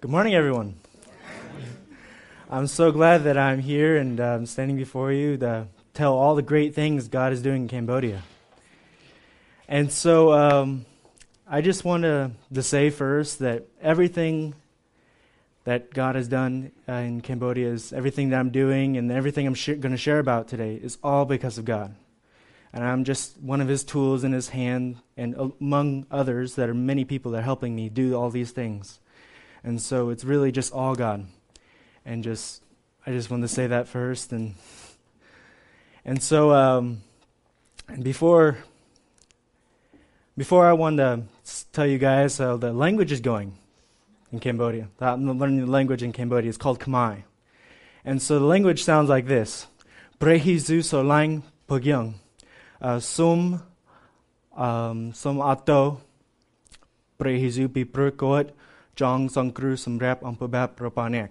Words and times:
Good 0.00 0.12
morning, 0.12 0.36
everyone. 0.36 0.76
I'm 2.48 2.68
so 2.68 2.92
glad 2.92 3.24
that 3.24 3.36
I'm 3.36 3.58
here 3.58 3.96
and 3.96 4.20
um, 4.20 4.46
standing 4.46 4.76
before 4.76 5.10
you 5.10 5.36
to 5.38 5.66
tell 5.92 6.14
all 6.14 6.36
the 6.36 6.42
great 6.42 6.72
things 6.72 7.08
God 7.08 7.32
is 7.32 7.42
doing 7.42 7.62
in 7.62 7.68
Cambodia. 7.68 8.22
And 9.66 9.90
so 9.90 10.32
um, 10.32 10.86
I 11.48 11.62
just 11.62 11.84
want 11.84 12.04
to, 12.04 12.30
to 12.54 12.62
say 12.62 12.90
first 12.90 13.40
that 13.40 13.64
everything 13.82 14.54
that 15.64 15.92
God 15.92 16.14
has 16.14 16.28
done 16.28 16.70
uh, 16.88 16.92
in 16.92 17.20
Cambodia 17.20 17.68
is 17.68 17.92
everything 17.92 18.28
that 18.28 18.38
I'm 18.38 18.50
doing 18.50 18.96
and 18.98 19.10
everything 19.10 19.48
I'm 19.48 19.54
sh- 19.54 19.70
going 19.80 19.90
to 19.90 19.96
share 19.96 20.20
about 20.20 20.46
today 20.46 20.76
is 20.76 20.96
all 21.02 21.24
because 21.24 21.58
of 21.58 21.64
God. 21.64 21.96
And 22.72 22.84
I'm 22.84 23.02
just 23.02 23.36
one 23.40 23.60
of 23.60 23.66
his 23.66 23.82
tools 23.82 24.22
in 24.22 24.30
his 24.30 24.50
hand, 24.50 24.98
and 25.16 25.34
among 25.58 26.06
others, 26.08 26.54
that 26.54 26.68
are 26.68 26.74
many 26.74 27.04
people 27.04 27.32
that 27.32 27.38
are 27.38 27.42
helping 27.42 27.74
me 27.74 27.88
do 27.88 28.14
all 28.14 28.30
these 28.30 28.52
things. 28.52 29.00
And 29.64 29.80
so 29.80 30.10
it's 30.10 30.24
really 30.24 30.52
just 30.52 30.72
all 30.72 30.94
God. 30.94 31.26
And 32.04 32.22
just, 32.22 32.62
I 33.06 33.10
just 33.10 33.30
wanted 33.30 33.42
to 33.42 33.48
say 33.48 33.66
that 33.66 33.88
first. 33.88 34.32
And, 34.32 34.54
and 36.04 36.22
so, 36.22 36.52
um, 36.52 37.02
and 37.88 38.02
before, 38.02 38.58
before 40.36 40.66
I 40.66 40.72
want 40.72 40.98
to 40.98 41.22
tell 41.72 41.86
you 41.86 41.98
guys 41.98 42.38
how 42.38 42.56
the 42.56 42.72
language 42.72 43.12
is 43.12 43.20
going 43.20 43.56
in 44.30 44.40
Cambodia, 44.40 44.88
I'm 45.00 45.38
learning 45.38 45.60
the 45.60 45.70
language 45.70 46.02
in 46.02 46.12
Cambodia. 46.12 46.48
It's 46.48 46.58
called 46.58 46.80
Khmer. 46.80 47.24
And 48.04 48.22
so 48.22 48.38
the 48.38 48.46
language 48.46 48.84
sounds 48.84 49.08
like 49.08 49.26
this. 49.26 49.66
Prehizu 50.20 50.78
Solang 50.80 51.42
Pagyung. 51.68 52.14
Uh, 52.80 53.00
sum 53.00 53.62
um, 54.56 55.12
Sum 55.12 55.40
Ato 55.40 56.00
Prehizu 57.18 57.68
Piprukot 58.98 59.28
Jong 59.28 59.28
Songkru 59.28 59.76
Samrap 59.76 60.20
Ampabap 60.22 60.76
Rapanek. 60.76 61.30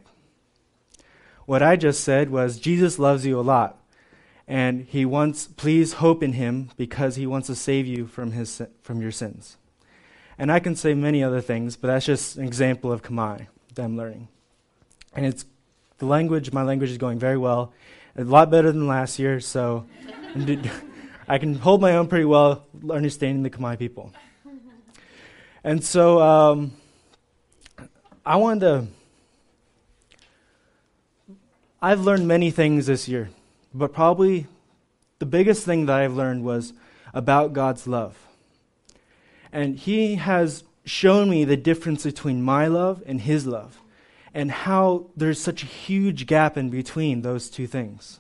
What 1.46 1.62
I 1.62 1.76
just 1.76 2.04
said 2.04 2.30
was 2.30 2.60
Jesus 2.60 3.00
loves 3.00 3.26
you 3.26 3.40
a 3.40 3.42
lot. 3.42 3.78
And 4.50 4.86
he 4.86 5.04
wants, 5.04 5.48
please 5.48 5.94
hope 5.94 6.24
in 6.24 6.34
him 6.34 6.70
because 6.78 7.18
he 7.18 7.28
wants 7.28 7.48
to 7.48 7.56
save 7.56 7.86
you 7.86 8.08
from, 8.08 8.32
his, 8.32 8.62
from 8.82 9.02
your 9.02 9.12
sins. 9.12 9.58
And 10.38 10.50
I 10.52 10.60
can 10.60 10.74
say 10.76 10.94
many 10.94 11.22
other 11.22 11.42
things, 11.42 11.76
but 11.76 11.90
that's 11.90 12.06
just 12.06 12.38
an 12.38 12.46
example 12.46 12.92
of 12.92 13.02
Khmer 13.02 13.48
that 13.76 13.84
I'm 13.84 13.98
learning. 13.98 14.30
And 15.14 15.26
it's 15.26 15.44
the 15.98 16.06
language, 16.06 16.54
my 16.54 16.62
language 16.64 16.92
is 16.92 16.98
going 16.98 17.20
very 17.20 17.38
well, 17.38 17.74
a 18.16 18.24
lot 18.24 18.50
better 18.50 18.72
than 18.72 18.88
last 18.88 19.20
year, 19.20 19.42
so 19.42 19.86
I 21.28 21.38
can 21.40 21.56
hold 21.56 21.82
my 21.82 21.98
own 21.98 22.08
pretty 22.08 22.26
well 22.26 22.66
understanding 22.90 23.44
the 23.44 23.50
Khmer 23.50 23.78
people. 23.78 24.14
And 25.62 25.84
so 25.84 26.22
um, 26.22 26.72
I 28.28 28.36
wanted 28.36 28.60
to. 28.60 28.88
I've 31.82 32.02
learned 32.02 32.28
many 32.28 32.52
things 32.52 32.88
this 32.88 33.08
year, 33.08 33.30
but 33.74 33.94
probably 33.94 34.48
the 35.20 35.26
biggest 35.26 35.64
thing 35.64 35.86
that 35.86 35.96
I've 35.96 36.14
learned 36.14 36.44
was 36.44 36.74
about 37.14 37.54
God's 37.54 37.88
love. 37.88 38.18
And 39.54 39.78
He 39.78 40.16
has 40.16 40.66
shown 40.84 41.30
me 41.30 41.46
the 41.46 41.56
difference 41.56 42.04
between 42.04 42.42
my 42.42 42.68
love 42.68 43.02
and 43.06 43.22
His 43.22 43.48
love, 43.48 43.80
and 44.34 44.52
how 44.52 45.06
there's 45.16 45.40
such 45.40 45.64
a 45.64 45.68
huge 45.68 46.26
gap 46.26 46.58
in 46.58 46.70
between 46.70 47.22
those 47.22 47.50
two 47.50 47.66
things, 47.66 48.20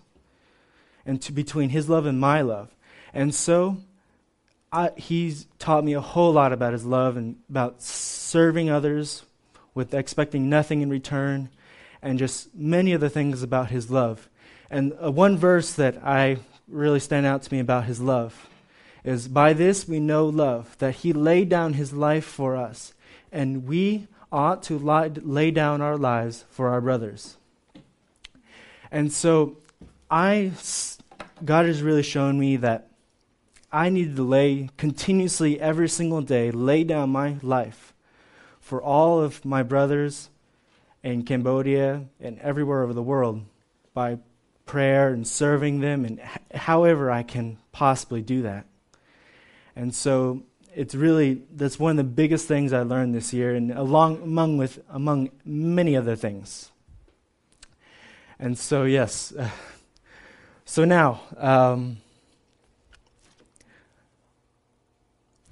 and 1.05 1.21
to, 1.21 1.33
between 1.33 1.71
His 1.71 1.89
love 1.89 2.05
and 2.05 2.17
my 2.17 2.39
love. 2.39 2.73
And 3.13 3.35
so, 3.35 3.79
I, 4.71 4.91
He's 4.95 5.47
taught 5.59 5.83
me 5.83 5.91
a 5.91 5.99
whole 5.99 6.31
lot 6.31 6.53
about 6.53 6.71
His 6.71 6.85
love 6.85 7.17
and 7.17 7.35
about 7.49 7.81
serving 7.83 8.69
others 8.69 9.25
with 9.77 9.93
expecting 9.93 10.49
nothing 10.49 10.81
in 10.81 10.89
return, 10.89 11.47
and 12.01 12.19
just 12.19 12.53
many 12.53 12.91
of 12.91 12.99
the 12.99 13.09
things 13.09 13.41
about 13.41 13.69
His 13.69 13.89
love. 13.89 14.27
And 14.69 14.93
uh, 15.01 15.09
one 15.09 15.37
verse 15.37 15.71
that 15.73 16.03
I 16.03 16.39
really 16.67 16.99
stand 16.99 17.25
out 17.25 17.43
to 17.43 17.53
me 17.53 17.59
about 17.59 17.85
His 17.85 18.01
love 18.01 18.49
is 19.07 19.29
by 19.29 19.53
this 19.53 19.87
we 19.87 20.01
know 20.01 20.25
love, 20.25 20.77
that 20.79 20.95
he 20.95 21.13
laid 21.13 21.47
down 21.47 21.73
his 21.73 21.93
life 21.93 22.25
for 22.25 22.57
us, 22.57 22.93
and 23.31 23.65
we 23.65 24.05
ought 24.33 24.61
to 24.61 24.77
lie, 24.77 25.09
lay 25.21 25.49
down 25.49 25.81
our 25.81 25.95
lives 25.95 26.43
for 26.49 26.67
our 26.67 26.81
brothers. 26.81 27.37
And 28.91 29.13
so 29.13 29.55
I 30.11 30.51
God 31.45 31.67
has 31.67 31.81
really 31.81 32.03
shown 32.03 32.37
me 32.37 32.57
that 32.57 32.89
I 33.71 33.87
need 33.87 34.17
to 34.17 34.23
lay 34.23 34.69
continuously 34.75 35.57
every 35.57 35.87
single 35.87 36.21
day 36.21 36.51
lay 36.51 36.83
down 36.83 37.09
my 37.09 37.37
life 37.41 37.86
for 38.67 38.81
all 38.81 39.21
of 39.21 39.45
my 39.45 39.63
brothers 39.63 40.29
in 41.01 41.23
Cambodia 41.23 42.03
and 42.19 42.37
everywhere 42.39 42.83
over 42.83 42.91
the 42.91 43.01
world 43.01 43.41
by 43.93 44.19
prayer 44.65 45.13
and 45.13 45.25
serving 45.25 45.79
them 45.79 46.03
and 46.03 46.19
however 46.53 47.09
I 47.09 47.23
can 47.23 47.59
possibly 47.71 48.21
do 48.21 48.41
that. 48.41 48.65
And 49.73 49.95
so 49.95 50.43
it's 50.75 50.93
really 50.93 51.43
that's 51.49 51.79
one 51.79 51.91
of 51.91 51.97
the 51.97 52.03
biggest 52.03 52.45
things 52.45 52.73
I 52.73 52.81
learned 52.81 53.15
this 53.15 53.31
year, 53.31 53.55
and 53.55 53.71
along 53.71 54.21
among 54.21 54.57
with 54.57 54.83
among 54.89 55.29
many 55.45 55.95
other 55.95 56.17
things. 56.17 56.69
And 58.37 58.57
so 58.57 58.83
yes, 58.83 59.31
so 60.65 60.83
now 60.83 61.21
um, 61.37 61.97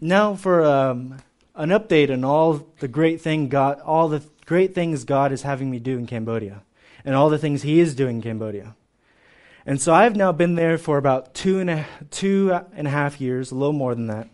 now 0.01 0.35
for 0.35 0.65
um, 0.65 1.19
an 1.55 1.69
update 1.69 2.11
on 2.11 2.23
all 2.23 2.66
the 2.79 2.88
great 2.88 3.21
thing 3.21 3.47
God, 3.47 3.79
all 3.81 4.09
the 4.09 4.23
great 4.45 4.75
things 4.75 5.03
God 5.03 5.31
is 5.31 5.41
having 5.43 5.71
me 5.71 5.79
do 5.79 5.97
in 5.97 6.05
Cambodia, 6.05 6.63
and 7.03 7.16
all 7.16 7.29
the 7.29 7.38
things 7.38 7.61
He 7.61 7.79
is 7.79 7.95
doing 7.95 8.17
in 8.17 8.21
Cambodia. 8.21 8.75
And 9.65 9.81
so 9.81 9.94
I've 9.94 10.15
now 10.15 10.31
been 10.31 10.55
there 10.55 10.77
for 10.77 10.97
about 10.97 11.33
two 11.33 11.59
and 11.59 11.69
a, 11.69 11.85
two 12.11 12.53
and 12.75 12.88
a 12.88 12.91
half 12.91 13.19
years, 13.19 13.51
a 13.51 13.55
little 13.55 13.73
more 13.73 13.95
than 13.95 14.07
that. 14.07 14.29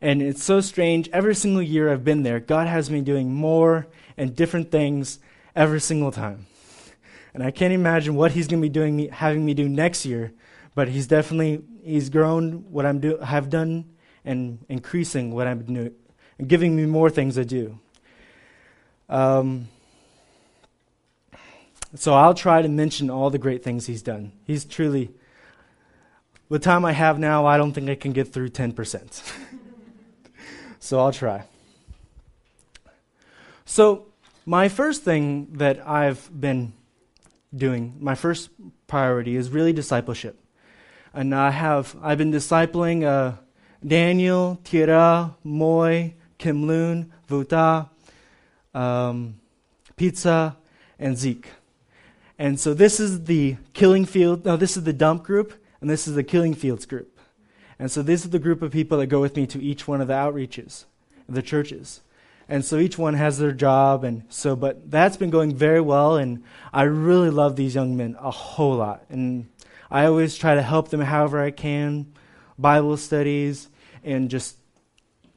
And 0.00 0.22
it's 0.22 0.42
so 0.42 0.60
strange. 0.60 1.08
Every 1.12 1.34
single 1.34 1.62
year 1.62 1.90
I've 1.90 2.04
been 2.04 2.22
there, 2.22 2.38
God 2.38 2.66
has 2.66 2.90
me 2.90 3.00
doing 3.00 3.32
more 3.32 3.86
and 4.16 4.36
different 4.36 4.70
things 4.70 5.18
every 5.56 5.80
single 5.80 6.12
time. 6.12 6.46
And 7.34 7.42
I 7.42 7.50
can't 7.50 7.72
imagine 7.72 8.14
what 8.14 8.32
He's 8.32 8.46
going 8.46 8.60
to 8.60 8.68
be 8.68 8.72
doing, 8.72 9.08
having 9.08 9.44
me 9.44 9.54
do 9.54 9.68
next 9.68 10.04
year. 10.04 10.32
But 10.74 10.88
He's 10.88 11.06
definitely 11.06 11.62
He's 11.82 12.10
grown 12.10 12.70
what 12.70 12.86
I'm 12.86 13.00
do 13.00 13.16
have 13.18 13.50
done 13.50 13.91
and 14.24 14.64
increasing 14.68 15.32
what 15.32 15.46
I'm 15.46 15.62
doing, 15.62 15.92
and 16.38 16.48
giving 16.48 16.76
me 16.76 16.86
more 16.86 17.10
things 17.10 17.34
to 17.34 17.44
do. 17.44 17.78
Um, 19.08 19.68
so 21.94 22.14
I'll 22.14 22.34
try 22.34 22.62
to 22.62 22.68
mention 22.68 23.10
all 23.10 23.30
the 23.30 23.38
great 23.38 23.62
things 23.62 23.86
he's 23.86 24.02
done. 24.02 24.32
He's 24.44 24.64
truly, 24.64 25.10
the 26.48 26.58
time 26.58 26.84
I 26.84 26.92
have 26.92 27.18
now, 27.18 27.46
I 27.46 27.56
don't 27.58 27.72
think 27.72 27.90
I 27.90 27.94
can 27.94 28.12
get 28.12 28.32
through 28.32 28.50
10%. 28.50 29.32
so 30.78 30.98
I'll 30.98 31.12
try. 31.12 31.44
So, 33.64 34.06
my 34.44 34.68
first 34.68 35.02
thing 35.02 35.48
that 35.52 35.86
I've 35.86 36.28
been 36.38 36.72
doing, 37.54 37.96
my 38.00 38.14
first 38.14 38.50
priority 38.86 39.36
is 39.36 39.50
really 39.50 39.72
discipleship. 39.72 40.38
And 41.14 41.34
I 41.34 41.50
have, 41.50 41.94
I've 42.02 42.18
been 42.18 42.32
discipling 42.32 43.04
uh, 43.04 43.36
Daniel, 43.86 44.60
Tira, 44.64 45.36
Moy, 45.44 46.14
Kim 46.38 46.66
Loon, 46.66 47.12
Vuta, 47.26 47.88
um, 48.74 49.34
Pizza, 49.96 50.56
and 50.98 51.16
Zeke. 51.16 51.48
And 52.38 52.58
so 52.58 52.74
this 52.74 52.98
is 52.98 53.24
the 53.24 53.56
killing 53.72 54.04
field, 54.04 54.44
no, 54.44 54.56
this 54.56 54.76
is 54.76 54.84
the 54.84 54.92
dump 54.92 55.22
group, 55.22 55.52
and 55.80 55.88
this 55.88 56.08
is 56.08 56.14
the 56.14 56.24
killing 56.24 56.54
fields 56.54 56.86
group. 56.86 57.18
And 57.78 57.90
so 57.90 58.02
this 58.02 58.24
is 58.24 58.30
the 58.30 58.38
group 58.38 58.62
of 58.62 58.72
people 58.72 58.98
that 58.98 59.06
go 59.06 59.20
with 59.20 59.36
me 59.36 59.46
to 59.48 59.62
each 59.62 59.88
one 59.88 60.00
of 60.00 60.08
the 60.08 60.14
outreaches, 60.14 60.84
the 61.28 61.42
churches. 61.42 62.00
And 62.48 62.64
so 62.64 62.78
each 62.78 62.98
one 62.98 63.14
has 63.14 63.38
their 63.38 63.52
job, 63.52 64.04
and 64.04 64.24
so, 64.28 64.56
but 64.56 64.90
that's 64.90 65.16
been 65.16 65.30
going 65.30 65.54
very 65.54 65.80
well, 65.80 66.16
and 66.16 66.42
I 66.72 66.82
really 66.82 67.30
love 67.30 67.56
these 67.56 67.74
young 67.74 67.96
men 67.96 68.16
a 68.18 68.30
whole 68.30 68.76
lot. 68.76 69.04
And 69.08 69.48
I 69.90 70.06
always 70.06 70.36
try 70.36 70.54
to 70.54 70.62
help 70.62 70.88
them 70.88 71.00
however 71.00 71.40
I 71.40 71.50
can, 71.50 72.12
Bible 72.58 72.96
studies, 72.96 73.68
and 74.04 74.30
just 74.30 74.56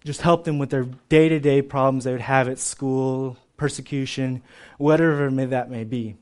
just 0.03 0.21
help 0.21 0.43
them 0.43 0.59
with 0.59 0.69
their 0.69 0.85
day 1.09 1.29
to 1.29 1.39
day 1.39 1.61
problems 1.61 2.03
they 2.03 2.11
would 2.11 2.21
have 2.21 2.47
at 2.47 2.59
school, 2.59 3.37
persecution, 3.57 4.43
whatever 4.77 5.31
may 5.31 5.45
that 5.45 5.69
may 5.69 5.83
be 5.83 6.15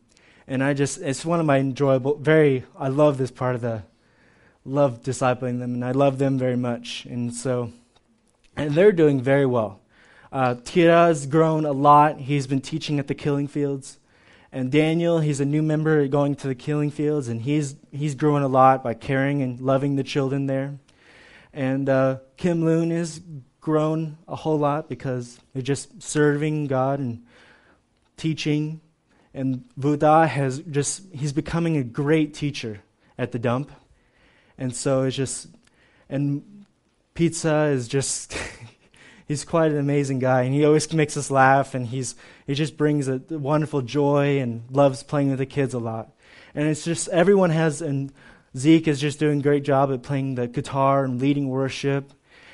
and 0.48 0.64
I 0.64 0.74
just 0.74 1.00
it's 1.00 1.26
one 1.26 1.40
of 1.40 1.46
my 1.46 1.58
enjoyable 1.58 2.16
very 2.16 2.64
I 2.78 2.90
love 2.90 3.18
this 3.18 3.32
part 3.32 3.56
of 3.56 3.62
the 3.62 3.84
love 4.66 5.04
discipling 5.04 5.60
them 5.60 5.74
and 5.74 5.86
I 5.86 5.92
love 5.92 6.18
them 6.18 6.38
very 6.38 6.56
much 6.56 7.06
and 7.06 7.34
so 7.34 7.72
and 8.56 8.76
they're 8.76 8.92
doing 8.92 9.20
very 9.20 9.48
well. 9.48 9.80
Uh, 10.32 10.56
Tira's 10.64 11.26
grown 11.26 11.66
a 11.66 11.72
lot. 11.72 12.20
He's 12.20 12.46
been 12.48 12.62
teaching 12.62 13.00
at 13.00 13.08
the 13.08 13.16
Killing 13.16 13.48
Fields, 13.48 14.00
and 14.52 14.72
Daniel 14.72 15.20
he's 15.20 15.40
a 15.40 15.46
new 15.46 15.62
member 15.62 16.08
going 16.08 16.36
to 16.36 16.48
the 16.48 16.56
Killing 16.56 16.92
Fields 16.92 17.28
and 17.28 17.42
he's 17.42 17.76
he's 17.92 18.16
growing 18.16 18.44
a 18.44 18.48
lot 18.48 18.84
by 18.84 18.94
caring 18.94 19.42
and 19.42 19.60
loving 19.60 19.96
the 19.96 20.04
children 20.04 20.48
there. 20.48 20.78
And 21.54 21.88
uh, 21.88 22.18
Kim 22.38 22.66
Loon 22.66 22.90
has 22.92 23.22
grown 23.62 24.18
a 24.28 24.36
whole 24.36 24.58
lot 24.58 24.90
because 24.90 25.40
they're 25.54 25.62
just 25.62 26.02
serving 26.02 26.68
God 26.68 27.00
and 27.00 27.24
teaching, 28.18 28.82
and 29.34 29.64
Vuta 29.78 30.28
has 30.28 30.60
just, 30.60 31.04
he's 31.14 31.34
becoming 31.34 31.78
a 31.78 31.84
great 31.84 32.34
teacher 32.34 32.82
at 33.18 33.32
the 33.32 33.40
dump. 33.40 33.72
And 34.58 34.76
so 34.76 35.04
it's 35.04 35.16
just, 35.16 35.48
and 36.10 36.66
Pizza 37.14 37.66
is 37.66 37.88
just, 37.88 38.36
he's 39.28 39.46
quite 39.46 39.72
an 39.72 39.78
amazing 39.78 40.20
guy, 40.20 40.44
and 40.44 40.54
he 40.54 40.66
always 40.66 40.92
makes 40.94 41.16
us 41.18 41.32
laugh, 41.32 41.74
and 41.74 41.88
he's, 41.88 42.16
he 42.46 42.54
just 42.54 42.78
brings 42.78 43.08
a 43.08 43.22
wonderful 43.30 43.82
joy 43.82 44.40
and 44.40 44.64
loves 44.70 45.04
playing 45.04 45.30
with 45.30 45.40
the 45.40 45.46
kids 45.46 45.74
a 45.74 45.80
lot. 45.80 46.12
And 46.54 46.68
it's 46.68 46.84
just, 46.84 47.08
everyone 47.10 47.50
has, 47.50 47.82
and 47.82 48.12
Zeke 48.58 48.88
is 48.88 49.02
just 49.02 49.20
doing 49.20 49.40
a 49.40 49.44
great 49.44 49.64
job 49.64 49.92
at 49.92 50.04
playing 50.04 50.36
the 50.36 50.48
guitar 50.48 51.04
and 51.04 51.20
leading 51.20 51.50
worship. 51.50 52.14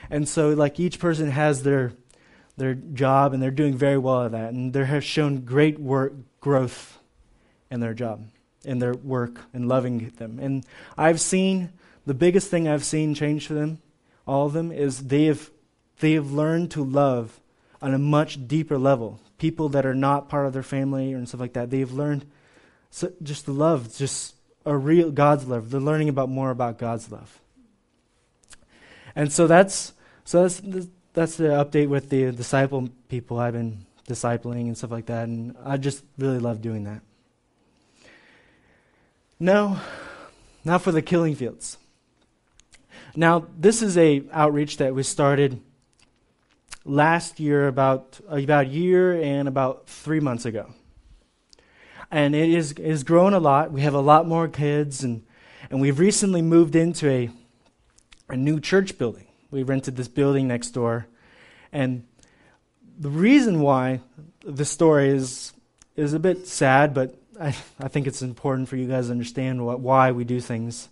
And 0.10 0.28
so, 0.28 0.50
like, 0.50 0.80
each 0.80 1.00
person 1.00 1.30
has 1.31 1.63
their, 1.63 1.92
their 2.57 2.74
job, 2.74 3.34
and 3.34 3.44
they're 3.44 3.51
doing 3.51 3.75
very 3.75 3.98
well 3.98 4.25
at 4.25 4.31
that. 4.31 4.54
And 4.54 4.74
they 4.74 4.86
have 4.86 5.04
shown 5.04 5.42
great 5.42 5.80
work, 5.80 6.13
growth 6.40 7.00
in 7.69 7.80
their 7.80 7.94
job, 7.94 8.28
in 8.63 8.80
their 8.80 8.94
work, 8.94 9.42
and 9.54 9.68
loving 9.68 10.10
them. 10.18 10.40
And 10.40 10.66
I've 10.98 11.19
seen, 11.19 11.72
the 12.06 12.13
biggest 12.13 12.50
thing 12.50 12.68
I've 12.68 12.86
seen 12.86 13.13
change 13.13 13.46
for 13.46 13.54
them, 13.54 13.80
all 14.25 14.46
of 14.46 14.54
them, 14.54 14.72
is 14.72 15.07
they 15.07 15.25
have, 15.25 15.51
they 16.00 16.13
have 16.13 16.31
learned 16.31 16.72
to 16.72 16.84
love 16.84 17.40
on 17.81 17.94
a 17.94 18.00
much 18.00 18.48
deeper 18.48 18.78
level. 18.78 19.19
People 19.38 19.69
that 19.69 19.86
are 19.86 19.96
not 19.96 20.30
part 20.30 20.46
of 20.46 20.54
their 20.54 20.63
family 20.63 21.13
and 21.13 21.28
stuff 21.28 21.42
like 21.42 21.54
that, 21.54 21.69
they've 21.69 21.92
learned 21.92 22.25
so 22.90 23.12
just 23.22 23.46
the 23.46 23.51
love, 23.51 23.96
just 23.96 24.36
a 24.66 24.76
real 24.76 25.12
God's 25.12 25.46
love. 25.46 25.72
They're 25.72 25.80
learning 25.80 26.10
about 26.10 26.30
more 26.30 26.52
about 26.52 26.78
God's 26.78 27.12
love. 27.12 27.40
And 29.16 29.32
so 29.32 29.48
that's 29.48 29.94
so 30.24 30.44
that's 30.44 30.62
that's 31.14 31.38
the 31.38 31.46
update 31.46 31.90
with 31.90 32.10
the 32.10 32.32
disciple 32.32 32.90
people 33.08 33.40
I've 33.40 33.54
been 33.54 33.86
discipling 34.08 34.62
and 34.62 34.78
stuff 34.78 34.92
like 34.92 35.08
that, 35.08 35.28
and 35.28 35.56
I 35.64 35.78
just 35.78 36.04
really 36.18 36.40
love 36.40 36.62
doing 36.62 36.84
that. 36.86 37.02
Now, 39.40 39.82
now 40.66 40.78
for 40.78 40.92
the 40.92 41.02
killing 41.02 41.36
fields. 41.36 41.78
Now, 43.16 43.48
this 43.58 43.82
is 43.82 43.98
a 43.98 44.24
outreach 44.32 44.78
that 44.78 44.94
we 44.94 45.04
started 45.04 45.62
last 46.86 47.40
year, 47.40 47.68
about 47.68 48.20
about 48.28 48.66
a 48.66 48.70
year 48.70 49.22
and 49.22 49.48
about 49.48 49.88
three 49.88 50.20
months 50.20 50.46
ago 50.46 50.74
and 52.12 52.36
it 52.36 52.50
is 52.50 52.74
is 52.74 53.04
grown 53.04 53.34
a 53.34 53.40
lot. 53.40 53.72
We 53.72 53.82
have 53.82 53.94
a 53.94 54.00
lot 54.00 54.28
more 54.28 54.48
kids, 54.48 55.04
and 55.04 55.24
and 55.70 55.80
we've 55.82 56.00
recently 56.00 56.42
moved 56.42 56.76
into 56.76 57.10
a 57.10 57.30
a 58.30 58.38
new 58.38 58.60
church 58.60 58.98
building. 58.98 59.28
We 59.52 59.64
rented 59.64 59.96
this 59.96 60.08
building 60.08 60.48
next 60.48 60.72
door, 60.72 61.08
and 61.72 62.06
the 63.00 63.10
reason 63.10 63.62
why 63.62 64.02
the 64.44 64.66
story 64.66 65.10
is 65.10 65.54
is 65.96 66.14
a 66.14 66.20
bit 66.20 66.48
sad, 66.48 66.94
but 66.94 67.16
I, 67.40 67.56
I 67.80 67.88
think 67.88 68.08
it's 68.08 68.22
important 68.22 68.70
for 68.70 68.76
you 68.76 68.88
guys 68.88 69.08
to 69.08 69.12
understand 69.12 69.66
what, 69.66 69.80
why 69.80 70.12
we 70.12 70.24
do 70.24 70.40
things. 70.40 70.90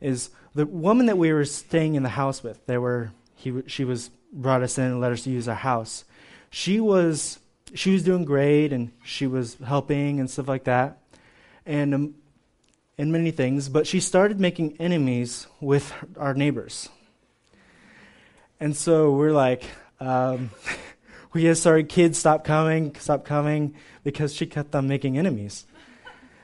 Is 0.00 0.30
the 0.54 0.66
woman 0.66 1.06
that 1.06 1.18
we 1.18 1.32
were 1.32 1.44
staying 1.44 1.94
in 1.94 2.02
the 2.02 2.10
house 2.10 2.42
with? 2.42 2.64
There 2.66 2.80
were 2.80 3.12
he 3.34 3.62
she 3.66 3.84
was 3.84 4.10
brought 4.32 4.62
us 4.62 4.78
in 4.78 4.84
and 4.84 5.00
let 5.00 5.12
us 5.12 5.26
use 5.26 5.48
our 5.48 5.54
house. 5.54 6.04
She 6.50 6.80
was 6.80 7.38
she 7.74 7.92
was 7.92 8.02
doing 8.02 8.24
great 8.24 8.72
and 8.72 8.92
she 9.04 9.26
was 9.26 9.56
helping 9.66 10.20
and 10.20 10.30
stuff 10.30 10.48
like 10.48 10.64
that, 10.64 10.98
and 11.66 11.94
um, 11.94 12.14
and 12.96 13.12
many 13.12 13.30
things. 13.30 13.68
But 13.68 13.86
she 13.86 14.00
started 14.00 14.40
making 14.40 14.76
enemies 14.78 15.46
with 15.60 15.92
our 16.16 16.34
neighbors, 16.34 16.88
and 18.60 18.76
so 18.76 19.12
we're 19.12 19.32
like, 19.32 19.64
um, 20.00 20.50
we 21.32 21.42
just 21.42 21.60
started 21.60 21.88
kids 21.88 22.18
stop 22.18 22.44
coming, 22.44 22.94
stop 22.98 23.24
coming 23.24 23.74
because 24.04 24.34
she 24.34 24.46
kept 24.46 24.74
on 24.74 24.88
making 24.88 25.18
enemies. 25.18 25.66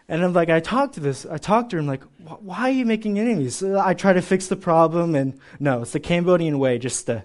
And 0.08 0.24
I'm 0.24 0.32
like, 0.32 0.50
I 0.50 0.58
talked 0.58 0.94
to 0.94 1.00
this, 1.00 1.24
I 1.24 1.38
talked 1.38 1.70
to 1.70 1.76
her, 1.76 1.80
I'm 1.80 1.86
like, 1.86 2.02
why 2.18 2.62
are 2.62 2.72
you 2.72 2.84
making 2.84 3.20
enemies? 3.20 3.62
I 3.62 3.94
try 3.94 4.12
to 4.12 4.20
fix 4.20 4.48
the 4.48 4.56
problem, 4.56 5.14
and 5.14 5.38
no, 5.60 5.82
it's 5.82 5.92
the 5.92 6.00
Cambodian 6.00 6.58
way, 6.58 6.78
just 6.78 7.06
to, 7.06 7.22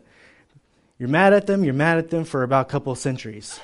you're 1.00 1.10
mad 1.10 1.34
at 1.34 1.48
them, 1.48 1.64
you're 1.64 1.74
mad 1.74 1.98
at 1.98 2.12
them 2.12 2.26
for 2.26 2.44
about 2.44 2.68
a 2.68 2.70
couple 2.70 2.92
of 2.92 3.00
centuries. 3.00 3.60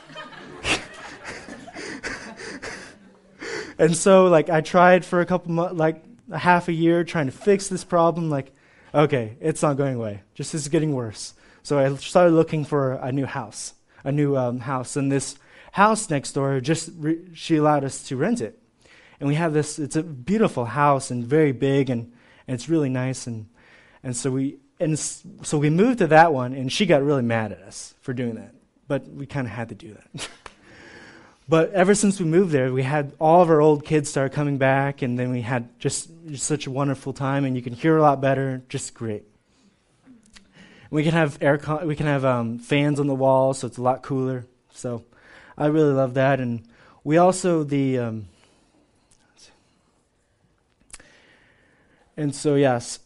And 3.82 3.98
so, 3.98 4.26
like, 4.28 4.48
I 4.48 4.62
tried 4.62 5.04
for 5.04 5.22
a 5.22 5.26
couple 5.26 5.52
months, 5.52 5.74
like 5.74 6.04
a 6.30 6.38
half 6.38 6.68
a 6.68 6.72
year, 6.72 7.04
trying 7.04 7.26
to 7.26 7.32
fix 7.32 7.68
this 7.68 7.84
problem. 7.84 8.30
Like, 8.30 8.54
okay, 8.94 9.38
it's 9.42 9.64
not 9.64 9.76
going 9.76 9.96
away. 9.96 10.22
Just 10.36 10.54
it's 10.54 10.68
getting 10.68 10.94
worse. 10.94 11.34
So 11.64 11.80
I 11.80 11.96
started 11.96 12.34
looking 12.34 12.64
for 12.64 12.94
a 12.94 13.12
new 13.12 13.26
house, 13.26 13.74
a 14.04 14.12
new 14.12 14.38
um, 14.38 14.60
house. 14.60 14.96
And 14.96 15.12
this 15.12 15.36
house 15.72 16.12
next 16.12 16.34
door, 16.34 16.60
just 16.60 16.92
re- 16.96 17.22
she 17.34 17.56
allowed 17.56 17.84
us 17.84 18.04
to 18.04 18.16
rent 18.16 18.40
it. 18.40 18.60
And 19.20 19.28
we 19.28 19.34
have 19.34 19.52
this. 19.52 19.80
It's 19.80 19.96
a 19.96 20.04
beautiful 20.04 20.66
house 20.66 21.10
and 21.10 21.26
very 21.26 21.52
big, 21.52 21.90
and, 21.90 22.12
and 22.48 22.54
it's 22.54 22.70
really 22.70 22.90
nice. 22.90 23.26
And 23.26 23.48
and 24.04 24.16
so 24.16 24.30
we 24.30 24.58
and 24.80 24.98
so 25.00 25.58
we 25.58 25.72
moved 25.72 26.00
to 26.00 26.08
that 26.08 26.34
one, 26.34 26.54
and 26.54 26.72
she 26.72 26.86
got 26.86 27.04
really 27.04 27.24
mad 27.24 27.52
at 27.52 27.62
us 27.62 27.96
for 28.02 28.14
doing 28.14 28.36
that. 28.36 28.54
But 28.88 29.08
we 29.08 29.26
kind 29.26 29.48
of 29.48 29.54
had 29.54 29.70
to 29.70 29.76
do 29.76 29.96
that. 29.96 30.30
But 31.52 31.74
ever 31.74 31.94
since 31.96 32.18
we 32.18 32.26
moved 32.26 32.54
there, 32.54 32.72
we 32.72 32.84
had 32.84 33.12
all 33.20 33.42
of 33.42 33.50
our 33.50 33.60
old 33.60 33.84
kids 33.84 34.10
start 34.10 34.32
coming 34.32 34.58
back, 34.58 35.02
and 35.02 35.20
then 35.20 35.32
we 35.32 35.42
had 35.42 35.78
just, 35.82 36.10
just 36.26 36.46
such 36.46 36.66
a 36.66 36.72
wonderful 36.72 37.12
time, 37.12 37.44
and 37.44 37.58
you 37.58 37.62
can 37.62 37.74
hear 37.74 37.98
a 37.98 38.02
lot 38.02 38.22
better. 38.22 38.62
Just 38.70 38.94
great. 38.94 39.26
We 40.92 41.04
can 41.04 41.12
have 41.12 41.38
air, 41.42 41.58
con- 41.58 41.86
we 41.86 41.98
can 41.98 42.06
have 42.06 42.24
um, 42.24 42.58
fans 42.58 43.02
on 43.02 43.08
the 43.08 43.14
wall, 43.14 43.54
so 43.54 43.68
it's 43.68 43.78
a 43.78 43.82
lot 43.82 44.02
cooler. 44.02 44.46
So 44.72 45.04
I 45.58 45.66
really 45.66 45.92
love 45.92 46.14
that, 46.14 46.40
and 46.40 46.64
we 47.04 47.18
also 47.18 47.66
the. 47.66 48.00
Um, 48.00 48.28
and 52.16 52.34
so 52.34 52.56
yes, 52.56 53.00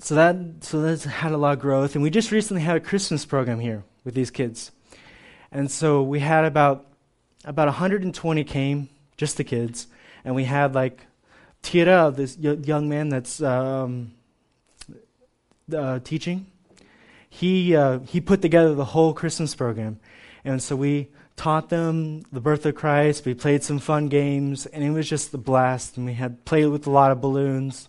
so 0.00 0.16
that 0.16 0.36
so 0.62 0.82
that's 0.82 1.04
had 1.04 1.30
a 1.30 1.36
lot 1.36 1.52
of 1.52 1.60
growth, 1.60 1.94
and 1.94 2.02
we 2.02 2.10
just 2.10 2.32
recently 2.32 2.64
had 2.64 2.74
a 2.74 2.80
Christmas 2.80 3.24
program 3.24 3.60
here 3.60 3.84
with 4.02 4.14
these 4.14 4.32
kids, 4.32 4.72
and 5.52 5.70
so 5.70 6.02
we 6.02 6.18
had 6.18 6.44
about 6.44 6.90
about 7.44 7.66
120 7.66 8.44
came, 8.44 8.88
just 9.16 9.36
the 9.36 9.44
kids, 9.44 9.86
and 10.24 10.34
we 10.34 10.44
had 10.44 10.74
like 10.74 11.06
Tira, 11.62 12.12
this 12.14 12.36
y- 12.36 12.58
young 12.62 12.88
man 12.88 13.08
that's 13.08 13.42
um, 13.42 14.12
uh, 15.74 15.98
teaching. 16.00 16.46
He 17.28 17.74
uh, 17.74 18.00
he 18.00 18.20
put 18.20 18.42
together 18.42 18.74
the 18.74 18.84
whole 18.84 19.12
Christmas 19.12 19.54
program, 19.54 19.98
and 20.44 20.62
so 20.62 20.76
we 20.76 21.08
taught 21.36 21.68
them 21.68 22.22
the 22.32 22.40
birth 22.40 22.64
of 22.66 22.74
Christ. 22.74 23.24
We 23.24 23.34
played 23.34 23.64
some 23.64 23.78
fun 23.78 24.08
games, 24.08 24.66
and 24.66 24.84
it 24.84 24.90
was 24.90 25.08
just 25.08 25.34
a 25.34 25.38
blast. 25.38 25.96
And 25.96 26.06
we 26.06 26.14
had 26.14 26.44
played 26.44 26.66
with 26.66 26.86
a 26.86 26.90
lot 26.90 27.10
of 27.10 27.20
balloons, 27.20 27.88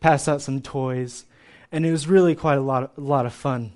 passed 0.00 0.28
out 0.28 0.40
some 0.40 0.62
toys, 0.62 1.24
and 1.70 1.84
it 1.84 1.90
was 1.90 2.08
really 2.08 2.34
quite 2.34 2.58
a 2.58 2.62
lot 2.62 2.84
of, 2.84 2.90
a 2.96 3.00
lot 3.00 3.26
of 3.26 3.34
fun. 3.34 3.72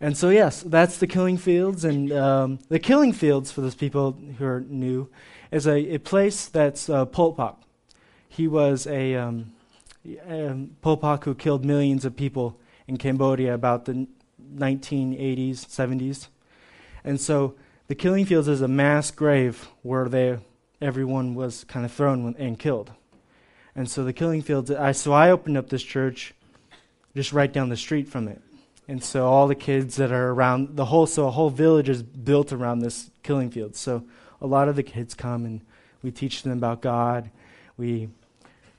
And 0.00 0.16
so, 0.16 0.30
yes, 0.30 0.62
that's 0.62 0.96
the 0.96 1.06
Killing 1.06 1.36
Fields. 1.36 1.84
And 1.84 2.10
um, 2.12 2.58
the 2.68 2.78
Killing 2.78 3.12
Fields, 3.12 3.52
for 3.52 3.60
those 3.60 3.74
people 3.74 4.12
who 4.38 4.44
are 4.46 4.60
new, 4.60 5.10
is 5.50 5.66
a, 5.66 5.94
a 5.94 5.98
place 5.98 6.46
that's 6.46 6.88
uh, 6.88 7.04
Pol 7.04 7.34
Pot. 7.34 7.62
He 8.28 8.48
was 8.48 8.86
a 8.86 9.14
um, 9.16 9.52
um, 10.26 10.76
Pol 10.80 10.96
Pot 10.96 11.24
who 11.24 11.34
killed 11.34 11.64
millions 11.64 12.04
of 12.04 12.16
people 12.16 12.58
in 12.88 12.96
Cambodia 12.96 13.52
about 13.52 13.84
the 13.84 14.06
1980s, 14.54 15.66
70s. 15.66 16.28
And 17.04 17.20
so 17.20 17.54
the 17.88 17.94
Killing 17.94 18.24
Fields 18.24 18.48
is 18.48 18.62
a 18.62 18.68
mass 18.68 19.10
grave 19.10 19.68
where 19.82 20.08
they, 20.08 20.38
everyone 20.80 21.34
was 21.34 21.64
kind 21.64 21.84
of 21.84 21.92
thrown 21.92 22.34
and 22.38 22.58
killed. 22.58 22.92
And 23.76 23.88
so 23.88 24.02
the 24.04 24.12
Killing 24.12 24.42
Fields, 24.42 24.70
I, 24.70 24.92
so 24.92 25.12
I 25.12 25.30
opened 25.30 25.58
up 25.58 25.68
this 25.68 25.82
church 25.82 26.34
just 27.14 27.32
right 27.32 27.52
down 27.52 27.68
the 27.68 27.76
street 27.76 28.08
from 28.08 28.28
it. 28.28 28.40
And 28.90 29.04
so 29.04 29.28
all 29.28 29.46
the 29.46 29.54
kids 29.54 29.94
that 29.96 30.10
are 30.10 30.32
around 30.32 30.76
the 30.76 30.86
whole 30.86 31.06
so 31.06 31.28
a 31.28 31.30
whole 31.30 31.48
village 31.48 31.88
is 31.88 32.02
built 32.02 32.52
around 32.52 32.80
this 32.80 33.12
killing 33.22 33.48
field. 33.48 33.76
So 33.76 34.02
a 34.40 34.48
lot 34.48 34.66
of 34.66 34.74
the 34.74 34.82
kids 34.82 35.14
come 35.14 35.44
and 35.44 35.60
we 36.02 36.10
teach 36.10 36.42
them 36.42 36.50
about 36.50 36.82
God. 36.82 37.30
We 37.76 38.08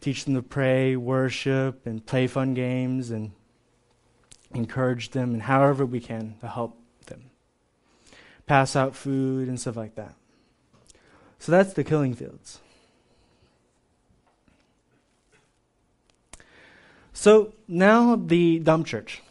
teach 0.01 0.25
them 0.25 0.34
to 0.36 0.41
pray, 0.41 0.98
worship, 0.98 1.88
and 1.88 2.06
play 2.06 2.27
fun 2.27 2.53
games 2.53 3.10
and 3.10 3.32
encourage 4.53 5.12
them 5.12 5.32
and 5.32 5.44
however 5.44 5.86
we 5.86 6.01
can 6.01 6.36
to 6.41 6.48
help 6.50 6.77
them. 7.06 7.32
Pass 8.46 8.75
out 8.75 8.98
food 8.98 9.48
and 9.48 9.58
stuff 9.58 9.77
like 9.77 9.96
that. 9.96 10.15
So 11.39 11.53
that's 11.53 11.72
the 11.72 11.86
killing 11.86 12.15
fields. 12.15 12.60
So 17.13 17.53
now 17.65 18.18
the 18.18 18.60
dump 18.60 18.88
church. 18.88 19.22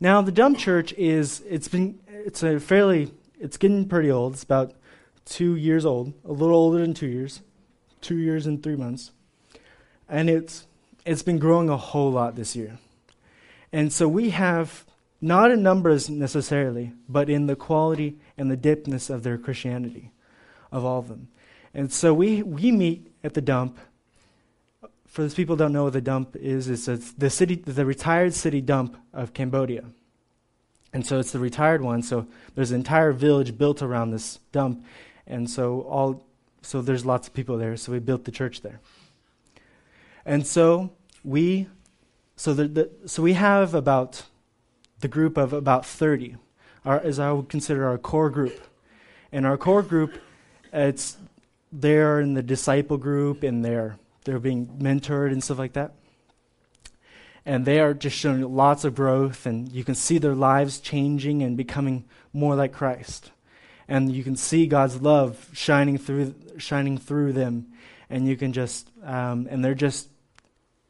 Now 0.00 0.22
the 0.22 0.32
dump 0.32 0.58
church 0.58 0.92
is 0.94 1.42
it's 1.48 1.68
been 1.68 2.00
it's 2.08 2.42
a 2.42 2.58
fairly 2.58 3.12
it's 3.38 3.56
getting 3.56 3.88
pretty 3.88 4.10
old. 4.10 4.32
It's 4.34 4.42
about 4.42 4.72
two 5.24 5.56
years 5.56 5.84
old, 5.84 6.14
a 6.24 6.32
little 6.32 6.56
older 6.56 6.78
than 6.78 6.94
two 6.94 7.06
years, 7.06 7.42
two 8.00 8.16
years 8.16 8.46
and 8.46 8.62
three 8.62 8.76
months, 8.76 9.12
and 10.08 10.30
it's 10.30 10.66
it's 11.04 11.22
been 11.22 11.38
growing 11.38 11.68
a 11.68 11.76
whole 11.76 12.10
lot 12.10 12.36
this 12.36 12.56
year. 12.56 12.78
And 13.72 13.92
so 13.92 14.08
we 14.08 14.30
have 14.30 14.84
not 15.20 15.50
in 15.50 15.62
numbers 15.62 16.08
necessarily, 16.08 16.92
but 17.08 17.28
in 17.28 17.46
the 17.46 17.56
quality 17.56 18.18
and 18.38 18.50
the 18.50 18.56
depthness 18.56 19.10
of 19.10 19.22
their 19.22 19.38
Christianity, 19.38 20.12
of 20.72 20.84
all 20.84 20.98
of 20.98 21.08
them. 21.08 21.28
And 21.74 21.92
so 21.92 22.12
we, 22.12 22.42
we 22.42 22.72
meet 22.72 23.12
at 23.22 23.34
the 23.34 23.40
dump. 23.40 23.78
For 25.10 25.22
those 25.22 25.34
people 25.34 25.56
don't 25.56 25.72
know 25.72 25.84
what 25.84 25.92
the 25.92 26.00
dump 26.00 26.36
is, 26.36 26.68
it's, 26.68 26.86
it's 26.86 27.12
the 27.12 27.30
city, 27.30 27.56
the 27.56 27.84
retired 27.84 28.32
city 28.32 28.60
dump 28.60 28.96
of 29.12 29.34
Cambodia. 29.34 29.86
And 30.92 31.04
so 31.04 31.18
it's 31.18 31.32
the 31.32 31.40
retired 31.40 31.82
one. 31.82 32.02
So 32.02 32.28
there's 32.54 32.70
an 32.70 32.76
entire 32.76 33.10
village 33.10 33.58
built 33.58 33.82
around 33.82 34.12
this 34.12 34.38
dump, 34.52 34.84
and 35.26 35.50
so 35.50 35.80
all 35.82 36.24
so 36.62 36.80
there's 36.80 37.04
lots 37.04 37.26
of 37.26 37.34
people 37.34 37.58
there. 37.58 37.76
So 37.76 37.90
we 37.90 37.98
built 37.98 38.24
the 38.24 38.30
church 38.30 38.60
there. 38.60 38.80
And 40.24 40.46
so 40.46 40.92
we 41.24 41.66
so 42.36 42.54
the, 42.54 42.68
the 42.68 42.90
so 43.06 43.20
we 43.20 43.32
have 43.32 43.74
about 43.74 44.22
the 45.00 45.08
group 45.08 45.36
of 45.36 45.52
about 45.52 45.84
30, 45.84 46.36
our, 46.84 47.00
as 47.00 47.18
I 47.18 47.32
would 47.32 47.48
consider 47.48 47.88
our 47.88 47.98
core 47.98 48.30
group. 48.30 48.60
And 49.32 49.44
our 49.44 49.56
core 49.56 49.82
group, 49.82 50.20
it's 50.72 51.16
they're 51.72 52.20
in 52.20 52.34
the 52.34 52.42
disciple 52.44 52.96
group 52.96 53.42
and 53.42 53.64
they're 53.64 53.98
they're 54.30 54.38
being 54.38 54.66
mentored 54.80 55.32
and 55.32 55.42
stuff 55.42 55.58
like 55.58 55.72
that 55.72 55.94
and 57.46 57.64
they 57.64 57.80
are 57.80 57.94
just 57.94 58.16
showing 58.16 58.42
lots 58.54 58.84
of 58.84 58.94
growth, 58.94 59.46
and 59.46 59.70
you 59.72 59.84
can 59.84 59.94
see 59.94 60.18
their 60.18 60.34
lives 60.34 60.78
changing 60.78 61.42
and 61.42 61.56
becoming 61.56 62.04
more 62.32 62.54
like 62.54 62.72
Christ. 62.72 63.30
And 63.88 64.12
you 64.12 64.22
can 64.22 64.36
see 64.36 64.66
God's 64.66 65.00
love 65.00 65.48
shining 65.52 65.98
through, 65.98 66.34
shining 66.58 66.98
through 66.98 67.32
them, 67.32 67.66
and 68.08 68.28
you 68.28 68.36
can 68.36 68.52
just, 68.52 68.90
um, 69.02 69.48
and 69.50 69.64
they're 69.64 69.74
just 69.74 70.08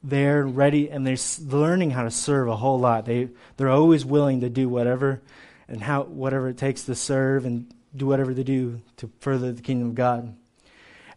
there, 0.03 0.45
ready, 0.45 0.89
and 0.89 1.05
they're 1.07 1.17
learning 1.45 1.91
how 1.91 2.03
to 2.03 2.11
serve 2.11 2.47
a 2.47 2.57
whole 2.57 2.79
lot. 2.79 3.05
They 3.05 3.29
they're 3.57 3.69
always 3.69 4.03
willing 4.05 4.41
to 4.41 4.49
do 4.49 4.67
whatever, 4.67 5.21
and 5.67 5.81
how 5.81 6.03
whatever 6.03 6.49
it 6.49 6.57
takes 6.57 6.83
to 6.83 6.95
serve 6.95 7.45
and 7.45 7.73
do 7.95 8.05
whatever 8.05 8.33
they 8.33 8.43
do 8.43 8.81
to 8.97 9.09
further 9.19 9.51
the 9.51 9.61
kingdom 9.61 9.89
of 9.89 9.95
God. 9.95 10.35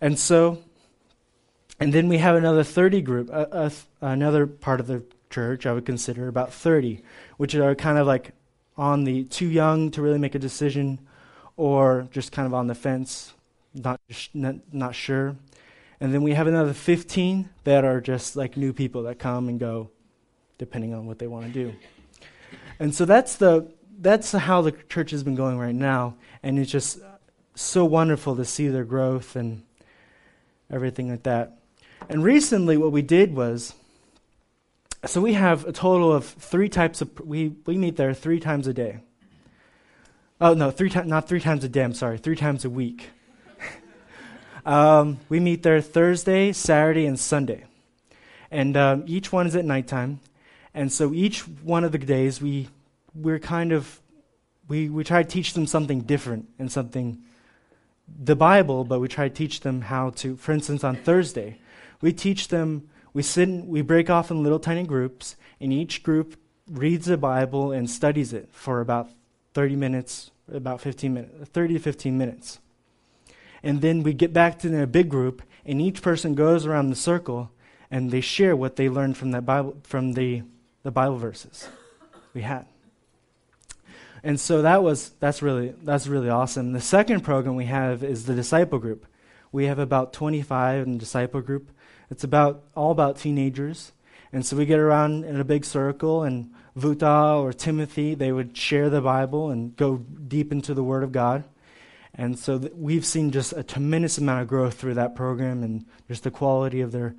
And 0.00 0.18
so, 0.18 0.62
and 1.84 1.92
then 1.92 2.08
we 2.08 2.16
have 2.16 2.34
another 2.34 2.64
30 2.64 3.02
group, 3.02 3.28
uh, 3.30 3.44
uh, 3.52 3.70
another 4.00 4.46
part 4.46 4.80
of 4.80 4.86
the 4.86 5.02
church, 5.28 5.66
I 5.66 5.74
would 5.74 5.84
consider 5.84 6.28
about 6.28 6.50
30, 6.50 7.02
which 7.36 7.54
are 7.54 7.74
kind 7.74 7.98
of 7.98 8.06
like 8.06 8.32
on 8.78 9.04
the 9.04 9.24
too 9.24 9.46
young 9.46 9.90
to 9.90 10.00
really 10.00 10.16
make 10.16 10.34
a 10.34 10.38
decision 10.38 10.98
or 11.58 12.08
just 12.10 12.32
kind 12.32 12.46
of 12.46 12.54
on 12.54 12.68
the 12.68 12.74
fence, 12.74 13.34
not, 13.74 14.00
not, 14.32 14.54
not 14.72 14.94
sure. 14.94 15.36
And 16.00 16.14
then 16.14 16.22
we 16.22 16.32
have 16.32 16.46
another 16.46 16.72
15 16.72 17.50
that 17.64 17.84
are 17.84 18.00
just 18.00 18.34
like 18.34 18.56
new 18.56 18.72
people 18.72 19.02
that 19.02 19.18
come 19.18 19.50
and 19.50 19.60
go 19.60 19.90
depending 20.56 20.94
on 20.94 21.04
what 21.04 21.18
they 21.18 21.26
want 21.26 21.44
to 21.44 21.52
do. 21.52 21.74
And 22.78 22.94
so 22.94 23.04
that's 23.04 23.36
the 23.36 23.70
that's 24.00 24.32
how 24.32 24.62
the 24.62 24.72
church 24.72 25.10
has 25.10 25.22
been 25.22 25.34
going 25.34 25.58
right 25.58 25.74
now 25.74 26.14
and 26.42 26.58
it's 26.58 26.72
just 26.72 26.98
so 27.54 27.84
wonderful 27.84 28.36
to 28.36 28.44
see 28.46 28.68
their 28.68 28.84
growth 28.84 29.36
and 29.36 29.64
everything 30.70 31.10
like 31.10 31.24
that. 31.24 31.58
And 32.08 32.22
recently 32.22 32.76
what 32.76 32.92
we 32.92 33.02
did 33.02 33.34
was 33.34 33.74
so 35.06 35.20
we 35.20 35.34
have 35.34 35.66
a 35.66 35.72
total 35.72 36.12
of 36.12 36.24
three 36.24 36.68
types 36.68 37.00
of 37.02 37.20
we 37.20 37.54
we 37.66 37.76
meet 37.76 37.96
there 37.96 38.14
three 38.14 38.40
times 38.40 38.66
a 38.66 38.72
day. 38.72 39.00
Oh 40.40 40.54
no, 40.54 40.70
three 40.70 40.90
times 40.90 41.08
not 41.08 41.28
three 41.28 41.40
times 41.40 41.64
a 41.64 41.68
day. 41.68 41.82
I'm 41.82 41.94
sorry, 41.94 42.18
three 42.18 42.36
times 42.36 42.64
a 42.64 42.70
week. 42.70 43.10
um, 44.66 45.18
we 45.28 45.40
meet 45.40 45.62
there 45.62 45.80
Thursday, 45.80 46.52
Saturday, 46.52 47.06
and 47.06 47.18
Sunday, 47.18 47.64
and 48.50 48.76
um, 48.76 49.04
each 49.06 49.32
one 49.32 49.46
is 49.46 49.56
at 49.56 49.64
nighttime. 49.64 50.20
And 50.72 50.92
so 50.92 51.12
each 51.12 51.46
one 51.46 51.84
of 51.84 51.92
the 51.92 51.98
days 51.98 52.40
we 52.40 52.68
we're 53.14 53.38
kind 53.38 53.72
of 53.72 54.00
we 54.68 54.88
we 54.88 55.04
try 55.04 55.22
to 55.22 55.28
teach 55.28 55.52
them 55.52 55.66
something 55.66 56.00
different 56.00 56.48
and 56.58 56.72
something 56.72 57.22
the 58.22 58.36
Bible, 58.36 58.84
but 58.84 59.00
we 59.00 59.08
try 59.08 59.28
to 59.28 59.34
teach 59.34 59.60
them 59.60 59.82
how 59.82 60.10
to. 60.10 60.36
For 60.36 60.52
instance, 60.52 60.82
on 60.82 60.96
Thursday, 60.96 61.58
we 62.00 62.12
teach 62.12 62.48
them 62.48 62.88
we 63.14 63.22
sit 63.22 63.48
we 63.48 63.80
break 63.80 64.10
off 64.10 64.30
in 64.30 64.42
little 64.42 64.58
tiny 64.58 64.82
groups, 64.82 65.36
and 65.60 65.72
each 65.72 66.02
group 66.02 66.36
reads 66.68 67.06
the 67.06 67.16
Bible 67.16 67.70
and 67.70 67.88
studies 67.88 68.32
it 68.32 68.48
for 68.52 68.80
about 68.80 69.08
30 69.54 69.76
minutes, 69.76 70.32
about 70.52 70.80
15 70.80 71.14
minutes, 71.14 71.50
30 71.50 71.74
to 71.74 71.80
15 71.80 72.18
minutes. 72.18 72.58
And 73.62 73.80
then 73.80 74.02
we 74.02 74.12
get 74.12 74.32
back 74.32 74.58
to 74.58 74.82
a 74.82 74.86
big 74.86 75.08
group, 75.08 75.42
and 75.64 75.80
each 75.80 76.02
person 76.02 76.34
goes 76.34 76.66
around 76.66 76.90
the 76.90 76.96
circle 76.96 77.50
and 77.90 78.10
they 78.10 78.20
share 78.20 78.56
what 78.56 78.74
they 78.74 78.88
learned 78.88 79.16
from 79.16 79.30
that 79.30 79.46
Bible 79.46 79.76
from 79.84 80.14
the, 80.14 80.42
the 80.82 80.90
Bible 80.90 81.16
verses 81.16 81.68
we 82.34 82.42
had. 82.42 82.66
And 84.24 84.40
so 84.40 84.62
that 84.62 84.82
was 84.82 85.10
that's 85.20 85.40
really 85.40 85.74
that's 85.84 86.08
really 86.08 86.30
awesome. 86.30 86.72
The 86.72 86.80
second 86.80 87.20
program 87.20 87.54
we 87.54 87.66
have 87.66 88.02
is 88.02 88.24
the 88.24 88.34
disciple 88.34 88.80
group. 88.80 89.06
We 89.52 89.66
have 89.66 89.78
about 89.78 90.12
25 90.12 90.84
in 90.84 90.92
the 90.94 90.98
disciple 90.98 91.40
group. 91.40 91.70
It's 92.14 92.22
about 92.22 92.62
all 92.76 92.92
about 92.92 93.16
teenagers. 93.16 93.90
And 94.32 94.46
so 94.46 94.56
we 94.56 94.66
get 94.66 94.78
around 94.78 95.24
in 95.24 95.40
a 95.40 95.44
big 95.44 95.64
circle, 95.64 96.22
and 96.22 96.48
Vuta 96.76 97.34
or 97.34 97.52
Timothy, 97.52 98.14
they 98.14 98.30
would 98.30 98.56
share 98.56 98.88
the 98.88 99.00
Bible 99.00 99.50
and 99.50 99.74
go 99.74 99.96
deep 99.96 100.52
into 100.52 100.74
the 100.74 100.84
Word 100.84 101.02
of 101.02 101.10
God. 101.10 101.42
And 102.14 102.38
so 102.38 102.60
th- 102.60 102.72
we've 102.76 103.04
seen 103.04 103.32
just 103.32 103.52
a 103.52 103.64
tremendous 103.64 104.16
amount 104.16 104.42
of 104.42 104.46
growth 104.46 104.74
through 104.74 104.94
that 104.94 105.16
program 105.16 105.64
and 105.64 105.86
just 106.06 106.22
the 106.22 106.30
quality 106.30 106.80
of 106.82 106.92
their, 106.92 107.16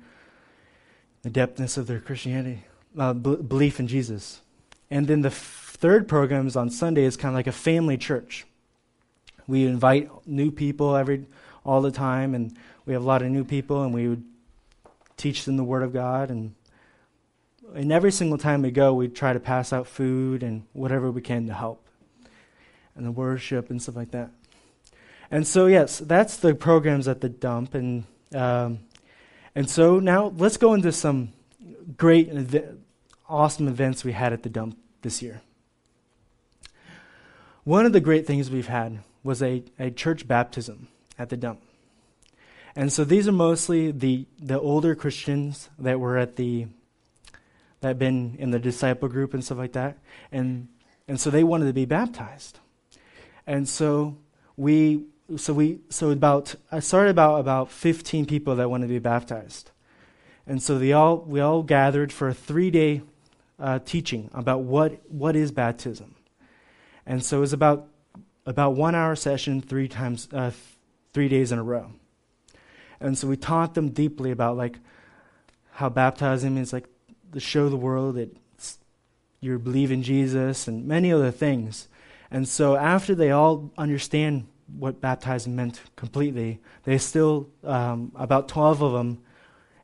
the 1.20 1.28
depthness 1.28 1.76
of 1.76 1.86
their 1.86 2.00
Christianity, 2.00 2.64
uh, 2.98 3.12
b- 3.12 3.36
belief 3.36 3.78
in 3.78 3.88
Jesus. 3.88 4.40
And 4.90 5.08
then 5.08 5.20
the 5.20 5.28
f- 5.28 5.76
third 5.76 6.08
program 6.08 6.46
is 6.46 6.56
on 6.56 6.70
Sunday 6.70 7.04
is 7.04 7.18
kind 7.18 7.34
of 7.34 7.36
like 7.36 7.46
a 7.46 7.52
family 7.52 7.98
church. 7.98 8.46
We 9.46 9.66
invite 9.66 10.08
new 10.26 10.50
people 10.50 10.96
every 10.96 11.26
all 11.66 11.82
the 11.82 11.92
time, 11.92 12.34
and 12.34 12.56
we 12.86 12.94
have 12.94 13.02
a 13.02 13.06
lot 13.06 13.20
of 13.20 13.28
new 13.30 13.44
people, 13.44 13.82
and 13.82 13.92
we 13.92 14.08
would 14.08 14.24
teach 15.16 15.44
them 15.44 15.56
the 15.56 15.64
Word 15.64 15.82
of 15.82 15.92
God. 15.92 16.30
And, 16.30 16.54
and 17.74 17.92
every 17.92 18.12
single 18.12 18.38
time 18.38 18.62
we 18.62 18.70
go, 18.70 18.94
we 18.94 19.08
try 19.08 19.32
to 19.32 19.40
pass 19.40 19.72
out 19.72 19.86
food 19.86 20.42
and 20.42 20.64
whatever 20.72 21.10
we 21.10 21.20
can 21.20 21.46
to 21.46 21.54
help, 21.54 21.88
and 22.94 23.04
the 23.04 23.12
worship 23.12 23.70
and 23.70 23.80
stuff 23.80 23.96
like 23.96 24.12
that. 24.12 24.30
And 25.30 25.46
so, 25.46 25.66
yes, 25.66 25.98
that's 25.98 26.36
the 26.36 26.54
programs 26.54 27.08
at 27.08 27.20
the 27.20 27.28
dump. 27.28 27.74
And, 27.74 28.04
um, 28.34 28.80
and 29.54 29.68
so 29.68 29.98
now 29.98 30.32
let's 30.36 30.56
go 30.56 30.74
into 30.74 30.92
some 30.92 31.32
great 31.96 32.28
and 32.28 32.82
awesome 33.28 33.68
events 33.68 34.04
we 34.04 34.12
had 34.12 34.32
at 34.32 34.42
the 34.42 34.48
dump 34.48 34.78
this 35.02 35.22
year. 35.22 35.40
One 37.64 37.84
of 37.84 37.92
the 37.92 38.00
great 38.00 38.26
things 38.26 38.50
we've 38.50 38.68
had 38.68 39.00
was 39.24 39.42
a, 39.42 39.64
a 39.78 39.90
church 39.90 40.28
baptism 40.28 40.86
at 41.18 41.30
the 41.30 41.36
dump. 41.36 41.60
And 42.76 42.92
so 42.92 43.04
these 43.04 43.26
are 43.26 43.32
mostly 43.32 43.90
the, 43.90 44.26
the 44.38 44.60
older 44.60 44.94
Christians 44.94 45.70
that 45.78 45.98
were 45.98 46.18
at 46.18 46.36
the 46.36 46.66
that 47.80 47.98
been 47.98 48.36
in 48.38 48.50
the 48.50 48.58
disciple 48.58 49.08
group 49.08 49.34
and 49.34 49.44
stuff 49.44 49.58
like 49.58 49.72
that. 49.72 49.98
And 50.32 50.68
and 51.08 51.20
so 51.20 51.30
they 51.30 51.44
wanted 51.44 51.66
to 51.66 51.72
be 51.72 51.84
baptized. 51.84 52.58
And 53.46 53.68
so 53.68 54.18
we 54.56 55.04
so 55.36 55.54
we 55.54 55.80
so 55.88 56.10
about 56.10 56.54
I 56.70 56.80
started 56.80 57.10
about 57.10 57.40
about 57.40 57.70
15 57.70 58.26
people 58.26 58.56
that 58.56 58.68
wanted 58.68 58.88
to 58.88 58.92
be 58.92 58.98
baptized. 58.98 59.70
And 60.46 60.62
so 60.62 60.78
they 60.78 60.92
all 60.92 61.18
we 61.18 61.40
all 61.40 61.62
gathered 61.62 62.12
for 62.12 62.28
a 62.28 62.34
3-day 62.34 63.02
uh, 63.58 63.78
teaching 63.84 64.30
about 64.34 64.60
what 64.62 65.00
what 65.10 65.34
is 65.34 65.50
baptism. 65.50 66.14
And 67.06 67.24
so 67.24 67.38
it 67.38 67.40
was 67.40 67.52
about 67.52 67.88
about 68.44 68.74
1 68.74 68.94
hour 68.94 69.16
session 69.16 69.60
3 69.60 69.88
times 69.88 70.28
uh, 70.32 70.50
3 71.12 71.28
days 71.28 71.52
in 71.52 71.58
a 71.58 71.62
row. 71.62 71.92
And 73.00 73.16
so 73.16 73.28
we 73.28 73.36
taught 73.36 73.74
them 73.74 73.90
deeply 73.90 74.30
about 74.30 74.56
like 74.56 74.78
how 75.72 75.88
baptism 75.88 76.56
is 76.56 76.72
like 76.72 76.88
to 77.32 77.40
show 77.40 77.68
the 77.68 77.76
world 77.76 78.16
that 78.16 78.36
you 79.40 79.58
believe 79.58 79.92
in 79.92 80.02
Jesus 80.02 80.66
and 80.66 80.86
many 80.86 81.12
other 81.12 81.30
things. 81.30 81.88
And 82.30 82.48
so 82.48 82.76
after 82.76 83.14
they 83.14 83.30
all 83.30 83.70
understand 83.76 84.46
what 84.78 85.00
baptizing 85.00 85.54
meant 85.54 85.80
completely, 85.94 86.58
they 86.84 86.98
still 86.98 87.48
um, 87.62 88.10
about 88.16 88.48
twelve 88.48 88.82
of 88.82 88.92
them, 88.92 89.18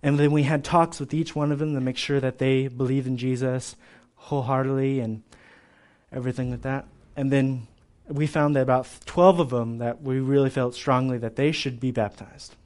and 0.02 0.18
then 0.18 0.32
we 0.32 0.42
had 0.42 0.64
talks 0.64 0.98
with 0.98 1.14
each 1.14 1.36
one 1.36 1.52
of 1.52 1.60
them 1.60 1.74
to 1.74 1.80
make 1.80 1.96
sure 1.96 2.18
that 2.18 2.38
they 2.38 2.66
believe 2.66 3.06
in 3.06 3.16
Jesus 3.16 3.76
wholeheartedly 4.16 4.98
and 4.98 5.22
everything 6.10 6.50
like 6.50 6.62
that. 6.62 6.86
And 7.16 7.30
then 7.30 7.68
we 8.08 8.26
found 8.26 8.56
that 8.56 8.62
about 8.62 8.88
twelve 9.06 9.38
of 9.38 9.50
them 9.50 9.78
that 9.78 10.02
we 10.02 10.18
really 10.18 10.50
felt 10.50 10.74
strongly 10.74 11.18
that 11.18 11.36
they 11.36 11.52
should 11.52 11.78
be 11.78 11.92
baptized. 11.92 12.56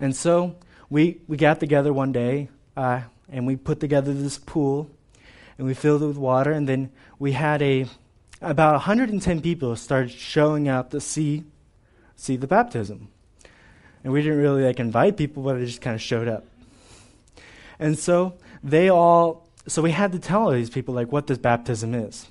And 0.00 0.14
so 0.14 0.56
we, 0.90 1.20
we 1.26 1.36
got 1.36 1.60
together 1.60 1.92
one 1.92 2.12
day 2.12 2.48
uh, 2.76 3.02
and 3.28 3.46
we 3.46 3.56
put 3.56 3.80
together 3.80 4.12
this 4.12 4.38
pool 4.38 4.90
and 5.58 5.66
we 5.66 5.74
filled 5.74 6.02
it 6.02 6.06
with 6.06 6.18
water. 6.18 6.52
And 6.52 6.68
then 6.68 6.90
we 7.18 7.32
had 7.32 7.62
a 7.62 7.86
about 8.42 8.74
110 8.74 9.40
people 9.40 9.74
started 9.76 10.10
showing 10.10 10.68
up 10.68 10.90
to 10.90 11.00
see 11.00 11.44
see 12.16 12.36
the 12.36 12.46
baptism. 12.46 13.08
And 14.04 14.12
we 14.12 14.22
didn't 14.22 14.38
really 14.38 14.62
like 14.62 14.78
invite 14.78 15.16
people, 15.16 15.42
but 15.42 15.54
they 15.54 15.66
just 15.66 15.80
kind 15.80 15.94
of 15.94 16.02
showed 16.02 16.28
up. 16.28 16.44
And 17.78 17.98
so 17.98 18.34
they 18.62 18.88
all 18.88 19.46
so 19.66 19.82
we 19.82 19.90
had 19.90 20.12
to 20.12 20.18
tell 20.18 20.50
these 20.50 20.70
people 20.70 20.94
like 20.94 21.10
what 21.10 21.26
this 21.26 21.38
baptism 21.38 21.94
is. 21.94 22.26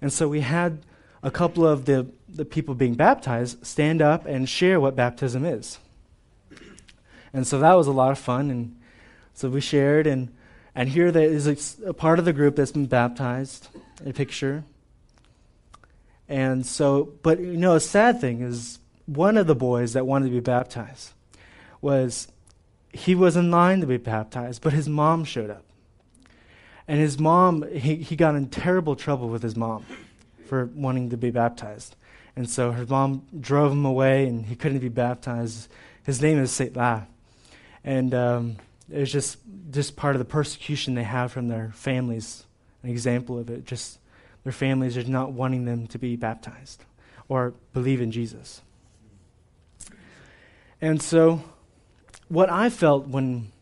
And 0.00 0.12
so 0.12 0.28
we 0.28 0.40
had 0.40 0.84
a 1.22 1.30
couple 1.30 1.66
of 1.66 1.84
the, 1.84 2.06
the 2.28 2.44
people 2.44 2.74
being 2.74 2.94
baptized 2.94 3.64
stand 3.64 4.02
up 4.02 4.26
and 4.26 4.48
share 4.48 4.80
what 4.80 4.96
baptism 4.96 5.44
is. 5.44 5.78
And 7.32 7.46
so 7.46 7.58
that 7.58 7.74
was 7.74 7.86
a 7.86 7.92
lot 7.92 8.12
of 8.12 8.18
fun. 8.18 8.50
And 8.50 8.76
so 9.34 9.48
we 9.48 9.60
shared, 9.60 10.06
and, 10.06 10.32
and 10.74 10.88
here 10.88 11.12
there 11.12 11.28
is 11.28 11.46
a, 11.46 11.88
a 11.88 11.92
part 11.94 12.18
of 12.18 12.24
the 12.24 12.32
group 12.32 12.56
that's 12.56 12.72
been 12.72 12.86
baptized, 12.86 13.68
a 14.04 14.12
picture. 14.12 14.64
And 16.28 16.66
so, 16.66 17.12
but 17.22 17.40
you 17.40 17.56
know, 17.56 17.74
a 17.74 17.80
sad 17.80 18.20
thing 18.20 18.40
is 18.40 18.78
one 19.06 19.36
of 19.36 19.46
the 19.46 19.54
boys 19.54 19.92
that 19.92 20.06
wanted 20.06 20.26
to 20.26 20.32
be 20.32 20.40
baptized 20.40 21.12
was 21.80 22.28
he 22.92 23.14
was 23.14 23.36
in 23.36 23.50
line 23.50 23.80
to 23.80 23.86
be 23.86 23.96
baptized, 23.96 24.62
but 24.62 24.72
his 24.72 24.88
mom 24.88 25.24
showed 25.24 25.50
up. 25.50 25.62
And 26.88 26.98
his 26.98 27.18
mom, 27.18 27.64
he, 27.72 27.96
he 27.96 28.16
got 28.16 28.34
in 28.34 28.48
terrible 28.48 28.96
trouble 28.96 29.28
with 29.28 29.42
his 29.42 29.56
mom 29.56 29.84
for 30.46 30.66
wanting 30.66 31.10
to 31.10 31.16
be 31.16 31.30
baptized. 31.30 31.96
And 32.36 32.48
so 32.48 32.72
her 32.72 32.86
mom 32.86 33.26
drove 33.38 33.72
him 33.72 33.84
away, 33.84 34.26
and 34.26 34.46
he 34.46 34.56
couldn't 34.56 34.78
be 34.78 34.88
baptized. 34.88 35.68
His 36.04 36.22
name 36.22 36.38
is 36.38 36.52
Saint 36.52 36.76
La. 36.76 37.02
And 37.86 38.12
um, 38.12 38.56
it 38.90 38.98
was 38.98 39.12
just, 39.12 39.38
just 39.70 39.96
part 39.96 40.14
of 40.14 40.18
the 40.18 40.26
persecution 40.26 40.94
they 40.94 41.04
have 41.04 41.32
from 41.32 41.48
their 41.48 41.70
families, 41.74 42.44
an 42.82 42.90
example 42.90 43.38
of 43.38 43.48
it. 43.48 43.64
Just 43.64 43.98
their 44.42 44.52
families 44.52 44.98
are 44.98 45.04
not 45.04 45.32
wanting 45.32 45.64
them 45.64 45.86
to 45.86 45.98
be 45.98 46.16
baptized 46.16 46.84
or 47.28 47.54
believe 47.72 48.00
in 48.02 48.10
Jesus. 48.10 48.60
And 50.80 51.00
so, 51.00 51.42
what 52.28 52.50
I 52.50 52.68
felt 52.68 53.06
when 53.06 53.52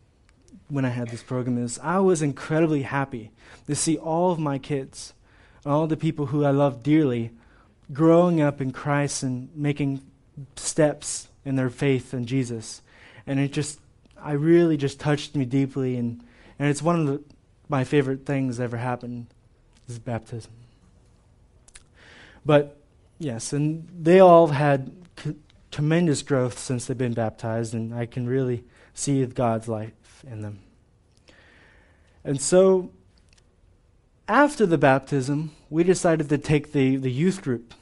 when 0.67 0.83
I 0.85 0.89
had 0.89 1.09
this 1.09 1.23
program 1.23 1.63
is 1.63 1.79
I 1.79 1.99
was 1.99 2.21
incredibly 2.21 2.81
happy 2.81 3.31
to 3.67 3.75
see 3.75 3.97
all 3.97 4.31
of 4.31 4.39
my 4.39 4.57
kids, 4.57 5.13
all 5.65 5.87
the 5.87 5.97
people 5.97 6.27
who 6.27 6.43
I 6.43 6.51
love 6.51 6.83
dearly, 6.83 7.31
growing 7.93 8.41
up 8.41 8.61
in 8.61 8.71
Christ 8.71 9.23
and 9.23 9.49
making 9.55 10.01
steps 10.55 11.27
in 11.43 11.55
their 11.55 11.69
faith 11.69 12.13
in 12.13 12.25
Jesus. 12.25 12.81
And 13.27 13.39
it 13.39 13.53
just, 13.53 13.79
I 14.25 14.31
really 14.31 14.75
just 14.75 14.99
touched 14.99 15.35
me 15.35 15.45
deeply. 15.45 15.97
And, 15.97 16.23
and 16.57 16.67
it's 16.67 16.81
one 16.81 16.99
of 16.99 17.07
the, 17.07 17.23
my 17.69 17.83
favorite 17.83 18.25
things 18.25 18.57
that 18.57 18.63
ever 18.63 18.77
happened 18.77 19.27
is 19.87 19.99
baptism. 19.99 20.51
But 22.43 22.77
yes, 23.19 23.53
and 23.53 23.87
they 23.97 24.19
all 24.19 24.47
had 24.47 24.91
c- 25.17 25.35
tremendous 25.71 26.23
growth 26.23 26.57
since 26.57 26.85
they've 26.85 26.97
been 26.97 27.13
baptized, 27.13 27.73
and 27.73 27.93
I 27.93 28.07
can 28.07 28.27
really 28.27 28.63
see 28.93 29.23
God's 29.25 29.67
life 29.67 30.23
in 30.27 30.41
them. 30.41 30.59
And 32.23 32.41
so, 32.41 32.91
after 34.27 34.65
the 34.65 34.77
baptism, 34.77 35.51
we 35.69 35.83
decided 35.83 36.29
to 36.29 36.37
take 36.39 36.71
the, 36.71 36.95
the 36.97 37.11
youth 37.11 37.43
group, 37.43 37.73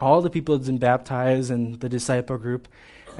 all 0.00 0.22
the 0.22 0.30
people 0.30 0.56
had 0.56 0.64
been 0.64 0.78
baptized 0.78 1.50
and 1.50 1.78
the 1.80 1.88
disciple 1.88 2.38
group, 2.38 2.68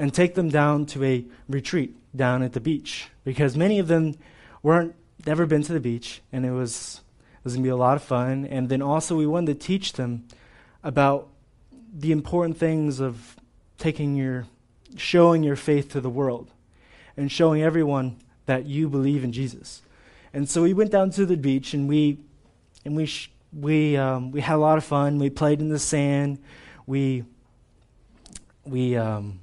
and 0.01 0.11
take 0.11 0.33
them 0.33 0.49
down 0.49 0.83
to 0.83 1.03
a 1.03 1.23
retreat 1.47 1.95
down 2.15 2.41
at 2.41 2.53
the 2.53 2.59
beach 2.59 3.09
because 3.23 3.55
many 3.55 3.77
of 3.77 3.87
them 3.87 4.15
weren't 4.63 4.95
never 5.27 5.45
been 5.45 5.61
to 5.61 5.73
the 5.73 5.79
beach, 5.79 6.23
and 6.31 6.43
it 6.43 6.49
was 6.49 7.01
it 7.35 7.43
was 7.43 7.53
going 7.53 7.63
to 7.63 7.67
be 7.67 7.71
a 7.71 7.75
lot 7.75 7.97
of 7.97 8.03
fun. 8.03 8.45
And 8.45 8.67
then 8.67 8.81
also, 8.81 9.15
we 9.15 9.27
wanted 9.27 9.59
to 9.59 9.67
teach 9.67 9.93
them 9.93 10.27
about 10.83 11.27
the 11.93 12.11
important 12.11 12.57
things 12.57 12.99
of 12.99 13.35
taking 13.77 14.15
your, 14.15 14.47
showing 14.97 15.43
your 15.43 15.55
faith 15.55 15.91
to 15.91 16.01
the 16.01 16.09
world 16.09 16.51
and 17.15 17.31
showing 17.31 17.61
everyone 17.61 18.17
that 18.47 18.65
you 18.65 18.89
believe 18.89 19.23
in 19.23 19.31
Jesus. 19.31 19.83
And 20.33 20.49
so 20.49 20.63
we 20.63 20.73
went 20.73 20.89
down 20.89 21.11
to 21.11 21.27
the 21.27 21.37
beach 21.37 21.75
and 21.75 21.87
we, 21.87 22.17
and 22.85 22.95
we, 22.95 23.05
sh- 23.05 23.31
we, 23.53 23.97
um, 23.97 24.31
we 24.31 24.41
had 24.41 24.55
a 24.55 24.57
lot 24.57 24.79
of 24.79 24.83
fun. 24.83 25.19
We 25.19 25.29
played 25.29 25.59
in 25.59 25.69
the 25.69 25.79
sand. 25.79 26.39
We, 26.87 27.23
we, 28.65 28.95
um, 28.95 29.41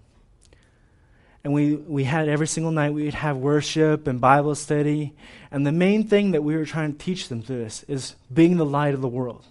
and 1.44 1.52
we, 1.52 1.76
we 1.76 2.04
had 2.04 2.28
every 2.28 2.46
single 2.46 2.72
night 2.72 2.92
we 2.92 3.04
would 3.04 3.14
have 3.14 3.36
worship 3.36 4.06
and 4.06 4.20
bible 4.20 4.54
study. 4.54 5.14
And 5.50 5.66
the 5.66 5.72
main 5.72 6.06
thing 6.06 6.32
that 6.32 6.42
we 6.42 6.56
were 6.56 6.66
trying 6.66 6.92
to 6.92 6.98
teach 6.98 7.28
them 7.28 7.42
through 7.42 7.64
this 7.64 7.84
is 7.84 8.16
being 8.32 8.56
the 8.56 8.66
light 8.66 8.94
of 8.94 9.00
the 9.00 9.08
world. 9.08 9.44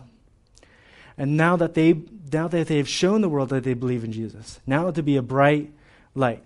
And 1.17 1.37
now 1.37 1.55
that 1.55 1.73
they 1.73 2.01
now 2.31 2.47
that 2.49 2.67
they've 2.67 2.87
shown 2.87 3.21
the 3.21 3.29
world 3.29 3.49
that 3.49 3.63
they 3.63 3.73
believe 3.73 4.03
in 4.03 4.11
jesus 4.11 4.59
now 4.67 4.91
to 4.91 5.01
be 5.01 5.17
a 5.17 5.21
bright 5.21 5.71
light. 6.13 6.43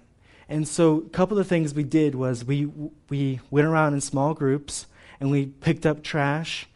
And 0.48 0.68
so 0.68 0.98
a 0.98 1.10
couple 1.10 1.40
of 1.40 1.48
things 1.48 1.74
we 1.74 1.84
did 1.84 2.16
was 2.16 2.46
we 2.46 2.70
we 3.10 3.40
went 3.50 3.68
around 3.68 3.94
in 3.94 4.02
small 4.02 4.34
groups 4.34 4.86
and 5.20 5.32
we 5.32 5.48
picked 5.48 5.86
up 5.86 6.04
trash 6.04 6.68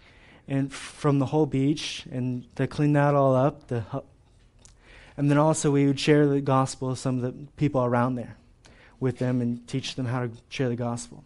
and 0.48 0.72
from 0.72 1.20
the 1.20 1.28
whole 1.28 1.46
beach 1.46 2.06
and 2.12 2.54
to 2.56 2.68
clean 2.68 2.94
that 2.94 3.16
all 3.16 3.36
up 3.36 3.68
the 3.68 3.84
and 5.18 5.32
then 5.32 5.38
also 5.38 5.72
we 5.72 5.86
would 5.88 6.00
share 6.00 6.28
the 6.28 6.42
gospel 6.42 6.90
with 6.90 7.00
some 7.00 7.18
of 7.18 7.22
the 7.22 7.48
people 7.56 7.84
around 7.84 8.16
there 8.16 8.36
with 9.00 9.20
them 9.20 9.42
and 9.42 9.68
teach 9.68 9.96
them 9.96 10.06
how 10.06 10.22
to 10.22 10.32
share 10.50 10.70
the 10.70 10.76
gospel. 10.76 11.24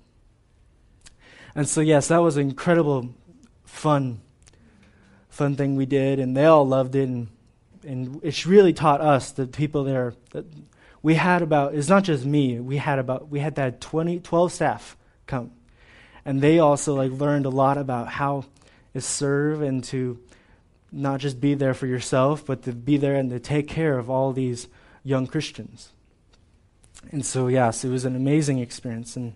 And 1.56 1.68
so, 1.68 1.82
yes, 1.82 2.08
that 2.10 2.20
was 2.20 2.38
an 2.38 2.50
incredible, 2.50 3.10
fun, 3.66 4.22
fun 5.30 5.56
thing 5.56 5.76
we 5.76 5.86
did, 5.86 6.20
and 6.20 6.36
they 6.36 6.46
all 6.46 6.68
loved 6.68 6.96
it. 6.96 7.10
And, 7.10 7.28
and 7.86 8.20
it's 8.24 8.46
really 8.46 8.74
taught 8.74 9.02
us, 9.02 9.32
the 9.32 9.48
people 9.48 9.84
there, 9.84 10.14
that 10.32 10.46
we 11.02 11.16
had 11.16 11.42
about, 11.42 11.74
it's 11.74 11.90
not 11.90 12.04
just 12.04 12.26
me, 12.26 12.60
we 12.60 12.78
had 12.78 13.00
about, 13.00 13.30
we 13.30 13.40
had 13.40 13.56
that 13.56 13.82
20, 13.82 14.20
12 14.20 14.52
staff 14.52 14.98
come. 15.26 15.52
And 16.26 16.42
they 16.42 16.60
also 16.60 16.96
like 16.96 17.12
learned 17.12 17.46
a 17.46 17.50
lot 17.50 17.78
about 17.78 18.10
how 18.10 18.46
to 18.94 19.02
serve 19.02 19.62
and 19.62 19.84
to 19.86 20.20
not 20.92 21.20
just 21.20 21.40
be 21.40 21.54
there 21.54 21.74
for 21.74 21.88
yourself, 21.88 22.46
but 22.46 22.64
to 22.64 22.74
be 22.74 22.98
there 22.98 23.16
and 23.16 23.30
to 23.30 23.40
take 23.40 23.68
care 23.68 23.98
of 23.98 24.10
all 24.10 24.34
these 24.34 24.68
young 25.04 25.28
Christians. 25.28 25.92
And 27.12 27.26
so, 27.26 27.48
yes, 27.48 27.84
it 27.84 27.90
was 27.90 28.06
an 28.06 28.16
amazing 28.16 28.60
experience, 28.60 29.16
and 29.16 29.34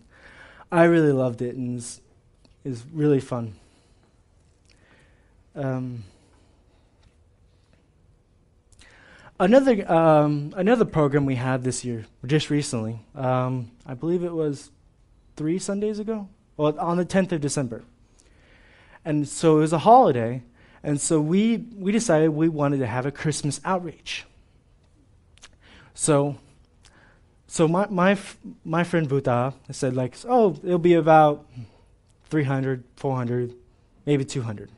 I 0.72 0.84
really 0.84 1.12
loved 1.12 1.42
it, 1.42 1.56
and 1.56 1.80
it 1.80 2.70
was, 2.70 2.84
really 2.94 3.20
fun. 3.20 3.56
Um, 5.56 6.04
another 9.40 9.92
um, 9.92 10.54
another 10.56 10.86
program 10.86 11.26
we 11.26 11.36
had 11.36 11.64
this 11.64 11.84
year, 11.84 12.06
just 12.26 12.50
recently, 12.50 13.00
um, 13.16 13.72
I 13.86 13.96
believe 13.96 14.24
it 14.24 14.34
was 14.34 14.72
three 15.36 15.58
Sundays 15.58 15.98
ago, 15.98 16.28
well, 16.58 16.78
on 16.80 16.98
the 16.98 17.06
10th 17.06 17.32
of 17.32 17.42
December. 17.42 17.84
And 19.04 19.28
so 19.28 19.58
it 19.58 19.62
was 19.62 19.74
a 19.74 19.80
holiday, 19.80 20.44
and 20.84 21.02
so 21.02 21.20
we, 21.20 21.58
we 21.76 21.92
decided 21.92 22.30
we 22.30 22.50
wanted 22.50 22.78
to 22.78 22.88
have 22.88 23.06
a 23.06 23.12
Christmas 23.12 23.60
outreach. 23.66 24.26
So 25.94 26.38
so 27.54 27.68
my 27.68 27.86
my 27.88 28.18
my 28.66 28.84
friend 28.84 29.08
Buta 29.08 29.54
said 29.70 29.96
like, 29.96 30.18
oh, 30.28 30.60
it'll 30.64 30.80
be 30.80 30.96
about 30.96 31.46
300, 32.26 32.84
400, 32.96 33.54
maybe 34.08 34.26
200. 34.26 34.72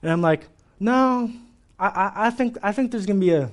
And 0.00 0.10
I'm 0.10 0.22
like, 0.22 0.48
no, 0.78 1.30
I, 1.78 1.88
I, 1.88 2.12
I 2.14 2.30
think 2.30 2.56
I 2.62 2.72
think 2.72 2.90
there's 2.90 3.04
gonna 3.04 3.20
be 3.20 3.34
a 3.34 3.52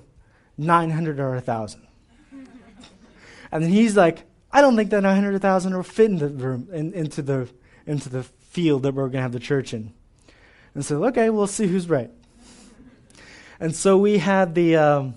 900 0.57 1.19
or 1.19 1.35
a 1.35 1.41
thousand. 1.41 1.87
and 3.51 3.63
then 3.65 3.69
he's 3.69 3.97
like, 3.97 4.23
I 4.49 4.61
don't 4.61 4.77
think 4.77 4.91
that 4.91 5.01
900,000 5.01 5.75
will 5.75 5.83
fit 5.83 6.09
in 6.09 6.17
the 6.17 6.29
room 6.29 6.69
in, 6.71 6.93
into 6.93 7.21
the 7.21 7.49
into 7.85 8.07
the 8.07 8.23
field 8.23 8.83
that 8.83 8.93
we're 8.93 9.09
gonna 9.09 9.23
have 9.23 9.33
the 9.33 9.41
church 9.41 9.73
in. 9.73 9.91
And 10.73 10.85
so 10.85 11.03
okay, 11.07 11.29
we'll 11.29 11.47
see 11.47 11.67
who's 11.67 11.89
right. 11.89 12.11
And 13.59 13.75
so 13.75 13.97
we 13.97 14.19
had 14.19 14.55
the. 14.55 14.77
Um, 14.77 15.15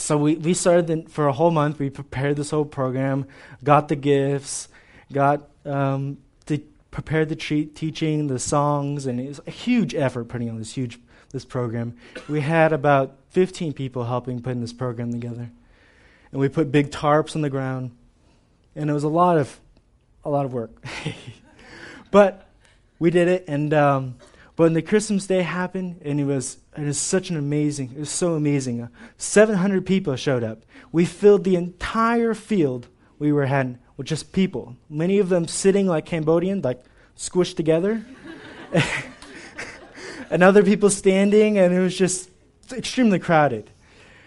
so 0.00 0.16
we, 0.16 0.36
we 0.36 0.54
started 0.54 1.10
for 1.10 1.28
a 1.28 1.32
whole 1.32 1.50
month. 1.50 1.78
We 1.78 1.90
prepared 1.90 2.36
this 2.36 2.50
whole 2.50 2.64
program, 2.64 3.26
got 3.62 3.88
the 3.88 3.96
gifts, 3.96 4.68
got 5.12 5.48
um, 5.66 6.18
the, 6.46 6.62
prepared 6.90 7.28
the 7.28 7.36
teaching, 7.36 8.26
the 8.26 8.38
songs, 8.38 9.06
and 9.06 9.20
it 9.20 9.28
was 9.28 9.40
a 9.46 9.50
huge 9.50 9.94
effort 9.94 10.24
putting 10.24 10.48
on 10.48 10.58
this 10.58 10.72
huge 10.72 10.98
this 11.32 11.44
program. 11.44 11.96
We 12.28 12.40
had 12.40 12.72
about 12.72 13.16
15 13.30 13.72
people 13.72 14.04
helping 14.04 14.40
putting 14.40 14.62
this 14.62 14.72
program 14.72 15.12
together, 15.12 15.50
and 16.32 16.40
we 16.40 16.48
put 16.48 16.72
big 16.72 16.90
tarps 16.90 17.36
on 17.36 17.42
the 17.42 17.50
ground, 17.50 17.90
and 18.74 18.88
it 18.88 18.92
was 18.92 19.04
a 19.04 19.08
lot 19.08 19.36
of 19.36 19.60
a 20.24 20.30
lot 20.30 20.44
of 20.44 20.52
work, 20.52 20.82
but 22.10 22.48
we 22.98 23.10
did 23.10 23.28
it, 23.28 23.44
and 23.46 23.72
um, 23.74 24.16
but 24.60 24.64
when 24.64 24.72
the 24.74 24.82
Christmas 24.82 25.26
day 25.26 25.40
happened, 25.40 26.02
and 26.04 26.20
it 26.20 26.26
was 26.26 26.58
it 26.76 26.84
was 26.84 26.98
such 26.98 27.30
an 27.30 27.38
amazing, 27.38 27.92
it 27.96 27.98
was 27.98 28.10
so 28.10 28.34
amazing. 28.34 28.82
Uh, 28.82 28.88
700 29.16 29.86
people 29.86 30.14
showed 30.16 30.44
up. 30.44 30.64
We 30.92 31.06
filled 31.06 31.44
the 31.44 31.56
entire 31.56 32.34
field 32.34 32.88
we 33.18 33.32
were 33.32 33.46
had 33.46 33.78
with 33.96 34.06
just 34.06 34.34
people. 34.34 34.76
Many 34.90 35.18
of 35.18 35.30
them 35.30 35.48
sitting 35.48 35.86
like 35.86 36.04
Cambodian, 36.04 36.60
like 36.60 36.84
squished 37.16 37.56
together. 37.56 38.04
and 40.30 40.42
other 40.42 40.62
people 40.62 40.90
standing, 40.90 41.56
and 41.56 41.72
it 41.72 41.80
was 41.80 41.96
just 41.96 42.28
extremely 42.70 43.18
crowded. 43.18 43.70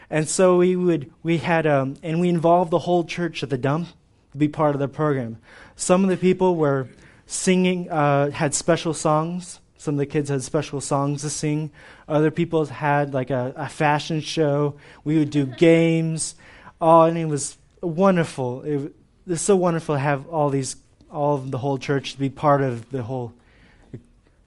And 0.10 0.28
so 0.28 0.58
we 0.58 0.76
would 0.76 1.12
we 1.22 1.38
had 1.38 1.68
um, 1.68 1.98
and 2.02 2.20
we 2.20 2.30
involved 2.30 2.72
the 2.72 2.80
whole 2.80 3.04
church 3.04 3.44
at 3.44 3.52
the 3.52 3.58
dump 3.60 3.88
to 4.32 4.40
be 4.40 4.48
part 4.48 4.74
of 4.74 4.80
the 4.80 4.88
program. 4.88 5.38
Some 5.76 6.04
of 6.04 6.10
the 6.10 6.18
people 6.18 6.56
were 6.56 6.88
singing, 7.28 7.88
uh, 7.92 8.32
had 8.32 8.56
special 8.56 8.96
songs. 8.96 9.60
Some 9.84 9.96
of 9.96 10.00
the 10.00 10.06
kids 10.06 10.30
had 10.30 10.42
special 10.42 10.80
songs 10.80 11.24
to 11.24 11.30
sing. 11.30 11.70
Other 12.08 12.32
people 12.32 12.66
had 12.66 13.14
like 13.14 13.32
a, 13.32 13.54
a 13.58 13.68
fashion 13.68 14.22
show. 14.22 14.76
We 15.04 15.18
would 15.20 15.30
do 15.30 15.46
games. 15.58 16.36
Oh, 16.80 17.02
and 17.02 17.18
it 17.18 17.26
was 17.26 17.58
wonderful. 17.82 18.62
It, 18.62 18.76
it 18.78 18.94
was 19.28 19.42
so 19.42 19.58
wonderful 19.58 19.96
to 19.96 20.00
have 20.00 20.26
all 20.30 20.50
these, 20.50 20.78
all 21.12 21.36
of 21.36 21.52
the 21.52 21.58
whole 21.58 21.78
church 21.78 22.14
to 22.14 22.20
be 22.20 22.30
part 22.30 22.62
of 22.62 22.90
the 22.92 23.04
whole, 23.04 23.34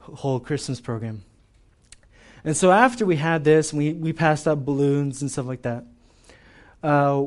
whole 0.00 0.40
Christmas 0.40 0.80
program. 0.80 1.22
And 2.42 2.56
so 2.56 2.72
after 2.72 3.04
we 3.04 3.16
had 3.16 3.44
this, 3.44 3.74
we, 3.74 3.92
we 3.92 4.14
passed 4.14 4.48
out 4.48 4.64
balloons 4.64 5.20
and 5.20 5.30
stuff 5.30 5.44
like 5.44 5.60
that. 5.62 5.84
Uh, 6.82 7.24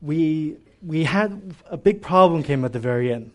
we 0.00 0.58
we 0.80 1.02
had 1.02 1.56
a 1.68 1.76
big 1.76 2.02
problem 2.02 2.44
came 2.44 2.64
at 2.64 2.72
the 2.72 2.78
very 2.78 3.12
end. 3.12 3.32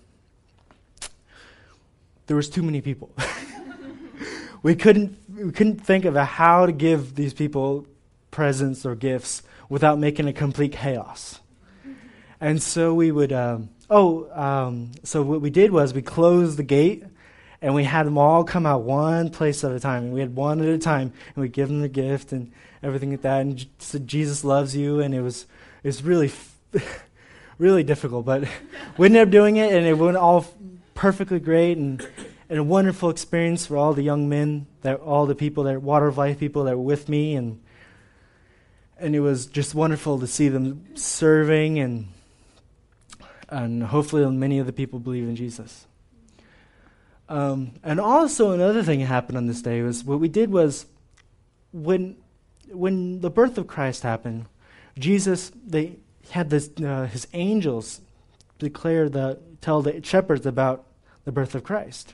There 2.28 2.38
was 2.38 2.50
too 2.50 2.64
many 2.64 2.80
people. 2.80 3.12
we 4.64 4.76
couldn't 4.76 5.18
we 5.30 5.52
couldn't 5.52 5.86
think 5.86 6.06
of 6.06 6.16
how 6.16 6.66
to 6.66 6.72
give 6.72 7.16
these 7.16 7.34
people 7.34 7.86
presents 8.32 8.86
or 8.86 8.96
gifts 8.96 9.44
without 9.70 10.00
making 10.00 10.28
a 10.28 10.34
complete 10.34 10.72
chaos. 10.72 11.40
And 12.42 12.62
so 12.62 12.94
we 12.94 13.12
would 13.12 13.32
um, 13.32 13.70
oh 13.90 14.32
um, 14.32 14.92
so 15.04 15.22
what 15.22 15.42
we 15.42 15.50
did 15.50 15.72
was 15.72 15.94
we 15.94 16.02
closed 16.02 16.58
the 16.58 16.64
gate 16.64 17.04
and 17.64 17.74
we 17.74 17.86
had 17.86 18.06
them 18.06 18.18
all 18.18 18.44
come 18.44 18.66
out 18.66 18.84
one 18.84 19.30
place 19.30 19.64
at 19.64 19.72
a 19.72 19.80
time. 19.80 20.04
And 20.04 20.14
we 20.14 20.20
had 20.20 20.36
one 20.36 20.60
at 20.62 20.68
a 20.68 20.78
time, 20.78 21.14
and 21.34 21.42
we 21.42 21.48
give 21.48 21.70
them 21.70 21.80
the 21.80 21.88
gift 21.88 22.34
and 22.34 22.52
everything 22.84 23.12
like 23.12 23.22
that. 23.22 23.40
And 23.40 23.66
said, 23.80 24.06
Jesus 24.06 24.44
loves 24.44 24.76
you, 24.76 25.00
and 25.00 25.16
it 25.16 25.22
was 25.22 25.48
it 25.82 25.88
was 25.88 26.04
really 26.04 26.32
really 27.58 27.84
difficult, 27.84 28.26
but 28.26 28.44
we 28.98 29.06
ended 29.06 29.22
up 29.22 29.30
doing 29.30 29.56
it, 29.56 29.74
and 29.74 29.88
it 29.88 29.94
went 29.94 30.18
all 30.18 30.46
perfectly 30.94 31.40
great 31.40 31.78
and 31.78 32.06
and 32.50 32.60
a 32.60 32.64
wonderful 32.64 33.10
experience 33.10 33.66
for 33.66 33.78
all 33.78 33.94
the 33.94 34.04
young 34.04 34.28
men 34.30 34.68
that 34.82 35.00
all 35.00 35.26
the 35.26 35.36
people 35.36 35.64
that 35.64 35.82
water 35.82 36.08
of 36.08 36.18
life 36.18 36.40
people 36.40 36.64
that 36.66 36.78
were 36.78 36.84
with 36.84 37.10
me 37.10 37.36
and 37.36 37.62
and 38.98 39.16
it 39.16 39.20
was 39.20 39.48
just 39.48 39.76
wonderful 39.76 40.20
to 40.20 40.28
see 40.28 40.48
them 40.48 40.86
serving 40.96 41.80
and 41.80 42.08
and 43.50 43.84
hopefully 43.84 44.26
many 44.32 44.60
of 44.60 44.66
the 44.66 44.74
people 44.74 45.00
believe 45.00 45.28
in 45.28 45.36
Jesus. 45.36 45.86
Um, 47.30 47.74
and 47.84 48.00
also 48.00 48.52
another 48.52 48.84
thing 48.84 49.00
happened 49.02 49.38
on 49.38 49.48
this 49.48 49.62
day 49.62 49.82
was 49.82 50.04
what 50.04 50.20
we 50.20 50.28
did 50.28 50.52
was 50.52 50.86
when 51.72 52.18
when 52.70 53.22
the 53.22 53.30
birth 53.30 53.58
of 53.58 53.68
Christ 53.68 54.04
happened, 54.04 54.46
Jesus 54.98 55.52
they 55.66 55.98
had 56.32 56.50
this 56.50 56.70
uh, 56.84 57.06
his 57.06 57.28
angels 57.34 58.02
declare 58.60 59.10
the 59.10 59.40
tell 59.62 59.82
the 59.82 60.04
shepherds 60.04 60.46
about 60.46 60.86
the 61.26 61.32
birth 61.32 61.56
of 61.56 61.64
Christ. 61.64 62.14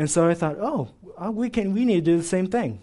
And 0.00 0.10
so 0.10 0.26
I 0.26 0.32
thought, 0.32 0.56
oh, 0.58 0.88
uh, 1.22 1.30
we 1.30 1.50
can 1.50 1.74
we 1.74 1.84
need 1.84 2.06
to 2.06 2.12
do 2.12 2.16
the 2.16 2.22
same 2.22 2.46
thing. 2.46 2.80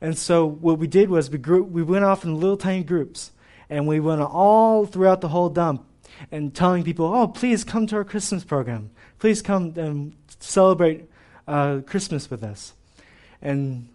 And 0.00 0.18
so 0.18 0.44
what 0.44 0.80
we 0.80 0.88
did 0.88 1.08
was 1.08 1.30
we 1.30 1.38
grew, 1.38 1.62
we 1.62 1.84
went 1.84 2.04
off 2.04 2.24
in 2.24 2.40
little 2.40 2.56
tiny 2.56 2.82
groups 2.82 3.30
and 3.70 3.86
we 3.86 4.00
went 4.00 4.20
all 4.20 4.84
throughout 4.84 5.20
the 5.20 5.28
whole 5.28 5.48
dump 5.48 5.86
and 6.32 6.52
telling 6.52 6.82
people, 6.82 7.06
oh, 7.06 7.28
please 7.28 7.62
come 7.62 7.86
to 7.86 7.94
our 7.94 8.04
Christmas 8.04 8.42
program. 8.42 8.90
Please 9.20 9.42
come 9.42 9.74
and 9.76 10.16
celebrate 10.40 11.08
uh, 11.46 11.82
Christmas 11.86 12.28
with 12.28 12.42
us. 12.42 12.72
And 13.40 13.88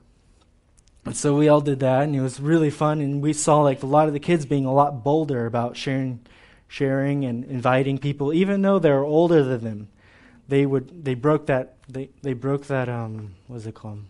so 1.12 1.36
we 1.36 1.50
all 1.50 1.60
did 1.60 1.82
that, 1.82 2.04
and 2.04 2.16
it 2.16 2.22
was 2.22 2.40
really 2.40 2.70
fun. 2.70 3.02
And 3.02 3.22
we 3.22 3.34
saw 3.34 3.60
like 3.64 3.84
a 3.84 3.86
lot 3.86 4.08
of 4.08 4.14
the 4.14 4.20
kids 4.22 4.46
being 4.46 4.64
a 4.64 4.74
lot 4.74 5.04
bolder 5.04 5.46
about 5.46 5.76
sharing, 5.76 6.22
sharing 6.70 7.26
and 7.26 7.44
inviting 7.44 7.98
people, 7.98 8.32
even 8.32 8.62
though 8.62 8.80
they're 8.80 9.04
older 9.04 9.44
than 9.44 9.66
them. 9.66 9.90
They 10.50 10.66
would 10.66 11.06
they 11.06 11.14
broke 11.14 11.46
that 11.46 11.78
they, 11.88 12.10
they 12.22 12.34
broke 12.34 12.66
that 12.68 12.90
um 12.90 13.36
what's 13.48 13.66
it 13.66 13.76
called 13.76 14.04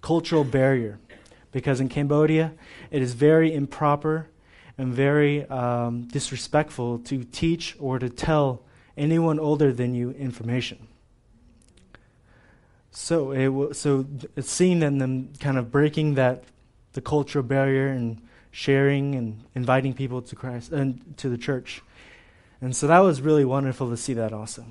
cultural 0.00 0.44
barrier 0.44 0.98
because 1.52 1.80
in 1.80 1.88
Cambodia 1.88 2.52
it 2.90 3.02
is 3.02 3.14
very 3.14 3.52
improper 3.54 4.28
and 4.78 4.92
very 4.92 5.44
um, 5.48 6.02
disrespectful 6.08 6.98
to 7.00 7.24
teach 7.24 7.76
or 7.78 7.98
to 7.98 8.08
tell 8.08 8.62
anyone 8.96 9.38
older 9.38 9.72
than 9.72 9.94
you 9.94 10.10
information. 10.12 10.88
So 12.90 13.32
it 13.32 13.46
w- 13.46 13.72
so 13.72 14.06
it's 14.36 14.50
seen 14.50 14.82
in 14.82 14.98
them 14.98 15.32
kind 15.40 15.58
of 15.58 15.70
breaking 15.70 16.14
that 16.14 16.44
the 16.92 17.00
cultural 17.00 17.42
barrier 17.42 17.88
and 17.88 18.20
sharing 18.50 19.14
and 19.14 19.44
inviting 19.54 19.94
people 19.94 20.20
to 20.22 20.36
Christ 20.36 20.72
and 20.72 21.16
to 21.18 21.28
the 21.28 21.38
church. 21.38 21.82
And 22.60 22.76
so 22.76 22.86
that 22.86 23.00
was 23.00 23.20
really 23.20 23.44
wonderful 23.44 23.88
to 23.90 23.96
see 23.96 24.14
that 24.14 24.32
also. 24.32 24.66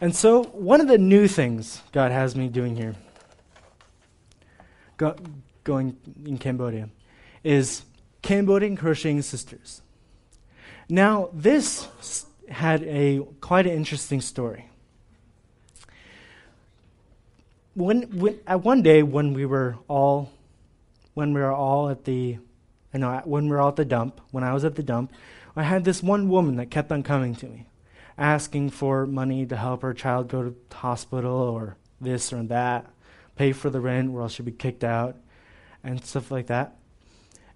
And 0.00 0.14
so 0.14 0.44
one 0.44 0.80
of 0.80 0.88
the 0.88 0.98
new 0.98 1.26
things 1.26 1.82
God 1.92 2.12
has 2.12 2.36
me 2.36 2.48
doing 2.48 2.76
here 2.76 2.94
go, 4.96 5.16
going 5.64 5.96
in 6.24 6.38
Cambodia 6.38 6.88
is 7.42 7.82
Cambodian 8.22 8.76
crocheting 8.76 9.22
sisters. 9.22 9.82
Now, 10.88 11.30
this 11.32 11.88
had 12.48 12.82
a 12.84 13.26
quite 13.40 13.66
an 13.66 13.72
interesting 13.72 14.20
story. 14.20 14.68
When, 17.74 18.02
when 18.18 18.38
at 18.46 18.62
one 18.62 18.82
day 18.82 19.02
when 19.02 19.34
we 19.34 19.44
were 19.44 19.76
all 19.88 20.30
when 21.14 21.34
we 21.34 21.40
were 21.40 21.52
all 21.52 21.90
at 21.90 22.04
the 22.04 22.38
you 22.92 23.00
know 23.00 23.20
when 23.24 23.44
we 23.44 23.50
were 23.50 23.60
all 23.60 23.68
at 23.68 23.76
the 23.76 23.84
dump 23.84 24.20
when 24.30 24.42
I 24.44 24.54
was 24.54 24.64
at 24.64 24.76
the 24.76 24.82
dump 24.82 25.12
I 25.54 25.62
had 25.62 25.84
this 25.84 26.02
one 26.02 26.30
woman 26.30 26.56
that 26.56 26.70
kept 26.70 26.90
on 26.90 27.02
coming 27.02 27.34
to 27.36 27.46
me 27.46 27.65
asking 28.18 28.70
for 28.70 29.06
money 29.06 29.44
to 29.46 29.56
help 29.56 29.82
her 29.82 29.92
child 29.92 30.28
go 30.28 30.42
to 30.42 30.76
hospital 30.76 31.34
or 31.34 31.76
this 32.00 32.32
or 32.32 32.42
that 32.44 32.86
pay 33.36 33.52
for 33.52 33.68
the 33.68 33.80
rent 33.80 34.10
or 34.10 34.22
else 34.22 34.32
she'd 34.32 34.46
be 34.46 34.52
kicked 34.52 34.84
out 34.84 35.16
and 35.84 36.02
stuff 36.04 36.30
like 36.30 36.46
that 36.46 36.76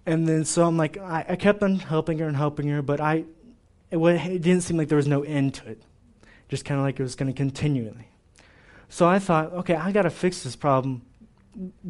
and 0.05 0.27
then 0.27 0.45
so 0.45 0.65
I'm 0.65 0.77
like, 0.77 0.97
I, 0.97 1.25
I 1.29 1.35
kept 1.35 1.61
on 1.61 1.79
helping 1.79 2.19
her 2.19 2.27
and 2.27 2.35
helping 2.35 2.67
her, 2.69 2.81
but 2.81 2.99
I, 2.99 3.25
it, 3.91 3.97
it 3.97 4.41
didn't 4.41 4.61
seem 4.61 4.77
like 4.77 4.87
there 4.87 4.95
was 4.95 5.07
no 5.07 5.23
end 5.23 5.55
to 5.55 5.69
it. 5.69 5.83
Just 6.49 6.65
kind 6.65 6.79
of 6.79 6.85
like 6.85 6.99
it 6.99 7.03
was 7.03 7.15
going 7.15 7.31
to 7.31 7.37
continually. 7.37 8.07
So 8.89 9.07
I 9.07 9.19
thought, 9.19 9.53
okay, 9.53 9.75
I 9.75 9.91
got 9.91 10.01
to 10.03 10.09
fix 10.09 10.43
this 10.43 10.55
problem 10.55 11.03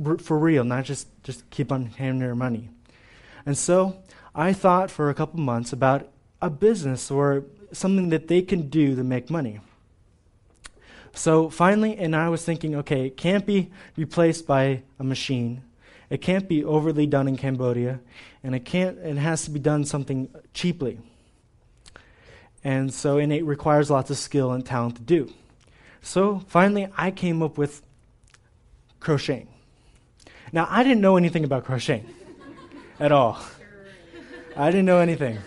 r- 0.06 0.18
for 0.18 0.38
real, 0.38 0.64
not 0.64 0.84
just, 0.84 1.08
just 1.24 1.50
keep 1.50 1.72
on 1.72 1.86
handing 1.86 2.28
her 2.28 2.36
money. 2.36 2.70
And 3.46 3.58
so 3.58 3.98
I 4.36 4.54
thought 4.54 4.92
for 4.92 5.10
a 5.10 5.14
couple 5.14 5.40
months 5.40 5.74
about 5.74 6.10
a 6.42 6.50
business 6.50 7.10
or 7.10 7.46
something 7.72 8.10
that 8.10 8.28
they 8.28 8.42
can 8.42 8.70
do 8.70 8.96
to 8.96 9.04
make 9.04 9.30
money. 9.30 9.60
So 11.14 11.50
finally, 11.50 11.98
and 11.98 12.16
I 12.16 12.30
was 12.30 12.44
thinking, 12.44 12.76
okay, 12.76 13.08
it 13.08 13.18
can't 13.18 13.46
be 13.46 13.70
replaced 13.98 14.48
by 14.48 14.84
a 15.00 15.04
machine. 15.04 15.62
It 16.10 16.22
can't 16.22 16.48
be 16.48 16.64
overly 16.64 17.06
done 17.06 17.28
in 17.28 17.38
Cambodia, 17.38 18.00
and 18.44 18.56
it 18.56 18.66
can't. 18.66 18.98
It 19.00 19.18
has 19.18 19.44
to 19.46 19.52
be 19.52 19.60
done 19.60 19.86
something 19.86 20.30
cheaply. 20.54 21.00
And 22.64 22.94
so, 22.94 23.18
and 23.18 23.34
it 23.34 23.44
requires 23.44 23.90
lots 23.90 24.12
of 24.12 24.18
skill 24.18 24.52
and 24.52 24.66
talent 24.66 24.98
to 24.98 25.02
do. 25.02 25.34
So 26.02 26.44
finally, 26.48 26.88
I 26.98 27.12
came 27.12 27.42
up 27.42 27.58
with 27.58 27.82
crocheting. 29.00 29.48
Now, 30.52 30.68
I 30.70 30.84
didn't 30.84 31.02
know 31.02 31.18
anything 31.18 31.44
about 31.44 31.66
crocheting 31.66 32.14
at 33.00 33.12
all. 33.12 33.40
I 34.56 34.70
didn't 34.70 34.86
know 34.86 35.00
anything. 35.00 35.38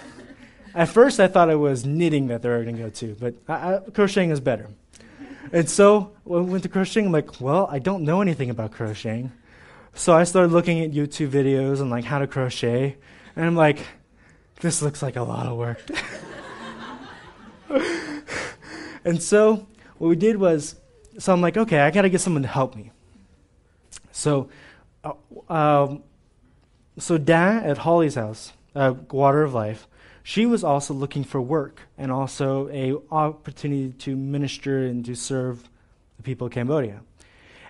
At 0.74 0.88
first, 0.88 1.20
I 1.20 1.28
thought 1.28 1.50
it 1.50 1.56
was 1.56 1.87
knitting 1.87 2.26
that 2.28 2.42
they 2.42 2.48
were 2.48 2.64
going 2.64 2.76
to 2.76 2.82
go 2.82 2.90
to, 2.90 3.16
but 3.20 3.34
I, 3.48 3.74
I, 3.74 3.78
crocheting 3.92 4.30
is 4.30 4.40
better. 4.40 4.68
And 5.52 5.70
so 5.70 6.12
when 6.24 6.46
we 6.46 6.50
went 6.50 6.64
to 6.64 6.68
crocheting, 6.68 7.06
I'm 7.06 7.12
like, 7.12 7.40
well, 7.40 7.68
I 7.70 7.78
don't 7.78 8.02
know 8.02 8.20
anything 8.20 8.50
about 8.50 8.72
crocheting. 8.72 9.30
So 9.94 10.12
I 10.12 10.24
started 10.24 10.50
looking 10.50 10.80
at 10.80 10.90
YouTube 10.90 11.28
videos 11.30 11.80
and 11.80 11.90
like 11.90 12.04
how 12.04 12.18
to 12.18 12.26
crochet, 12.26 12.96
and 13.37 13.46
I'm 13.46 13.54
like, 13.54 13.78
this 14.60 14.82
looks 14.82 15.00
like 15.00 15.14
a 15.14 15.22
lot 15.22 15.46
of 15.46 15.56
work. 15.56 15.80
and 19.04 19.22
so 19.22 19.66
what 19.98 20.08
we 20.08 20.16
did 20.16 20.37
was, 20.37 20.74
so 21.18 21.32
I'm 21.32 21.40
like, 21.40 21.56
okay, 21.56 21.80
I 21.80 21.92
got 21.92 22.02
to 22.02 22.08
get 22.08 22.20
someone 22.20 22.42
to 22.42 22.48
help 22.48 22.74
me. 22.74 22.90
So, 24.10 24.48
uh, 25.04 25.12
um, 25.52 26.02
so 26.98 27.16
Dan 27.16 27.62
at 27.62 27.78
Holly's 27.78 28.16
house, 28.16 28.52
uh, 28.74 28.94
Water 29.10 29.44
of 29.44 29.54
Life, 29.54 29.87
she 30.26 30.46
was 30.46 30.64
also 30.64 30.94
looking 30.94 31.22
for 31.22 31.38
work 31.38 31.82
and 31.98 32.10
also 32.10 32.68
a 32.70 32.96
opportunity 33.14 33.92
to 33.92 34.16
minister 34.16 34.87
and 34.87 35.04
to 35.04 35.14
serve 35.14 35.68
the 36.16 36.22
people 36.22 36.46
of 36.46 36.52
Cambodia. 36.52 37.02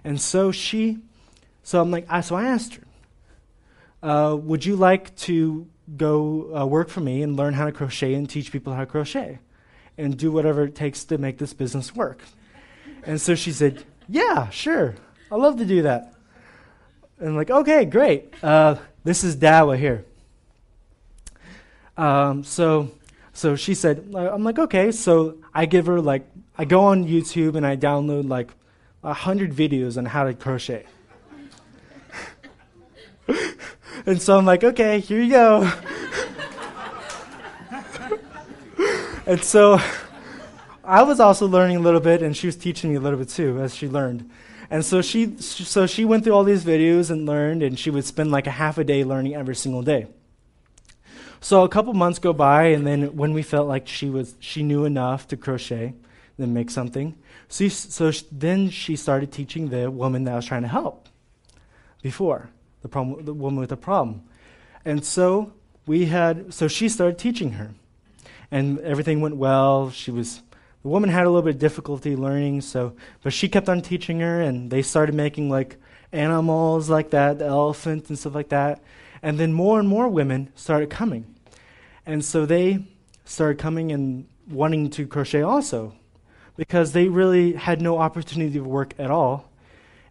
And 0.05 0.21
so 0.21 0.53
she 0.53 0.99
so 1.65 1.81
I'm 1.81 1.91
like, 1.91 2.07
so 2.23 2.37
I 2.37 2.45
asked 2.45 2.77
her, 2.77 2.83
uh, 4.09 4.37
would 4.37 4.65
you 4.65 4.77
like 4.77 5.17
to 5.17 5.67
go 5.97 6.55
uh, 6.55 6.67
work 6.67 6.91
for 6.91 7.01
me 7.01 7.23
and 7.23 7.37
learn 7.37 7.55
how 7.55 7.65
to 7.65 7.73
crochet 7.73 8.15
and 8.15 8.31
teach 8.31 8.53
people 8.53 8.73
how 8.73 8.81
to 8.81 8.87
crochet 8.87 9.41
and 9.99 10.17
do 10.17 10.31
whatever 10.31 10.65
it 10.65 10.75
takes 10.75 11.05
to 11.05 11.19
make 11.19 11.39
this 11.39 11.55
business 11.55 11.95
work? 11.95 12.21
And 13.05 13.21
so 13.21 13.35
she 13.35 13.51
said, 13.51 13.83
yeah, 14.09 14.49
sure. 14.51 14.95
i 15.33 15.37
love 15.37 15.57
to 15.57 15.65
do 15.65 15.83
that. 15.83 16.15
And 17.19 17.31
I'm 17.31 17.37
like, 17.37 17.51
okay, 17.51 17.85
great. 17.85 18.33
Uh, 18.43 18.77
this 19.03 19.25
is 19.25 19.35
Dawa 19.35 19.77
here. 19.77 20.05
Um, 21.97 22.45
so, 22.45 22.91
so 23.33 23.57
she 23.57 23.75
said, 23.75 24.13
I'm 24.15 24.45
like, 24.45 24.59
okay. 24.59 24.93
So 24.93 25.37
I 25.53 25.67
give 25.67 25.87
her 25.87 26.01
like, 26.01 26.29
I 26.57 26.65
go 26.65 26.85
on 26.85 27.07
YouTube 27.07 27.57
and 27.57 27.67
I 27.67 27.77
download 27.77 28.29
like 28.29 28.51
a 29.03 29.13
hundred 29.13 29.53
videos 29.53 29.97
on 29.99 30.07
how 30.07 30.25
to 30.25 30.35
crochet. 30.35 30.87
and 34.07 34.21
so 34.21 34.39
I'm 34.39 34.47
like, 34.47 34.65
okay, 34.65 35.01
here 35.01 35.21
you 35.21 35.31
go. 35.31 35.71
and 39.27 39.43
so 39.43 39.81
I 40.83 41.03
was 41.03 41.21
also 41.21 41.47
learning 41.47 41.77
a 41.77 41.81
little 41.81 42.01
bit, 42.01 42.23
and 42.23 42.37
she 42.37 42.47
was 42.47 42.57
teaching 42.57 42.91
me 42.91 42.97
a 42.97 43.01
little 43.01 43.19
bit 43.19 43.31
too 43.31 43.59
as 43.61 43.75
she 43.75 43.89
learned. 43.89 44.31
And 44.71 44.85
so 44.85 45.03
she, 45.03 45.37
so 45.39 45.87
she 45.87 46.05
went 46.05 46.25
through 46.25 46.35
all 46.35 46.45
these 46.45 46.65
videos 46.65 47.11
and 47.11 47.27
learned, 47.27 47.63
and 47.63 47.79
she 47.79 47.91
would 47.91 48.05
spend 48.05 48.31
like 48.31 48.47
a 48.47 48.51
half 48.51 48.79
a 48.79 48.85
day 48.85 49.05
learning 49.05 49.35
every 49.35 49.57
single 49.57 49.83
day. 49.83 50.07
So 51.45 51.63
a 51.63 51.69
couple 51.69 51.93
months 51.93 52.19
go 52.19 52.33
by, 52.33 52.69
and 52.69 52.87
then 52.87 53.17
when 53.19 53.35
we 53.35 53.43
felt 53.43 53.69
like 53.69 53.87
she 53.87 54.09
was, 54.09 54.35
she 54.41 54.63
knew 54.63 54.87
enough 54.87 55.29
to 55.29 55.37
crochet, 55.37 55.93
then 56.39 56.55
make 56.55 56.71
something. 56.71 57.17
So, 57.51 57.69
so 57.69 58.11
then 58.33 58.71
she 58.71 58.97
started 58.97 59.31
teaching 59.31 59.69
the 59.69 59.91
woman 59.91 60.25
that 60.25 60.33
I 60.33 60.37
was 60.37 60.47
trying 60.47 60.63
to 60.63 60.69
help 60.69 61.07
before, 62.01 62.49
the, 62.81 62.89
problem, 62.89 63.27
the 63.27 63.35
woman 63.35 63.61
with 63.61 63.69
the 63.69 63.77
problem. 63.77 64.23
And 64.87 65.05
so 65.05 65.53
we 65.85 66.07
had, 66.07 66.55
so 66.55 66.67
she 66.67 66.89
started 66.89 67.19
teaching 67.19 67.53
her. 67.53 67.75
And 68.51 68.81
everything 68.81 69.21
went 69.21 69.37
well. 69.37 69.91
She 69.91 70.11
was, 70.11 70.41
the 70.81 70.89
woman 70.89 71.11
had 71.11 71.27
a 71.27 71.29
little 71.29 71.43
bit 71.43 71.57
of 71.57 71.61
difficulty 71.61 72.17
learning, 72.17 72.63
so, 72.63 72.95
but 73.23 73.35
she 73.35 73.51
kept 73.51 73.69
on 73.69 73.83
teaching 73.83 74.21
her, 74.21 74.41
and 74.41 74.71
they 74.71 74.81
started 74.81 75.15
making 75.15 75.51
like 75.51 75.77
animals 76.11 76.89
like 76.89 77.11
that, 77.11 77.39
the 77.39 77.45
elephant 77.45 78.09
and 78.09 78.19
stuff 78.19 78.35
like 78.35 78.49
that. 78.49 78.83
And 79.23 79.39
then 79.39 79.53
more 79.53 79.79
and 79.79 79.87
more 79.87 80.09
women 80.09 80.49
started 80.55 80.89
coming. 80.89 81.34
And 82.07 82.25
so 82.25 82.47
they 82.47 82.85
started 83.25 83.59
coming 83.59 83.93
and 83.93 84.27
wanting 84.49 84.91
to 84.91 85.07
crochet 85.07 85.43
also 85.43 85.95
because 86.57 86.93
they 86.93 87.09
really 87.09 87.55
had 87.55 87.81
no 87.81 87.99
opportunity 87.99 88.53
to 88.53 88.61
work 88.61 88.95
at 88.99 89.11
all 89.11 89.51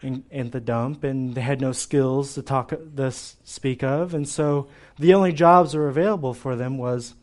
in, 0.01 0.23
in 0.29 0.49
the 0.49 0.60
dump, 0.60 1.03
and 1.03 1.34
they 1.34 1.41
had 1.41 1.62
no 1.62 1.71
skills 1.71 2.34
to 2.36 2.41
talk 2.41 2.73
this 2.77 3.38
speak 3.43 3.84
of, 3.84 4.13
and 4.13 4.27
so 4.27 4.67
the 4.99 5.13
only 5.13 5.32
jobs 5.32 5.71
that 5.71 5.77
were 5.77 5.88
available 5.88 6.34
for 6.34 6.56
them 6.56 6.77
was 6.77 7.15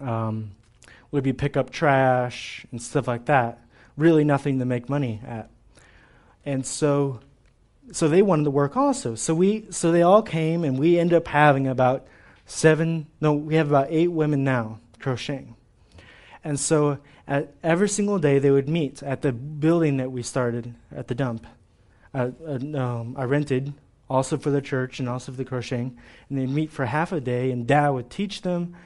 um, 0.00 0.50
would 1.12 1.22
be 1.22 1.32
pick 1.32 1.56
up 1.56 1.70
trash 1.70 2.66
and 2.72 2.82
stuff 2.82 3.06
like 3.06 3.26
that. 3.26 3.60
Really, 3.96 4.24
nothing 4.24 4.58
to 4.58 4.64
make 4.64 4.88
money 4.88 5.20
at, 5.24 5.48
and 6.44 6.66
so 6.66 7.20
so 7.92 8.08
they 8.08 8.22
wanted 8.22 8.44
to 8.44 8.50
work 8.50 8.76
also. 8.76 9.14
So 9.14 9.32
we 9.34 9.66
so 9.70 9.92
they 9.92 10.02
all 10.02 10.22
came, 10.22 10.64
and 10.64 10.76
we 10.76 10.98
ended 10.98 11.16
up 11.16 11.28
having 11.28 11.68
about 11.68 12.04
seven. 12.46 13.06
No, 13.20 13.32
we 13.32 13.56
have 13.56 13.68
about 13.68 13.88
eight 13.90 14.08
women 14.12 14.44
now 14.44 14.80
crocheting, 14.98 15.56
and 16.42 16.58
so 16.58 16.98
at, 17.26 17.54
every 17.62 17.88
single 17.88 18.18
day 18.18 18.38
they 18.38 18.50
would 18.50 18.68
meet 18.68 19.02
at 19.02 19.22
the 19.22 19.32
building 19.32 19.96
that 19.98 20.12
we 20.12 20.22
started 20.22 20.74
at 20.94 21.08
the 21.08 21.14
dump. 21.14 21.46
Uh, 22.12 22.30
uh, 22.46 22.78
um, 22.78 23.14
I 23.18 23.24
rented 23.24 23.74
also 24.08 24.36
for 24.36 24.50
the 24.50 24.60
church 24.60 25.00
and 25.00 25.08
also 25.08 25.32
for 25.32 25.38
the 25.38 25.44
crocheting, 25.44 25.98
and 26.28 26.38
they'd 26.38 26.48
meet 26.48 26.70
for 26.70 26.86
half 26.86 27.12
a 27.12 27.20
day, 27.20 27.50
and 27.50 27.66
Dad 27.66 27.88
would 27.90 28.10
teach 28.10 28.42
them, 28.42 28.76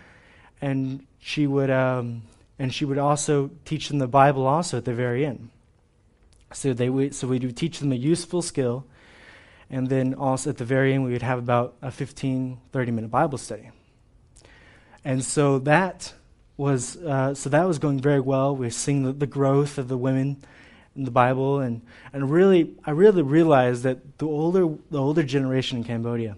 and 0.60 1.06
she 1.18 1.46
would 1.46 1.70
um, 1.70 2.22
and 2.58 2.74
she 2.74 2.84
would 2.84 2.98
also 2.98 3.50
teach 3.64 3.88
them 3.88 3.98
the 3.98 4.08
Bible 4.08 4.46
also 4.46 4.78
at 4.78 4.84
the 4.84 4.94
very 4.94 5.24
end. 5.24 5.50
So 6.52 6.72
they 6.72 6.88
would, 6.88 7.14
so 7.14 7.28
we 7.28 7.38
would 7.38 7.56
teach 7.56 7.78
them 7.78 7.92
a 7.92 7.96
useful 7.96 8.42
skill, 8.42 8.86
and 9.70 9.88
then 9.88 10.14
also 10.14 10.50
at 10.50 10.56
the 10.56 10.64
very 10.64 10.94
end 10.94 11.04
we 11.04 11.12
would 11.12 11.22
have 11.22 11.38
about 11.38 11.76
a 11.82 11.90
15, 11.90 12.58
30 12.72 12.90
minute 12.90 13.10
Bible 13.10 13.38
study. 13.38 13.70
And 15.04 15.24
so 15.24 15.58
that 15.60 16.12
was 16.56 16.96
uh, 16.96 17.34
so 17.34 17.48
that 17.48 17.66
was 17.66 17.78
going 17.78 18.00
very 18.00 18.20
well. 18.20 18.54
We 18.54 18.66
were 18.66 18.70
seeing 18.70 19.04
the, 19.04 19.12
the, 19.12 19.26
growth 19.26 19.78
of 19.78 19.88
the 19.88 19.96
women 19.96 20.42
in 20.96 21.04
the 21.04 21.10
Bible, 21.10 21.60
and 21.60 21.82
and 22.12 22.30
really, 22.30 22.74
I 22.84 22.90
really 22.90 23.22
realized 23.22 23.84
that 23.84 24.18
the 24.18 24.26
older 24.26 24.68
the 24.90 24.98
older 24.98 25.22
generation 25.22 25.78
in 25.78 25.84
Cambodia, 25.84 26.36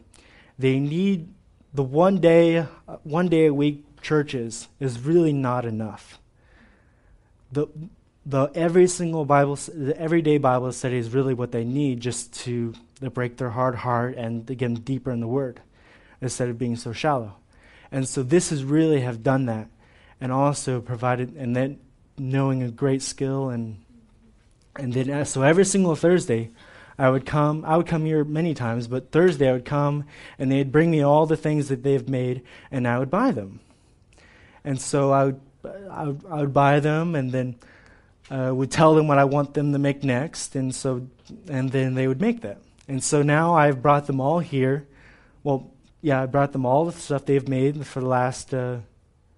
they 0.58 0.78
need 0.78 1.32
the 1.72 1.82
one 1.82 2.18
day 2.18 2.58
uh, 2.58 2.66
one 3.02 3.28
day 3.28 3.46
a 3.46 3.54
week 3.54 3.84
churches 4.02 4.68
is 4.78 5.00
really 5.00 5.32
not 5.32 5.64
enough. 5.64 6.18
The 7.50 7.66
the 8.26 8.50
every 8.54 8.86
single 8.86 9.24
Bible 9.24 9.56
the 9.56 9.98
everyday 9.98 10.36
Bible 10.36 10.70
study 10.72 10.98
is 10.98 11.10
really 11.10 11.32
what 11.32 11.52
they 11.52 11.64
need 11.64 12.00
just 12.00 12.34
to, 12.44 12.74
to 13.00 13.10
break 13.10 13.36
their 13.36 13.50
hard 13.50 13.74
heart 13.76 14.16
and 14.16 14.46
to 14.46 14.54
get 14.54 14.66
them 14.66 14.80
deeper 14.80 15.10
in 15.10 15.20
the 15.20 15.28
Word, 15.28 15.60
instead 16.20 16.48
of 16.48 16.58
being 16.58 16.76
so 16.76 16.92
shallow. 16.92 17.36
And 17.92 18.08
so 18.08 18.22
this 18.22 18.50
has 18.50 18.62
really 18.62 19.00
have 19.00 19.22
done 19.22 19.46
that 19.46 19.68
and 20.20 20.30
also 20.30 20.80
provided, 20.80 21.34
and 21.36 21.56
then 21.56 21.78
knowing 22.18 22.62
a 22.62 22.70
great 22.70 23.02
skill, 23.02 23.48
and 23.48 23.82
and 24.76 24.92
then 24.92 25.10
uh, 25.10 25.24
so 25.24 25.42
every 25.42 25.64
single 25.64 25.96
Thursday, 25.96 26.50
I 26.98 27.08
would 27.08 27.24
come. 27.24 27.64
I 27.64 27.76
would 27.76 27.86
come 27.86 28.04
here 28.04 28.22
many 28.24 28.54
times, 28.54 28.86
but 28.86 29.10
Thursday 29.10 29.48
I 29.48 29.52
would 29.52 29.64
come, 29.64 30.04
and 30.38 30.52
they'd 30.52 30.70
bring 30.70 30.90
me 30.90 31.00
all 31.00 31.26
the 31.26 31.36
things 31.36 31.68
that 31.68 31.82
they've 31.82 32.08
made, 32.08 32.42
and 32.70 32.86
I 32.86 32.98
would 32.98 33.10
buy 33.10 33.32
them. 33.32 33.60
And 34.62 34.78
so 34.78 35.10
I 35.10 35.24
would, 35.24 35.40
I 35.90 36.04
would, 36.04 36.24
I 36.30 36.40
would 36.42 36.52
buy 36.52 36.80
them, 36.80 37.14
and 37.14 37.32
then 37.32 37.56
uh, 38.30 38.54
would 38.54 38.70
tell 38.70 38.94
them 38.94 39.08
what 39.08 39.18
I 39.18 39.24
want 39.24 39.54
them 39.54 39.72
to 39.72 39.78
make 39.78 40.04
next, 40.04 40.54
and 40.54 40.74
so, 40.74 41.08
and 41.48 41.72
then 41.72 41.94
they 41.94 42.06
would 42.06 42.20
make 42.20 42.42
that. 42.42 42.60
And 42.90 43.02
so 43.04 43.22
now 43.22 43.54
I've 43.54 43.80
brought 43.82 44.08
them 44.08 44.20
all 44.20 44.40
here. 44.40 44.84
Well, 45.44 45.70
yeah, 46.02 46.22
I 46.22 46.26
brought 46.26 46.50
them 46.50 46.66
all 46.66 46.84
the 46.84 46.90
stuff 46.90 47.24
they've 47.24 47.48
made 47.48 47.86
for 47.86 48.00
the 48.00 48.08
last 48.08 48.52
uh, 48.52 48.78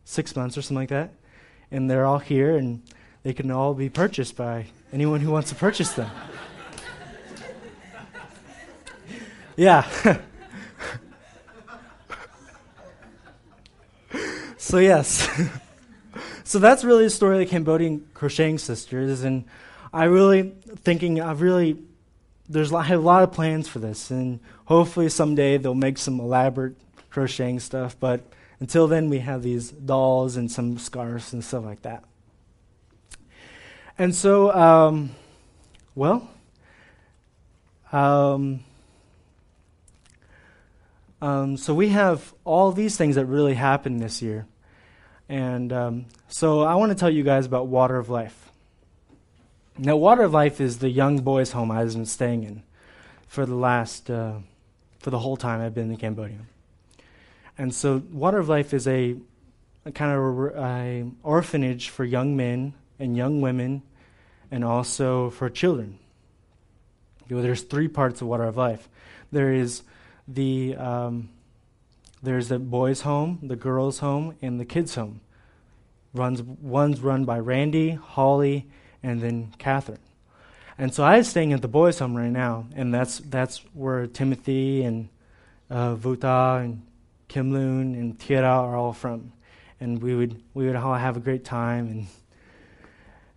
six 0.07 0.35
months 0.35 0.57
or 0.57 0.63
something 0.63 0.79
like 0.79 0.89
that. 0.89 1.13
And 1.71 1.91
they're 1.91 2.07
all 2.07 2.19
here, 2.19 2.57
and 2.57 2.81
they 3.25 3.35
can 3.35 3.51
all 3.51 3.75
be 3.75 3.91
purchased 3.91 4.37
by 4.37 4.69
anyone 4.91 5.21
who 5.21 5.31
wants 5.31 5.51
to 5.51 5.55
purchase 5.55 5.93
them. 5.93 6.11
yeah. 9.59 9.87
so, 14.57 14.79
yes. 14.79 15.29
so, 16.45 16.59
that's 16.59 16.85
really 16.85 17.05
the 17.05 17.11
story 17.11 17.35
of 17.35 17.41
the 17.41 17.47
Cambodian 17.55 18.09
crocheting 18.15 18.57
sisters. 18.57 19.25
And 19.25 19.45
I 19.93 20.05
really 20.05 20.55
thinking, 20.85 21.21
I've 21.21 21.43
really, 21.43 21.77
there's 22.53 22.73
I 22.73 22.83
have 22.83 23.01
a 23.01 23.03
lot 23.03 23.23
of 23.23 23.33
plans 23.33 23.69
for 23.69 23.79
this. 23.79 24.11
And 24.11 24.41
hopefully 24.67 25.09
someday 25.09 25.57
they'll 25.57 25.75
make 25.75 25.99
some 25.99 26.21
elaborate 26.21 26.77
crocheting 27.11 27.61
stuff. 27.61 27.97
But 27.99 28.23
until 28.61 28.87
then, 28.87 29.11
we 29.11 29.19
have 29.21 29.43
these 29.43 29.71
dolls 29.71 30.37
and 30.37 30.51
some 30.51 30.79
scarves 30.79 31.33
and 31.33 31.45
stuff 31.45 31.65
like 31.65 31.83
that. 31.83 32.05
And 33.99 34.15
so, 34.15 34.53
um, 34.53 35.11
well, 35.95 36.29
um, 37.93 38.61
um, 41.21 41.57
so 41.57 41.75
we 41.75 41.91
have 41.91 42.33
all 42.45 42.73
these 42.73 42.97
things 42.97 43.17
that 43.17 43.27
really 43.27 43.55
happened 43.55 44.01
this 44.01 44.23
year. 44.23 44.47
And 45.29 45.73
um, 45.73 46.07
so 46.29 46.63
I 46.63 46.75
want 46.75 46.91
to 46.91 46.97
tell 46.97 47.11
you 47.11 47.23
guys 47.23 47.47
about 47.47 47.67
Water 47.67 47.97
of 47.97 48.11
Life. 48.11 48.42
Now, 49.79 49.97
Water 49.97 50.23
of 50.23 50.33
Life 50.33 50.61
is 50.61 50.79
the 50.79 50.91
young 50.91 51.23
boys' 51.23 51.53
home 51.53 51.71
I've 51.71 51.95
been 51.95 52.05
staying 52.05 52.45
in 52.45 52.63
for 53.27 53.47
the 53.47 53.55
last, 53.55 54.11
uh, 54.11 54.35
for 54.99 55.11
the 55.11 55.19
whole 55.19 55.37
time 55.37 55.63
I've 55.63 55.75
been 55.75 55.91
in 55.91 55.97
Cambodia. 55.97 56.41
And 57.57 57.75
so, 57.75 58.03
Water 58.13 58.39
of 58.39 58.51
Life 58.51 58.75
is 58.75 58.87
a, 58.87 59.17
a 59.87 59.93
kind 59.93 60.13
of 60.13 60.23
a, 60.23 60.63
a 60.63 61.11
orphanage 61.23 61.89
for 61.89 62.05
young 62.05 62.37
men 62.37 62.75
and 62.99 63.17
young 63.17 63.41
women, 63.41 63.83
and 64.51 64.63
also 64.63 65.31
for 65.31 65.49
children. 65.49 65.99
You 67.29 67.37
know, 67.37 67.43
there's 67.43 67.63
three 67.63 67.89
parts 67.89 68.21
of 68.21 68.27
Water 68.27 68.45
of 68.45 68.59
Life. 68.59 68.91
There 69.31 69.55
is 69.55 69.83
the 70.29 70.77
um, 70.77 71.31
there's 72.23 72.49
the 72.49 72.59
boys' 72.59 73.01
home, 73.01 73.39
the 73.43 73.57
girls' 73.57 74.01
home, 74.01 74.37
and 74.43 74.61
the 74.61 74.67
kids' 74.67 74.97
home. 74.97 75.23
Runs 76.13 76.43
one's 76.43 77.01
run 77.01 77.25
by 77.25 77.39
Randy, 77.39 77.93
Holly, 77.93 78.69
and 79.03 79.21
then 79.21 79.53
Catherine. 79.59 79.99
And 80.79 80.93
so 80.95 81.05
I'm 81.05 81.25
staying 81.25 81.53
at 81.53 81.63
the 81.63 81.69
boys' 81.69 81.99
home 81.99 82.17
right 82.17 82.31
now, 82.31 82.67
and 82.75 82.93
that's 82.93 83.19
that's 83.19 83.59
where 83.75 84.07
Timothy 84.07 84.83
and 84.83 85.09
uh, 85.71 85.95
Vuta 85.95 86.61
and 86.63 86.83
Kim 87.29 87.53
Loon 87.53 87.95
and 87.95 88.19
Tira 88.19 88.49
are 88.49 88.77
all 88.77 88.93
from, 88.93 89.33
and 89.81 90.03
we 90.03 90.15
would 90.15 90.43
we 90.55 90.67
would 90.67 90.77
all 90.77 90.95
have 90.95 91.17
a 91.17 91.21
great 91.21 91.45
time 91.45 91.89
and. 91.89 92.07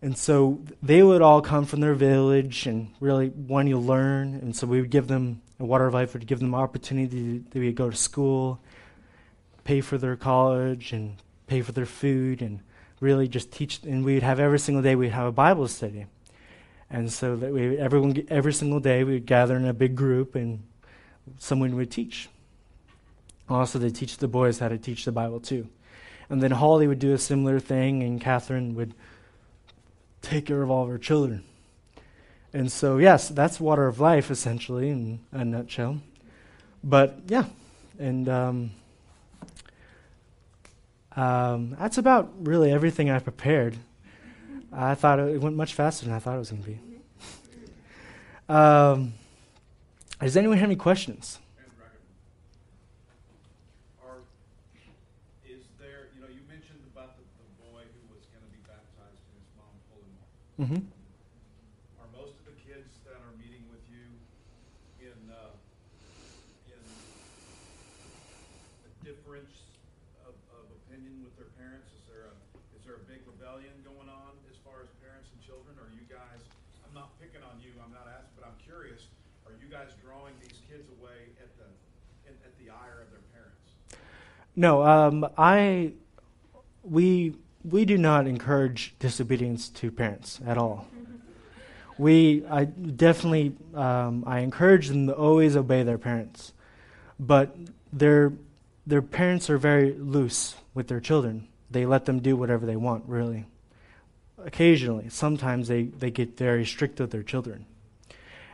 And 0.02 0.16
so 0.16 0.62
they 0.84 1.02
would 1.02 1.24
all 1.24 1.42
come 1.42 1.66
from 1.66 1.80
their 1.80 1.96
village 1.96 2.68
and 2.68 2.94
really 3.00 3.30
want 3.30 3.70
to 3.70 3.78
learn. 3.80 4.36
And 4.36 4.56
so 4.56 4.68
we 4.68 4.80
would 4.80 4.92
give 4.92 5.08
them, 5.08 5.42
a 5.60 5.66
Water 5.66 5.88
of 5.88 5.96
Life 5.96 6.14
would 6.14 6.28
give 6.28 6.40
them 6.40 6.54
opportunity 6.54 7.42
to, 7.52 7.60
to 7.60 7.72
go 7.72 7.90
to 7.90 7.98
school, 7.98 8.60
pay 9.64 9.82
for 9.82 9.98
their 9.98 10.16
college, 10.16 10.94
and 10.94 11.16
pay 11.48 11.64
for 11.64 11.72
their 11.72 11.88
food, 11.88 12.44
and 12.44 12.60
really 13.00 13.28
just 13.28 13.52
teach. 13.52 13.84
And 13.84 14.04
we'd 14.04 14.24
have 14.24 14.40
every 14.40 14.60
single 14.60 14.82
day, 14.82 14.96
we'd 14.96 15.12
have 15.12 15.28
a 15.28 15.32
Bible 15.32 15.68
study. 15.68 16.06
And 16.90 17.12
so 17.12 17.36
that 17.36 17.52
we, 17.52 17.78
everyone, 17.78 18.26
every 18.30 18.54
single 18.54 18.80
day, 18.80 19.04
we 19.04 19.14
would 19.14 19.26
gather 19.26 19.56
in 19.56 19.66
a 19.66 19.74
big 19.74 19.96
group 19.96 20.36
and 20.36 20.64
someone 21.40 21.76
would 21.76 21.92
teach. 21.92 22.30
Also, 23.50 23.78
they 23.80 23.90
teach 23.90 24.18
the 24.18 24.28
boys 24.28 24.60
how 24.60 24.68
to 24.70 24.78
teach 24.78 25.06
the 25.06 25.12
Bible 25.12 25.40
too. 25.40 25.68
And 26.30 26.42
then 26.42 26.52
Holly 26.52 26.88
would 26.88 27.00
do 27.00 27.14
a 27.14 27.18
similar 27.20 27.60
thing, 27.60 28.02
and 28.02 28.20
Catherine 28.20 28.74
would 28.74 28.96
take 30.24 30.48
care 30.48 30.64
of 30.64 30.72
all 30.72 30.84
of 30.84 30.90
her 30.90 30.98
children. 30.98 31.44
And 32.52 32.72
so, 32.72 32.98
yes, 32.98 33.30
that's 33.30 33.60
water 33.60 33.86
of 33.86 34.00
life, 34.00 34.32
essentially, 34.32 34.90
in 34.90 35.20
a 35.32 35.46
nutshell. 35.46 36.02
But, 36.84 37.20
yeah, 37.28 37.46
and 38.00 38.28
um, 38.28 38.72
um, 41.16 41.76
that's 41.80 41.98
about 41.98 42.32
really 42.40 42.72
everything 42.72 43.10
I 43.10 43.20
prepared. 43.20 43.78
I 44.72 44.96
thought 44.96 45.20
it 45.20 45.40
went 45.42 45.56
much 45.56 45.74
faster 45.74 46.06
than 46.06 46.14
I 46.14 46.20
thought 46.20 46.36
it 46.36 46.40
was 46.40 46.52
going 46.52 46.64
to 46.64 46.70
be. 46.70 46.80
Um, 48.50 49.14
does 50.20 50.36
anyone 50.38 50.58
have 50.58 50.68
any 50.68 50.76
questions? 50.76 51.40
Is 55.48 55.64
there 55.80 56.10
you 56.16 56.22
know, 56.22 56.28
you 56.28 56.42
mentioned 56.50 56.82
about 56.94 57.18
the 57.18 57.26
boy 57.58 57.82
who 57.82 58.02
was 58.14 58.26
gonna 58.30 58.50
be 58.54 58.62
baptized 58.68 59.22
in 59.28 59.34
his 59.40 59.50
mom 59.58 59.74
polymorph. 59.90 60.62
Mm-hmm. 60.62 60.82
Are 62.02 62.10
most 62.14 62.38
of 62.38 62.46
the 62.46 62.58
kids 62.62 62.90
that 63.08 63.18
are 63.18 63.34
meeting 63.42 63.66
with 63.74 63.82
you 63.90 64.06
in, 65.02 65.18
uh, 65.32 65.54
in 66.70 66.82
a 68.86 68.92
difference 69.04 69.68
of, 70.26 70.34
of 70.54 70.64
opinion 70.86 71.22
with 71.26 71.34
their 71.38 71.50
parents? 71.58 71.90
Is 71.98 72.04
there 72.08 72.30
a, 72.30 72.34
is 72.78 72.82
there 72.86 72.98
a 72.98 73.06
big 73.10 73.22
rebellion 73.26 73.74
going 73.84 74.10
on 74.10 74.34
as 74.48 74.58
far 74.64 74.82
as 74.86 74.90
parents 75.04 75.30
and 75.34 75.40
children? 75.44 75.76
Are 75.82 75.92
you 75.92 76.06
guys, 76.08 76.42
I'm 76.88 76.96
not 76.96 77.14
picking 77.20 77.44
on 77.44 77.60
you, 77.60 77.76
I'm 77.84 77.92
not 77.94 78.08
asking, 78.08 78.34
but 78.40 78.48
I'm 78.48 78.58
curious, 78.64 79.12
are 79.46 79.54
you 79.62 79.70
guys 79.70 79.94
drawing 80.02 80.34
these 80.42 80.58
kids 80.66 80.90
away 80.98 81.30
at 81.38 81.52
the, 81.60 81.70
at, 82.26 82.36
at 82.42 82.54
the 82.58 82.74
ire 82.74 83.06
of 83.06 83.14
their 83.14 83.22
parents? 83.30 83.62
No, 84.56 84.84
um, 84.84 85.28
I, 85.38 85.94
we 86.84 87.36
we 87.64 87.84
do 87.84 87.98
not 87.98 88.28
encourage 88.28 88.94
disobedience 89.00 89.70
to 89.70 89.92
parents 89.92 90.40
at 90.46 90.58
all. 90.58 90.88
We, 91.98 92.46
I 92.46 92.66
definitely, 92.66 93.54
um, 93.74 94.24
I 94.28 94.40
encourage 94.40 94.90
them 94.90 95.08
to 95.08 95.14
always 95.14 95.56
obey 95.56 95.82
their 95.84 95.98
parents, 95.98 96.54
but 97.20 97.56
their 97.92 98.34
their 98.86 99.02
parents 99.02 99.50
are 99.50 99.58
very 99.58 99.94
loose 99.94 100.56
with 100.74 100.88
their 100.88 101.00
children. 101.00 101.48
They 101.72 101.86
let 101.86 102.06
them 102.06 102.20
do 102.20 102.36
whatever 102.36 102.66
they 102.66 102.76
want, 102.76 103.06
really. 103.08 103.46
Occasionally, 104.38 105.10
sometimes 105.10 105.68
they, 105.68 105.84
they 105.84 106.12
get 106.12 106.38
very 106.38 106.66
strict 106.66 107.00
with 107.00 107.10
their 107.10 107.24
children. 107.24 107.66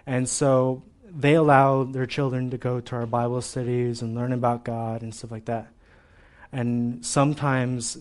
And 0.05 0.29
so 0.29 0.83
they 1.05 1.33
allow 1.33 1.83
their 1.83 2.05
children 2.05 2.49
to 2.51 2.57
go 2.57 2.79
to 2.79 2.95
our 2.95 3.05
Bible 3.05 3.41
studies 3.41 4.01
and 4.01 4.15
learn 4.15 4.31
about 4.31 4.63
God 4.63 5.01
and 5.01 5.13
stuff 5.13 5.31
like 5.31 5.45
that. 5.45 5.67
And 6.51 7.05
sometimes 7.05 7.97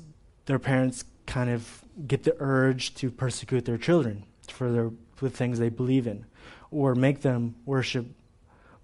their 0.46 0.58
parents 0.58 1.04
kind 1.26 1.50
of 1.50 1.84
get 2.06 2.24
the 2.24 2.34
urge 2.38 2.94
to 2.96 3.10
persecute 3.10 3.64
their 3.64 3.78
children 3.78 4.24
for 4.48 4.70
their 4.72 4.90
with 5.20 5.36
things 5.36 5.58
they 5.58 5.68
believe 5.68 6.06
in, 6.06 6.24
or 6.70 6.94
make 6.94 7.20
them 7.20 7.54
worship 7.66 8.06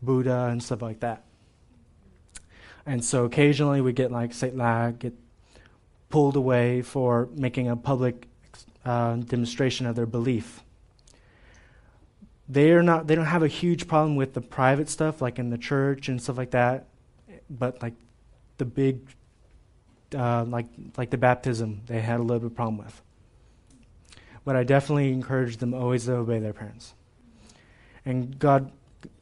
Buddha 0.02 0.48
and 0.50 0.62
stuff 0.62 0.82
like 0.82 1.00
that. 1.00 1.24
And 2.84 3.04
so 3.04 3.24
occasionally 3.24 3.80
we 3.80 3.92
get 3.92 4.12
like 4.12 4.34
St. 4.34 4.56
Lag 4.56 4.98
get 4.98 5.14
pulled 6.08 6.36
away 6.36 6.82
for 6.82 7.28
making 7.34 7.68
a 7.68 7.76
public 7.76 8.28
uh, 8.84 9.16
demonstration 9.16 9.86
of 9.86 9.96
their 9.96 10.06
belief. 10.06 10.62
They 12.48 12.70
are 12.70 12.82
not. 12.82 13.08
They 13.08 13.16
don't 13.16 13.26
have 13.26 13.42
a 13.42 13.48
huge 13.48 13.88
problem 13.88 14.14
with 14.14 14.34
the 14.34 14.40
private 14.40 14.88
stuff, 14.88 15.20
like 15.20 15.40
in 15.40 15.50
the 15.50 15.58
church 15.58 16.08
and 16.08 16.22
stuff 16.22 16.36
like 16.36 16.52
that. 16.52 16.86
But 17.50 17.82
like 17.82 17.94
the 18.58 18.64
big 18.64 19.00
uh, 20.14 20.44
like 20.44 20.66
like 20.96 21.10
the 21.10 21.18
baptism 21.18 21.82
they 21.86 22.00
had 22.00 22.20
a 22.20 22.22
little 22.22 22.40
bit 22.40 22.46
of 22.46 22.54
problem 22.54 22.78
with. 22.78 23.02
But 24.44 24.56
I 24.56 24.62
definitely 24.62 25.12
encourage 25.12 25.56
them 25.56 25.74
always 25.74 26.04
to 26.06 26.14
obey 26.14 26.38
their 26.38 26.52
parents. 26.52 26.94
And 28.04 28.38
God, 28.38 28.70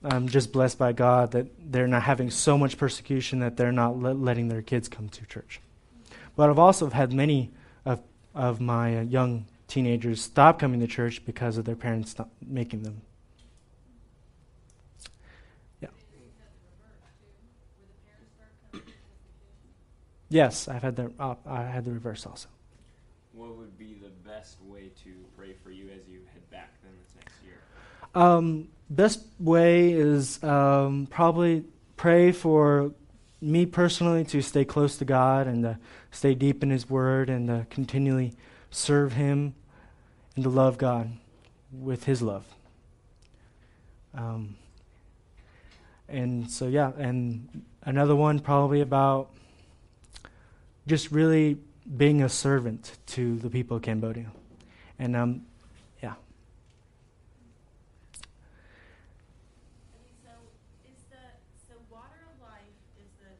I'm 0.05 0.29
just 0.29 0.53
blessed 0.53 0.79
by 0.79 0.93
God 0.93 1.31
that 1.33 1.47
they're 1.73 1.87
not 1.87 2.03
having 2.03 2.31
so 2.31 2.59
much 2.59 2.77
persecution 2.77 3.39
that 3.39 3.57
they're 3.57 3.73
not 3.73 3.97
le- 3.97 4.13
letting 4.13 4.49
their 4.49 4.61
kids 4.61 4.89
come 4.89 5.09
to 5.09 5.25
church. 5.25 5.61
But 6.37 6.51
I've 6.51 6.59
also 6.59 6.91
had 6.91 7.13
many 7.13 7.51
of 7.85 8.03
of 8.35 8.61
my 8.61 9.01
young 9.01 9.47
teenagers 9.69 10.21
stop 10.21 10.59
coming 10.59 10.81
to 10.81 10.87
church 10.87 11.25
because 11.25 11.57
of 11.57 11.65
their 11.65 11.77
parents 11.77 12.19
not 12.19 12.29
making 12.47 12.83
them. 12.83 13.03
Yes, 20.35 20.67
I've 20.67 20.83
had 20.83 20.97
the 20.97 21.13
uh, 21.21 21.37
I 21.47 21.63
had 21.63 21.85
the 21.85 21.93
reverse 21.93 22.27
also. 22.27 22.49
What 23.35 23.57
would 23.57 23.79
be 23.79 23.95
the 24.03 24.11
best 24.29 24.57
way 24.63 24.91
to 25.05 25.11
pray 25.37 25.55
for 25.63 25.71
you 25.71 25.85
as 25.97 26.09
you 26.09 26.23
head 26.33 26.51
back 26.51 26.75
then 26.83 26.91
this 27.05 27.15
next 27.15 27.35
year? 27.45 27.61
Um, 28.17 28.67
best 28.91 29.21
way 29.39 29.93
is 29.93 30.43
um, 30.43 31.07
probably 31.09 31.63
pray 31.97 32.33
for 32.33 32.91
me 33.41 33.65
personally 33.65 34.25
to 34.25 34.43
stay 34.43 34.65
close 34.65 34.99
to 34.99 35.05
God 35.05 35.47
and 35.47 35.63
to 35.63 35.79
stay 36.11 36.35
deep 36.35 36.65
in 36.65 36.71
His 36.71 36.91
Word 36.91 37.31
and 37.31 37.47
to 37.47 37.67
continually 37.71 38.33
serve 38.73 39.13
Him 39.13 39.55
and 40.35 40.43
to 40.43 40.51
love 40.51 40.79
God 40.79 41.13
with 41.71 42.07
His 42.07 42.23
love. 42.23 42.45
Um, 44.13 44.57
and 46.09 46.51
so, 46.51 46.67
yeah, 46.67 46.91
and 46.99 47.63
another 47.85 48.17
one 48.17 48.41
probably 48.41 48.81
about 48.81 49.31
just 50.87 51.11
really 51.11 51.59
being 51.97 52.23
a 52.23 52.29
servant 52.29 52.97
to 53.07 53.37
the 53.39 53.51
people 53.51 53.77
of 53.77 53.83
Cambodia. 53.83 54.31
And 54.99 55.17
um, 55.17 55.43
yeah. 56.03 56.15
So 60.25 60.33
is 60.89 61.03
the 61.11 61.25
so 61.69 61.75
water 61.91 62.25
of 62.25 62.37
life 62.41 62.79
is 62.97 63.11
the 63.21 63.33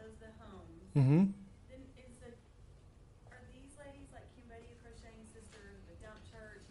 those 0.00 0.16
the 0.18 0.32
homes. 0.42 0.82
Mm-hmm. 0.96 1.22
Then 1.70 1.82
is 1.98 2.14
the 2.18 2.32
are 3.30 3.42
these 3.54 3.74
ladies 3.78 4.08
like 4.10 4.26
Cambodia 4.34 4.74
Crocheting 4.82 5.26
Sisters, 5.30 5.78
the 5.86 5.96
Dump 6.02 6.18
Church? 6.30 6.66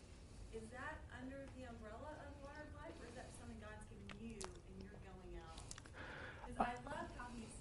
Is 0.52 0.66
that 0.76 1.00
under 1.22 1.40
the 1.56 1.70
umbrella 1.72 2.14
of 2.26 2.32
water 2.44 2.68
of 2.68 2.74
life, 2.84 2.96
or 3.00 3.08
is 3.08 3.16
that 3.16 3.32
something 3.38 3.58
God's 3.64 3.86
given 3.88 4.12
you 4.20 4.38
and 4.44 4.76
you're 4.82 5.02
going 5.08 5.34
out? 5.40 5.62
Because 6.44 6.60
I 6.62 6.74
love 6.84 7.08
how 7.16 7.32
He's 7.34 7.54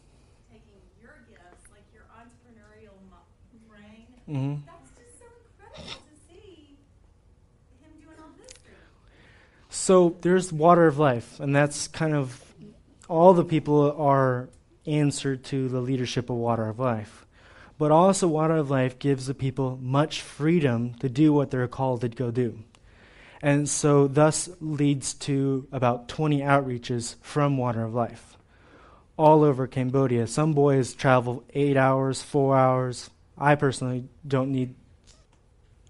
taking 0.51 0.81
your 1.01 1.25
gifts, 1.31 1.69
like 1.73 1.87
your 1.95 2.05
entrepreneurial 2.13 2.97
mo- 3.09 3.29
brain. 3.69 4.07
Mm-hmm. 4.22 4.22
That's 4.22 4.22
just 4.22 4.22
so 4.22 4.22
incredible 4.22 4.22
to 4.22 4.22
see 4.22 4.22
Him 4.22 4.22
doing 4.22 4.22
all 4.22 4.22
this 4.22 4.22
for 4.22 4.22
you. 4.33 4.63
So 9.69 10.17
there's 10.21 10.53
water 10.53 10.87
of 10.87 10.99
life, 10.99 11.41
and 11.41 11.55
that's 11.57 11.89
kind 11.89 12.15
of 12.15 12.41
all 13.09 13.35
the 13.35 13.45
people 13.45 13.93
are 13.93 14.49
answered 14.87 15.45
to 15.45 15.69
the 15.69 15.81
leadership 15.81 16.31
of 16.31 16.37
water 16.37 16.69
of 16.69 16.79
life. 16.79 17.27
But 17.79 17.91
also, 17.91 18.29
water 18.29 18.57
of 18.57 18.71
life 18.71 18.99
gives 18.99 19.27
the 19.27 19.35
people 19.35 19.79
much 19.81 20.21
freedom 20.21 20.95
to 21.01 21.09
do 21.09 21.33
what 21.33 21.51
they're 21.51 21.67
called 21.67 22.03
to 22.03 22.09
go 22.09 22.31
do. 22.31 22.61
And 23.41 23.69
so, 23.69 24.07
thus 24.07 24.49
leads 24.61 25.15
to 25.15 25.67
about 25.73 26.09
20 26.09 26.41
outreaches 26.41 27.17
from 27.23 27.57
Water 27.57 27.83
of 27.83 27.93
Life 27.93 28.37
all 29.17 29.45
over 29.45 29.67
Cambodia. 29.67 30.27
Some 30.27 30.53
boys 30.53 30.95
travel 30.95 31.45
eight 31.55 31.77
hours, 31.77 32.23
four 32.23 32.57
hours. 32.57 33.11
I 33.39 33.55
personally 33.55 34.05
don't 34.27 34.51
need, 34.53 34.75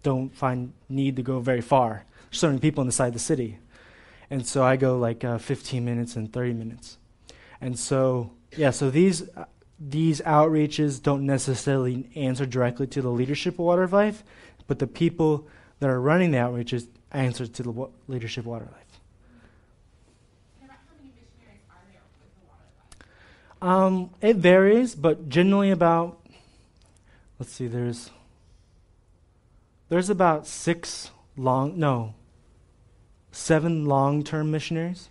don't 0.02 0.34
find 0.34 0.72
need 0.88 1.16
to 1.16 1.22
go 1.22 1.40
very 1.40 1.60
far. 1.60 2.04
There's 2.30 2.40
so 2.40 2.48
many 2.48 2.60
people 2.60 2.84
inside 2.84 3.12
the 3.12 3.18
city, 3.18 3.58
and 4.30 4.46
so 4.46 4.62
I 4.62 4.76
go 4.76 4.98
like 4.98 5.24
uh, 5.24 5.38
15 5.38 5.84
minutes 5.84 6.16
and 6.16 6.32
30 6.32 6.54
minutes. 6.54 6.98
And 7.60 7.78
so, 7.78 8.32
yeah, 8.56 8.70
so 8.70 8.90
these 8.90 9.28
uh, 9.36 9.44
these 9.78 10.20
outreaches 10.20 11.02
don't 11.02 11.26
necessarily 11.26 12.08
answer 12.14 12.46
directly 12.46 12.86
to 12.88 13.02
the 13.02 13.10
leadership 13.10 13.54
of 13.54 13.60
Water 13.60 13.82
of 13.82 13.92
Life, 13.92 14.22
but 14.66 14.78
the 14.78 14.86
people 14.86 15.48
that 15.80 15.90
are 15.90 16.00
running 16.00 16.30
the 16.30 16.38
outreaches 16.38 16.86
answer 17.10 17.46
to 17.46 17.62
the 17.62 17.70
wa- 17.70 17.88
leadership 18.06 18.42
of 18.42 18.46
Water 18.46 18.66
of 18.66 18.72
Life. 18.72 18.82
Um, 23.60 24.10
it 24.20 24.36
varies, 24.36 24.94
but 24.94 25.28
generally 25.28 25.70
about 25.70 26.18
let's 27.42 27.54
see, 27.54 27.66
there's 27.66 28.12
there's 29.88 30.08
about 30.08 30.46
six 30.46 31.10
long 31.36 31.76
no 31.76 32.14
seven 33.32 33.84
long 33.84 34.22
term 34.22 34.52
missionaries. 34.52 35.08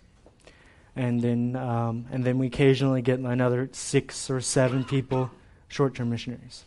And 0.96 1.20
then 1.20 1.56
um, 1.56 2.06
and 2.10 2.24
then 2.24 2.38
we 2.38 2.46
occasionally 2.46 3.02
get 3.02 3.18
another 3.18 3.68
six 3.72 4.30
or 4.30 4.40
seven 4.40 4.82
people 4.82 5.30
short 5.68 5.94
term 5.94 6.08
missionaries. 6.08 6.64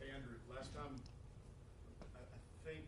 Hey, 0.00 0.06
Andrew, 0.14 0.32
last 0.48 0.74
time, 0.74 0.96
I, 2.14 2.18
I 2.18 2.66
think, 2.66 2.80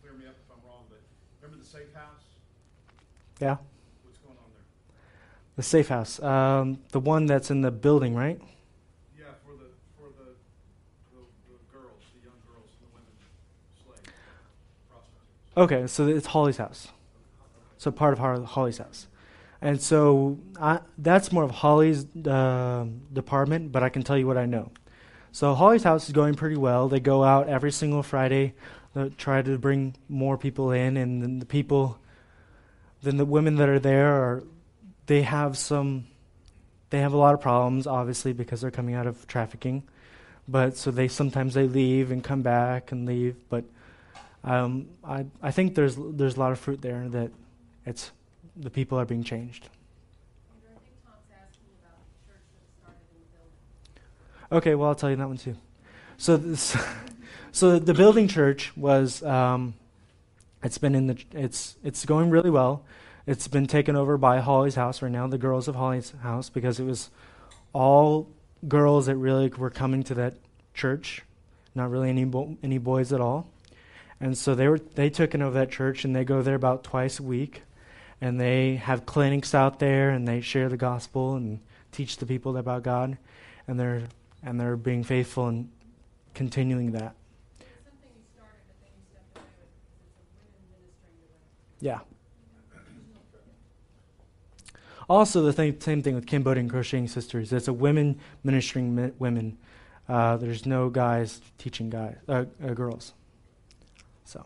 clear 0.00 0.12
me 0.12 0.26
up 0.26 0.36
if 0.38 0.54
I'm 0.54 0.62
wrong, 0.64 0.84
but 0.88 1.00
remember 1.42 1.60
the 1.60 1.68
safe 1.68 1.92
house? 1.92 2.22
Yeah. 3.40 3.56
What's 4.04 4.18
going 4.18 4.38
on 4.38 4.50
there? 4.54 4.62
The 5.58 5.64
safe 5.64 5.88
house. 5.88 6.22
Um, 6.22 6.78
the 6.92 7.00
one 7.00 7.26
that's 7.26 7.50
in 7.50 7.62
the 7.62 7.72
building, 7.72 8.14
right? 8.14 8.40
Yeah, 9.18 9.24
for 9.44 9.54
the, 9.54 9.64
for 9.96 10.06
the, 10.16 10.30
the, 11.12 11.20
the 11.48 11.58
girls, 11.76 12.00
the 12.14 12.28
young 12.28 12.38
girls, 12.46 12.70
the 12.80 12.86
women 12.94 13.10
prostitutes. 14.88 15.56
Okay, 15.56 15.88
so 15.88 16.06
it's 16.06 16.28
Holly's 16.28 16.58
house. 16.58 16.86
So 17.76 17.90
part 17.90 18.12
of 18.12 18.44
Holly's 18.44 18.78
house. 18.78 19.08
And 19.60 19.82
so 19.82 20.38
I, 20.60 20.78
that's 20.96 21.32
more 21.32 21.42
of 21.42 21.50
Holly's 21.50 22.06
uh, 22.24 22.86
department, 23.12 23.72
but 23.72 23.82
I 23.82 23.88
can 23.88 24.04
tell 24.04 24.16
you 24.16 24.28
what 24.28 24.38
I 24.38 24.46
know. 24.46 24.70
So 25.32 25.56
Holly's 25.56 25.82
house 25.82 26.06
is 26.06 26.12
going 26.12 26.34
pretty 26.34 26.56
well. 26.56 26.88
They 26.88 27.00
go 27.00 27.24
out 27.24 27.48
every 27.48 27.72
single 27.72 28.04
Friday, 28.04 28.54
uh, 28.94 29.08
try 29.18 29.42
to 29.42 29.58
bring 29.58 29.96
more 30.08 30.38
people 30.38 30.70
in, 30.70 30.96
and 30.96 31.20
then 31.20 31.40
the 31.40 31.46
people, 31.46 31.98
then 33.02 33.16
the 33.16 33.24
women 33.24 33.56
that 33.56 33.68
are 33.68 33.80
there 33.80 34.12
are, 34.22 34.44
they 35.08 35.22
have 35.22 35.56
some, 35.58 36.04
they 36.90 37.00
have 37.00 37.14
a 37.14 37.16
lot 37.16 37.34
of 37.34 37.40
problems, 37.40 37.86
obviously 37.86 38.32
because 38.32 38.60
they're 38.60 38.70
coming 38.70 38.94
out 38.94 39.06
of 39.06 39.26
trafficking, 39.26 39.82
but 40.46 40.76
so 40.76 40.90
they 40.90 41.08
sometimes 41.08 41.54
they 41.54 41.66
leave 41.66 42.10
and 42.10 42.22
come 42.22 42.42
back 42.42 42.92
and 42.92 43.06
leave, 43.06 43.34
but 43.48 43.64
um, 44.44 44.86
I 45.02 45.26
I 45.42 45.50
think 45.50 45.74
there's 45.74 45.96
there's 45.98 46.36
a 46.36 46.40
lot 46.40 46.52
of 46.52 46.58
fruit 46.58 46.80
there 46.80 47.08
that 47.08 47.30
it's 47.84 48.12
the 48.56 48.70
people 48.70 48.98
are 48.98 49.04
being 49.04 49.24
changed. 49.24 49.68
Okay, 54.50 54.74
well 54.74 54.88
I'll 54.88 54.94
tell 54.94 55.10
you 55.10 55.16
that 55.16 55.28
one 55.28 55.36
too. 55.36 55.56
So 56.16 56.36
this, 56.36 56.76
so 57.52 57.78
the 57.78 57.94
building 57.94 58.28
church 58.28 58.76
was 58.76 59.22
um, 59.22 59.74
it's 60.62 60.78
been 60.78 60.94
in 60.94 61.06
the 61.06 61.18
it's 61.32 61.76
it's 61.82 62.04
going 62.04 62.30
really 62.30 62.50
well. 62.50 62.84
It's 63.28 63.46
been 63.46 63.66
taken 63.66 63.94
over 63.94 64.16
by 64.16 64.40
Holly's 64.40 64.76
house 64.76 65.02
right 65.02 65.12
now, 65.12 65.26
the 65.26 65.36
girls 65.36 65.68
of 65.68 65.74
Holly's 65.74 66.14
house, 66.22 66.48
because 66.48 66.80
it 66.80 66.84
was 66.84 67.10
all 67.74 68.26
girls 68.66 69.04
that 69.04 69.16
really 69.16 69.48
were 69.50 69.68
coming 69.68 70.02
to 70.04 70.14
that 70.14 70.36
church, 70.72 71.24
not 71.74 71.90
really 71.90 72.08
any 72.08 72.24
bo- 72.24 72.56
any 72.62 72.78
boys 72.78 73.12
at 73.12 73.20
all. 73.20 73.46
And 74.18 74.38
so 74.38 74.54
they 74.54 74.66
were 74.66 74.78
they 74.78 75.10
took 75.10 75.34
over 75.34 75.50
that 75.50 75.70
church 75.70 76.06
and 76.06 76.16
they 76.16 76.24
go 76.24 76.40
there 76.40 76.54
about 76.54 76.84
twice 76.84 77.20
a 77.20 77.22
week, 77.22 77.64
and 78.18 78.40
they 78.40 78.76
have 78.76 79.04
clinics 79.04 79.54
out 79.54 79.78
there 79.78 80.08
and 80.08 80.26
they 80.26 80.40
share 80.40 80.70
the 80.70 80.78
gospel 80.78 81.34
and 81.34 81.60
teach 81.92 82.16
the 82.16 82.24
people 82.24 82.56
about 82.56 82.82
God, 82.82 83.18
and 83.66 83.78
they're 83.78 84.04
and 84.42 84.58
they're 84.58 84.74
being 84.74 85.04
faithful 85.04 85.48
and 85.48 85.68
continuing 86.32 86.92
that. 86.92 87.14
It's 87.60 87.68
something 87.84 88.08
you 88.08 88.24
started, 88.34 88.56
but 88.66 88.80
then 88.80 88.88
you 88.96 89.04
stepped 89.12 89.36
away 89.36 89.44
with 89.60 89.84
because 89.84 90.16
it's 90.16 90.32
a 90.32 90.48
women 90.48 90.64
ministering 90.72 91.12
to 91.20 91.26
women. 91.28 91.84
Yeah. 91.84 92.00
Also, 95.08 95.42
the 95.42 95.52
same 95.54 96.02
thing 96.02 96.14
with 96.14 96.26
Cambodian 96.26 96.68
Crocheting 96.68 97.08
Sisters. 97.08 97.52
It's 97.52 97.66
a 97.66 97.72
women 97.72 98.18
ministering 98.44 98.94
mi- 98.94 99.12
women. 99.18 99.56
Uh, 100.06 100.36
there's 100.36 100.66
no 100.66 100.90
guys 100.90 101.40
teaching 101.56 101.88
guys, 101.88 102.16
uh, 102.28 102.44
uh, 102.62 102.68
girls. 102.74 103.14
So, 104.24 104.44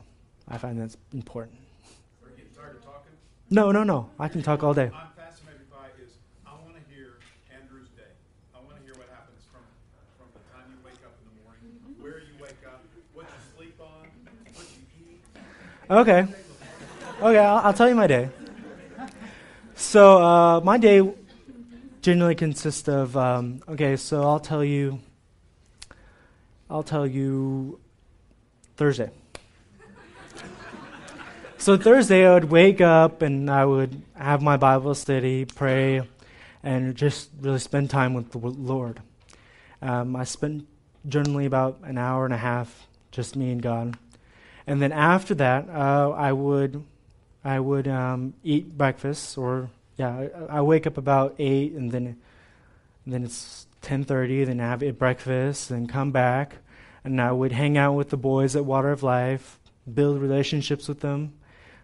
I 0.49 0.59
find 0.59 0.81
that's 0.81 0.97
important. 1.13 1.59
Are 2.23 2.31
you 2.31 2.37
getting 2.37 2.53
tired 2.53 2.77
of 2.77 2.85
talking? 2.85 3.13
No, 3.51 3.73
no, 3.73 3.83
no. 3.83 4.11
I 4.21 4.29
can 4.29 4.43
talk 4.43 4.63
all 4.63 4.73
day. 4.73 4.91
I'm 4.95 5.09
fascinated 5.17 5.69
by 5.69 5.87
is, 6.01 6.13
I 6.47 6.51
want 6.65 6.77
to 6.77 6.95
hear 6.95 7.15
Andrew's 7.53 7.89
day. 7.97 8.03
I 8.55 8.59
want 8.65 8.77
to 8.79 8.83
hear 8.85 8.95
what 8.95 9.09
happens 9.11 9.43
from, 9.51 9.63
from 10.19 10.29
the 10.35 10.43
time 10.55 10.71
you 10.71 10.79
wake 10.85 11.03
up 11.05 11.15
in 11.19 11.27
the 11.27 11.43
morning, 11.43 11.99
where 12.01 12.23
you 12.23 12.41
wake 12.41 12.63
up, 12.67 12.85
what 13.15 13.27
you 13.27 13.57
sleep 13.59 13.81
on, 13.81 14.07
what 14.55 14.67
you 14.71 15.11
eat. 15.11 15.23
Okay. 15.91 16.27
Okay, 17.21 17.39
I'll, 17.39 17.59
I'll 17.67 17.75
tell 17.75 17.89
you 17.89 17.97
my 17.97 18.07
day. 18.07 18.31
So, 19.83 20.23
uh, 20.23 20.61
my 20.61 20.79
day 20.79 21.03
generally 22.03 22.37
consists 22.37 22.89
of, 22.89 23.17
um, 23.17 23.63
okay, 23.69 23.97
so 23.97 24.23
I'll 24.23 24.41
tell 24.41 24.65
you, 24.65 25.01
I'll 26.71 26.85
tell 26.85 27.05
you 27.05 27.81
Thursday. 28.77 29.11
So, 31.59 31.77
Thursday, 31.77 32.27
I 32.27 32.33
would 32.33 32.49
wake 32.49 32.81
up 32.81 33.23
and 33.23 33.51
I 33.51 33.65
would 33.65 34.01
have 34.15 34.41
my 34.41 34.57
Bible 34.57 34.95
study, 34.95 35.45
pray, 35.45 36.03
and 36.63 36.95
just 36.95 37.31
really 37.41 37.59
spend 37.59 37.91
time 37.91 38.15
with 38.15 38.31
the 38.31 38.39
Lord. 38.39 39.03
Um, 39.83 40.15
I 40.15 40.23
spent 40.25 40.65
generally 41.09 41.45
about 41.45 41.81
an 41.83 41.99
hour 41.99 42.25
and 42.25 42.33
a 42.33 42.39
half, 42.39 42.87
just 43.11 43.35
me 43.35 43.51
and 43.51 43.61
God. 43.61 43.99
And 44.65 44.81
then 44.81 44.93
after 44.93 45.35
that, 45.35 45.69
uh, 45.69 46.13
I 46.13 46.33
would, 46.33 46.85
I 47.45 47.59
would 47.59 47.89
um, 47.89 48.35
eat 48.45 48.77
breakfast, 48.77 49.37
or 49.37 49.71
yeah, 49.97 50.29
I, 50.49 50.59
I 50.59 50.61
wake 50.61 50.87
up 50.87 50.97
about 50.97 51.35
eight, 51.39 51.73
and 51.73 51.91
then, 51.91 52.17
and 53.05 53.15
then 53.15 53.25
it's 53.25 53.67
ten 53.81 54.05
thirty. 54.05 54.45
Then 54.45 54.61
I 54.61 54.69
have 54.69 54.99
breakfast, 54.99 55.69
then 55.69 55.87
come 55.87 56.13
back, 56.13 56.59
and 57.05 57.21
I 57.21 57.33
would 57.33 57.53
hang 57.53 57.77
out 57.77 57.95
with 57.95 58.11
the 58.11 58.17
boys 58.17 58.55
at 58.55 58.65
Water 58.65 58.93
of 58.93 59.03
Life, 59.03 59.59
build 59.93 60.21
relationships 60.21 60.89
with 60.89 61.01
them 61.01 61.33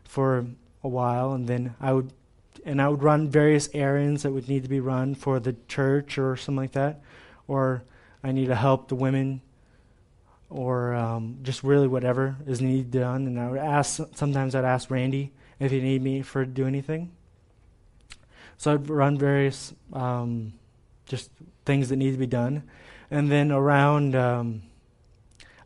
for 0.05 0.47
a 0.85 0.89
while, 0.89 1.33
and 1.33 1.49
then 1.49 1.75
I 1.81 1.93
would, 1.93 2.13
and 2.65 2.81
I 2.81 2.89
would 2.89 3.03
run 3.03 3.29
various 3.29 3.69
errands 3.75 4.23
that 4.23 4.31
would 4.31 4.49
need 4.49 4.63
to 4.63 4.69
be 4.69 4.81
run 4.81 5.15
for 5.15 5.41
the 5.41 5.57
church 5.67 6.19
or 6.19 6.37
something 6.37 6.63
like 6.63 6.73
that, 6.73 7.03
or 7.49 7.83
I 8.23 8.33
need 8.33 8.47
to 8.47 8.55
help 8.55 8.89
the 8.89 8.95
women 8.95 9.41
or 10.51 10.95
um, 10.95 11.39
just 11.43 11.63
really 11.63 11.89
whatever 11.89 12.37
is 12.47 12.61
needed 12.61 12.91
done. 12.91 13.27
And 13.27 13.39
I 13.39 13.51
would 13.51 13.59
ask, 13.59 14.01
sometimes 14.15 14.55
I'd 14.55 14.65
ask 14.65 14.91
Randy 14.91 15.33
if 15.61 15.73
you 15.73 15.83
need 15.83 16.03
me 16.03 16.23
for 16.23 16.45
do 16.45 16.67
anything. 16.67 17.11
So 18.57 18.75
I'd 18.75 18.89
run 18.89 19.19
various 19.19 19.73
um, 19.93 20.53
just 21.07 21.31
things 21.65 21.89
that 21.89 21.97
need 21.97 22.13
to 22.13 22.19
be 22.19 22.27
done. 22.27 22.65
And 23.11 23.31
then 23.31 23.51
around, 23.51 24.15
um, 24.15 24.63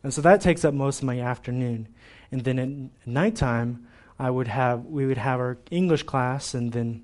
and 0.03 0.13
so 0.13 0.21
that 0.21 0.41
takes 0.41 0.63
up 0.63 0.73
most 0.73 0.99
of 0.99 1.05
my 1.05 1.19
afternoon. 1.19 1.87
And 2.31 2.43
then 2.43 2.59
at 2.59 3.07
nighttime, 3.07 3.87
I 4.19 4.29
would 4.29 4.47
have, 4.47 4.85
we 4.85 5.05
would 5.05 5.17
have 5.17 5.39
our 5.39 5.57
English 5.69 6.03
class, 6.03 6.53
and 6.53 6.71
then 6.71 7.03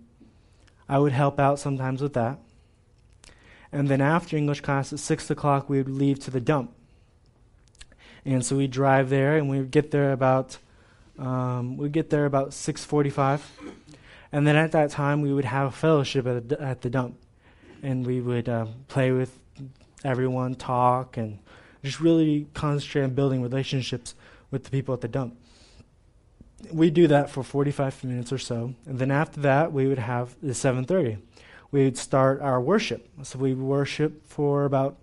I 0.87 0.99
would 0.99 1.11
help 1.11 1.39
out 1.39 1.59
sometimes 1.59 2.01
with 2.01 2.13
that. 2.13 2.39
And 3.71 3.87
then 3.87 4.01
after 4.01 4.37
English 4.37 4.61
class 4.61 4.93
at 4.93 4.99
6 4.99 5.29
o'clock, 5.29 5.69
we 5.69 5.77
would 5.77 5.89
leave 5.89 6.19
to 6.19 6.31
the 6.31 6.39
dump. 6.39 6.73
And 8.25 8.45
so 8.45 8.55
we'd 8.57 8.71
drive 8.71 9.09
there, 9.09 9.37
and 9.37 9.49
we 9.49 9.57
would 9.57 9.71
get 9.71 9.91
there 9.91 10.11
about 10.11 10.57
um, 11.19 11.77
we 11.77 11.89
get 11.89 12.09
there 12.09 12.25
about 12.25 12.53
six 12.53 12.85
forty-five, 12.85 13.45
and 14.31 14.47
then 14.47 14.55
at 14.55 14.71
that 14.71 14.89
time 14.89 15.21
we 15.21 15.33
would 15.33 15.45
have 15.45 15.75
fellowship 15.75 16.25
at 16.25 16.49
the, 16.49 16.61
at 16.61 16.81
the 16.81 16.89
dump, 16.89 17.17
and 17.83 18.05
we 18.05 18.21
would 18.21 18.47
uh, 18.47 18.65
play 18.87 19.11
with 19.11 19.37
everyone, 20.03 20.55
talk, 20.55 21.17
and 21.17 21.39
just 21.83 21.99
really 21.99 22.47
concentrate 22.53 23.03
on 23.03 23.11
building 23.13 23.41
relationships 23.41 24.15
with 24.51 24.63
the 24.63 24.69
people 24.69 24.93
at 24.93 25.01
the 25.01 25.07
dump. 25.07 25.37
We 26.71 26.89
do 26.89 27.07
that 27.07 27.29
for 27.29 27.43
forty-five 27.43 28.03
minutes 28.03 28.31
or 28.31 28.37
so, 28.37 28.73
and 28.85 28.99
then 28.99 29.11
after 29.11 29.41
that 29.41 29.71
we 29.71 29.87
would 29.87 29.99
have 29.99 30.35
the 30.41 30.53
seven 30.53 30.85
thirty. 30.85 31.17
We 31.71 31.83
would 31.83 31.97
start 31.97 32.41
our 32.41 32.59
worship. 32.59 33.07
So 33.21 33.37
we 33.37 33.53
worship 33.53 34.25
for 34.25 34.65
about 34.65 34.97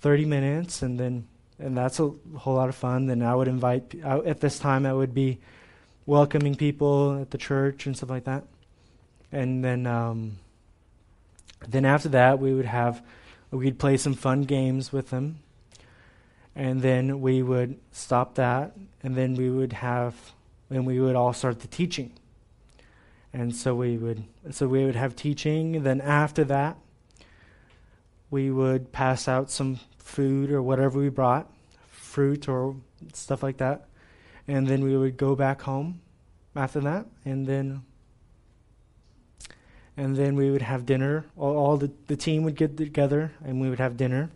thirty 0.00 0.24
minutes, 0.24 0.82
and 0.82 1.00
then 1.00 1.26
and 1.58 1.76
that's 1.76 1.98
a 2.00 2.10
whole 2.36 2.54
lot 2.54 2.68
of 2.68 2.74
fun. 2.74 3.06
Then 3.06 3.22
I 3.22 3.34
would 3.34 3.48
invite 3.48 3.94
I, 4.04 4.18
at 4.18 4.40
this 4.40 4.58
time 4.58 4.86
I 4.86 4.92
would 4.92 5.14
be 5.14 5.38
welcoming 6.04 6.54
people 6.54 7.20
at 7.20 7.30
the 7.30 7.38
church 7.38 7.86
and 7.86 7.96
stuff 7.96 8.10
like 8.10 8.24
that, 8.24 8.44
and 9.32 9.64
then 9.64 9.86
um, 9.86 10.38
then 11.68 11.84
after 11.84 12.08
that 12.10 12.38
we 12.38 12.52
would 12.54 12.66
have 12.66 13.02
we'd 13.50 13.78
play 13.78 13.96
some 13.96 14.14
fun 14.14 14.42
games 14.42 14.92
with 14.92 15.10
them, 15.10 15.38
and 16.54 16.82
then 16.82 17.20
we 17.20 17.42
would 17.42 17.78
stop 17.92 18.34
that, 18.34 18.76
and 19.02 19.16
then 19.16 19.34
we 19.34 19.50
would 19.50 19.72
have 19.72 20.32
and 20.68 20.84
we 20.84 21.00
would 21.00 21.14
all 21.14 21.32
start 21.32 21.60
the 21.60 21.68
teaching, 21.68 22.12
and 23.32 23.54
so 23.54 23.74
we 23.74 23.96
would 23.96 24.24
so 24.50 24.66
we 24.68 24.84
would 24.84 24.96
have 24.96 25.16
teaching. 25.16 25.82
Then 25.82 26.00
after 26.00 26.44
that, 26.44 26.76
we 28.30 28.50
would 28.50 28.92
pass 28.92 29.28
out 29.28 29.50
some 29.50 29.80
food 30.06 30.52
or 30.52 30.62
whatever 30.62 31.00
we 31.00 31.08
brought, 31.08 31.50
fruit 31.90 32.48
or 32.48 32.76
stuff 33.12 33.42
like 33.42 33.58
that. 33.58 33.88
And 34.46 34.66
then 34.66 34.84
we 34.84 34.96
would 34.96 35.16
go 35.16 35.34
back 35.34 35.62
home 35.62 36.00
after 36.54 36.80
that, 36.80 37.06
and 37.24 37.46
then 37.46 37.82
and 39.96 40.14
then 40.14 40.36
we 40.36 40.50
would 40.50 40.62
have 40.62 40.86
dinner. 40.86 41.24
All, 41.36 41.56
all 41.56 41.76
the, 41.76 41.90
the 42.06 42.16
team 42.16 42.44
would 42.44 42.54
get 42.54 42.76
together, 42.76 43.32
and 43.44 43.60
we 43.60 43.68
would 43.68 43.80
have 43.80 43.96
dinner, 43.96 44.30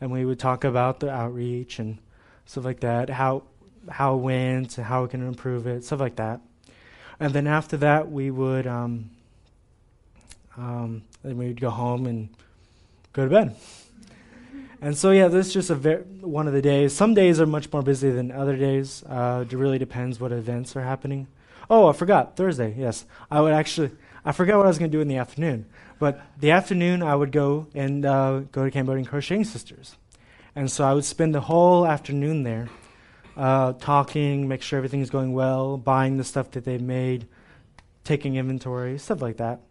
and 0.00 0.10
we 0.10 0.24
would 0.24 0.40
talk 0.40 0.64
about 0.64 1.00
the 1.00 1.10
outreach 1.10 1.78
and 1.78 1.98
stuff 2.46 2.64
like 2.64 2.80
that, 2.80 3.08
how 3.08 3.44
how 3.88 4.14
it 4.14 4.18
went, 4.18 4.74
how 4.74 5.02
we 5.02 5.08
can 5.08 5.26
improve 5.26 5.66
it, 5.66 5.84
stuff 5.84 6.00
like 6.00 6.16
that. 6.16 6.40
And 7.20 7.32
then 7.32 7.46
after 7.46 7.76
that, 7.76 8.10
we 8.10 8.32
would 8.32 8.66
um, 8.66 9.10
um, 10.56 11.04
then 11.22 11.36
we 11.36 11.46
would 11.46 11.60
go 11.60 11.70
home 11.70 12.06
and 12.06 12.28
go 13.12 13.24
to 13.24 13.30
bed. 13.30 13.56
And 14.84 14.98
so, 14.98 15.12
yeah, 15.12 15.28
this 15.28 15.46
is 15.46 15.54
just 15.54 15.70
a 15.70 15.74
ver- 15.74 16.04
one 16.20 16.46
of 16.46 16.52
the 16.52 16.60
days. 16.60 16.94
Some 16.94 17.14
days 17.14 17.40
are 17.40 17.46
much 17.46 17.72
more 17.72 17.80
busy 17.80 18.10
than 18.10 18.30
other 18.30 18.54
days. 18.54 19.02
Uh, 19.04 19.46
it 19.50 19.56
really 19.56 19.78
depends 19.78 20.20
what 20.20 20.30
events 20.30 20.76
are 20.76 20.82
happening. 20.82 21.26
Oh, 21.70 21.88
I 21.88 21.94
forgot 21.94 22.36
Thursday. 22.36 22.74
Yes, 22.76 23.06
I 23.30 23.40
would 23.40 23.54
actually, 23.54 23.92
I 24.26 24.32
forgot 24.32 24.58
what 24.58 24.66
I 24.66 24.68
was 24.68 24.78
going 24.78 24.90
to 24.90 24.94
do 24.94 25.00
in 25.00 25.08
the 25.08 25.16
afternoon. 25.16 25.64
But 25.98 26.20
the 26.38 26.50
afternoon, 26.50 27.02
I 27.02 27.14
would 27.14 27.32
go 27.32 27.66
and 27.74 28.04
uh, 28.04 28.40
go 28.52 28.66
to 28.66 28.70
Cambodian 28.70 29.06
Crocheting 29.06 29.44
Sisters. 29.44 29.96
And 30.54 30.70
so 30.70 30.84
I 30.84 30.92
would 30.92 31.06
spend 31.06 31.34
the 31.34 31.40
whole 31.40 31.86
afternoon 31.86 32.42
there 32.42 32.68
uh, 33.38 33.72
talking, 33.72 34.48
make 34.48 34.60
sure 34.60 34.76
everything's 34.76 35.08
going 35.08 35.32
well, 35.32 35.78
buying 35.78 36.18
the 36.18 36.24
stuff 36.24 36.50
that 36.50 36.66
they've 36.66 36.78
made, 36.78 37.26
taking 38.04 38.36
inventory, 38.36 38.98
stuff 38.98 39.22
like 39.22 39.38
that. 39.38 39.62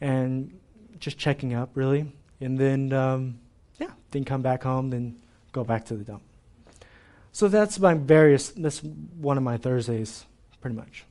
And 0.00 0.58
just 0.98 1.18
checking 1.18 1.54
up, 1.54 1.70
really. 1.74 2.12
And 2.40 2.58
then, 2.58 2.92
um, 2.92 3.38
then 4.16 4.24
come 4.24 4.42
back 4.42 4.62
home, 4.62 4.90
then 4.90 5.16
go 5.52 5.62
back 5.62 5.84
to 5.86 5.94
the 5.94 6.04
dump. 6.04 6.22
So 7.32 7.48
that's 7.48 7.78
my 7.78 7.94
various, 7.94 8.48
that's 8.48 8.82
one 8.82 9.36
of 9.36 9.42
my 9.42 9.58
Thursdays, 9.58 10.24
pretty 10.60 10.76
much. 10.76 11.04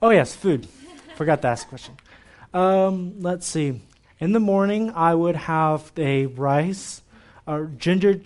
Oh, 0.00 0.10
yes, 0.10 0.34
food. 0.34 0.66
Forgot 1.16 1.42
to 1.42 1.48
ask 1.48 1.66
a 1.66 1.68
question. 1.68 1.94
Um, 2.54 3.20
let's 3.20 3.46
see. 3.46 3.82
In 4.18 4.32
the 4.32 4.40
morning, 4.40 4.90
I 4.94 5.14
would 5.14 5.36
have 5.36 5.92
a 5.98 6.26
rice, 6.26 7.02
or 7.46 7.66
ginger, 7.76 8.20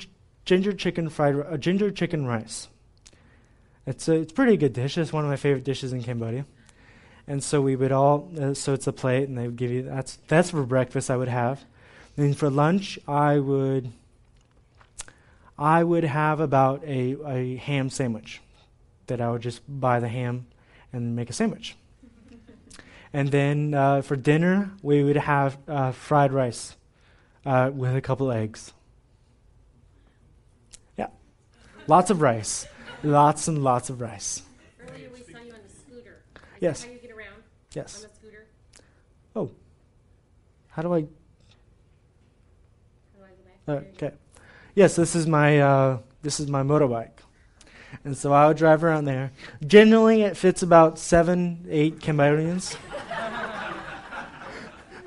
ginger 0.44 0.72
chicken 0.72 1.08
fried, 1.08 1.34
a 1.34 1.58
ginger 1.58 1.90
chicken 1.90 2.24
rice. 2.24 2.68
It's 3.86 4.08
a, 4.08 4.14
it's 4.14 4.32
pretty 4.32 4.56
good 4.56 4.72
dish. 4.72 4.96
It's 4.96 5.12
one 5.12 5.24
of 5.24 5.30
my 5.30 5.36
favorite 5.36 5.64
dishes 5.64 5.92
in 5.92 6.02
Cambodia. 6.02 6.46
And 7.26 7.42
so 7.42 7.60
we 7.60 7.74
would 7.74 7.90
all, 7.90 8.30
uh, 8.40 8.54
so 8.54 8.74
it's 8.74 8.86
a 8.86 8.92
plate, 8.92 9.28
and 9.28 9.36
they 9.36 9.46
would 9.46 9.56
give 9.56 9.70
you 9.70 9.82
that's 9.82 10.18
that's 10.28 10.50
for 10.50 10.62
breakfast. 10.64 11.10
I 11.10 11.16
would 11.16 11.28
have. 11.28 11.64
Then 12.16 12.34
for 12.34 12.48
lunch, 12.48 12.98
I 13.08 13.38
would, 13.38 13.90
I 15.58 15.82
would 15.82 16.04
have 16.04 16.40
about 16.40 16.84
a 16.84 17.16
a 17.26 17.56
ham 17.56 17.90
sandwich, 17.90 18.40
that 19.06 19.20
I 19.20 19.30
would 19.30 19.42
just 19.42 19.62
buy 19.68 20.00
the 20.00 20.08
ham 20.08 20.46
and 20.92 21.16
make 21.16 21.28
a 21.30 21.32
sandwich. 21.32 21.76
And 23.12 23.30
then 23.30 23.74
uh, 23.74 24.02
for 24.02 24.16
dinner, 24.16 24.72
we 24.82 25.04
would 25.04 25.16
have 25.16 25.56
uh, 25.68 25.92
fried 25.92 26.32
rice 26.32 26.76
uh, 27.46 27.70
with 27.72 27.94
a 27.94 28.00
couple 28.00 28.32
eggs. 28.32 28.72
Yeah. 30.96 31.08
Lots 31.86 32.10
of 32.10 32.20
rice. 32.20 32.66
Lots 33.04 33.46
and 33.46 33.62
lots 33.62 33.88
of 33.88 34.00
rice. 34.00 34.42
Earlier 34.80 35.10
we 35.12 35.20
saw 35.20 35.38
you 35.40 35.52
on 35.52 35.60
the 35.62 35.74
scooter. 35.74 36.22
Is 36.34 36.40
Yes. 36.60 36.84
How 36.84 36.90
you 36.90 36.98
get 36.98 37.12
around 37.12 37.42
Yes. 37.72 38.04
on 38.04 38.10
a 38.10 38.14
scooter? 38.14 38.46
Oh. 39.36 39.50
How 40.70 40.82
do 40.82 40.92
I 40.92 41.00
go 41.02 41.06
back? 41.06 41.12
there? 41.12 41.23
Okay. 43.68 44.12
Yes, 44.74 44.96
this 44.96 45.14
is 45.14 45.26
my 45.26 45.60
uh, 45.60 45.98
this 46.22 46.38
is 46.38 46.48
my 46.48 46.62
motorbike, 46.62 47.18
and 48.04 48.16
so 48.16 48.32
I 48.32 48.46
would 48.46 48.56
drive 48.56 48.84
around 48.84 49.06
there. 49.06 49.32
Generally, 49.66 50.22
it 50.22 50.36
fits 50.36 50.62
about 50.62 50.98
seven, 50.98 51.66
eight 51.70 52.00
Cambodians. 52.00 52.76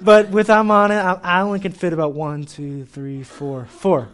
but 0.01 0.30
with 0.30 0.49
I'm 0.49 0.72
on 0.72 0.91
it, 0.91 0.95
I, 0.95 1.20
I 1.22 1.41
only 1.41 1.60
can 1.60 1.72
fit 1.72 1.93
about 1.93 2.14
one, 2.14 2.45
two, 2.45 2.86
three, 2.86 3.24
four, 3.24 3.66
four. 3.66 4.10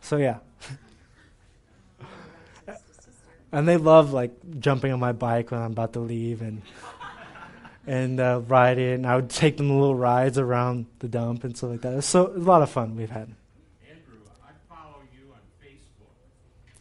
So 0.00 0.18
yeah. 0.18 0.38
And 3.52 3.68
they 3.68 3.76
love 3.76 4.12
like 4.12 4.32
jumping 4.58 4.92
on 4.92 4.98
my 4.98 5.12
bike 5.12 5.52
when 5.52 5.60
I'm 5.60 5.70
about 5.70 5.92
to 5.92 6.00
leave 6.00 6.42
and 6.42 6.60
and 7.86 8.18
uh, 8.20 8.40
ride 8.46 8.78
it. 8.78 8.94
And 8.94 9.06
I 9.06 9.16
would 9.16 9.30
take 9.30 9.56
them 9.56 9.70
little 9.70 9.94
rides 9.94 10.38
around 10.38 10.86
the 11.00 11.08
dump 11.08 11.44
and 11.44 11.56
stuff 11.56 11.70
like 11.70 11.80
that. 11.82 12.02
So 12.04 12.28
a 12.34 12.38
lot 12.38 12.62
of 12.62 12.70
fun 12.70 12.96
we've 12.96 13.10
had. 13.10 13.28
Andrew, 13.88 14.18
I 14.42 14.50
follow 14.68 15.02
you 15.12 15.32
on 15.32 15.40
Facebook, 15.62 16.14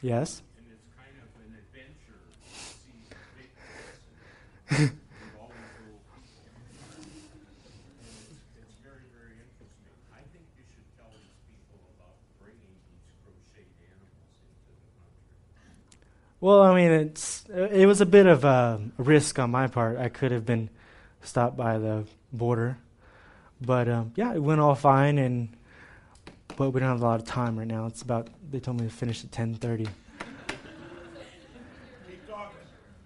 Yes. 0.01 0.41
and 0.57 0.65
it's 0.71 0.87
kind 0.95 1.15
of 1.19 1.27
an 1.43 1.57
adventure 1.59 2.19
to 2.23 2.59
see 2.59 2.95
the 4.69 4.91
all 5.39 5.51
these 5.51 5.75
little 5.83 6.01
people. 6.07 6.31
And 6.87 8.15
it's, 8.15 8.63
it's 8.63 8.75
very, 8.81 9.03
very 9.11 9.35
interesting. 9.37 9.91
I 10.15 10.23
think 10.31 10.45
you 10.57 10.63
should 10.71 10.87
tell 10.97 11.11
these 11.11 11.35
people 11.51 11.83
about 11.99 12.15
bringing 12.39 12.71
these 12.87 13.03
crocheted 13.21 13.75
animals 13.91 14.33
into 14.39 14.71
the 14.71 14.87
country. 15.59 15.99
Well, 16.39 16.61
I 16.63 16.71
mean, 16.75 16.91
it's 16.91 17.43
it 17.49 17.85
was 17.85 18.01
a 18.01 18.05
bit 18.05 18.25
of 18.25 18.43
a 18.43 18.81
risk 18.97 19.37
on 19.39 19.51
my 19.51 19.67
part. 19.67 19.97
I 19.97 20.09
could 20.09 20.31
have 20.31 20.45
been 20.45 20.69
stopped 21.23 21.57
by 21.57 21.77
the 21.77 22.05
border, 22.31 22.77
but 23.61 23.87
um, 23.89 24.11
yeah, 24.15 24.33
it 24.33 24.41
went 24.43 24.59
all 24.61 24.75
fine. 24.75 25.17
And 25.17 25.49
but 26.57 26.69
we 26.71 26.79
don't 26.79 26.89
have 26.89 27.01
a 27.01 27.05
lot 27.05 27.19
of 27.19 27.25
time 27.25 27.57
right 27.57 27.67
now. 27.67 27.85
It's 27.87 28.01
about 28.01 28.27
they 28.51 28.59
told 28.59 28.79
me 28.79 28.85
to 28.87 28.93
finish 28.93 29.23
at 29.23 29.31
ten 29.31 29.55
thirty. 29.55 29.85
Keep 29.85 29.93
talking. 32.27 32.57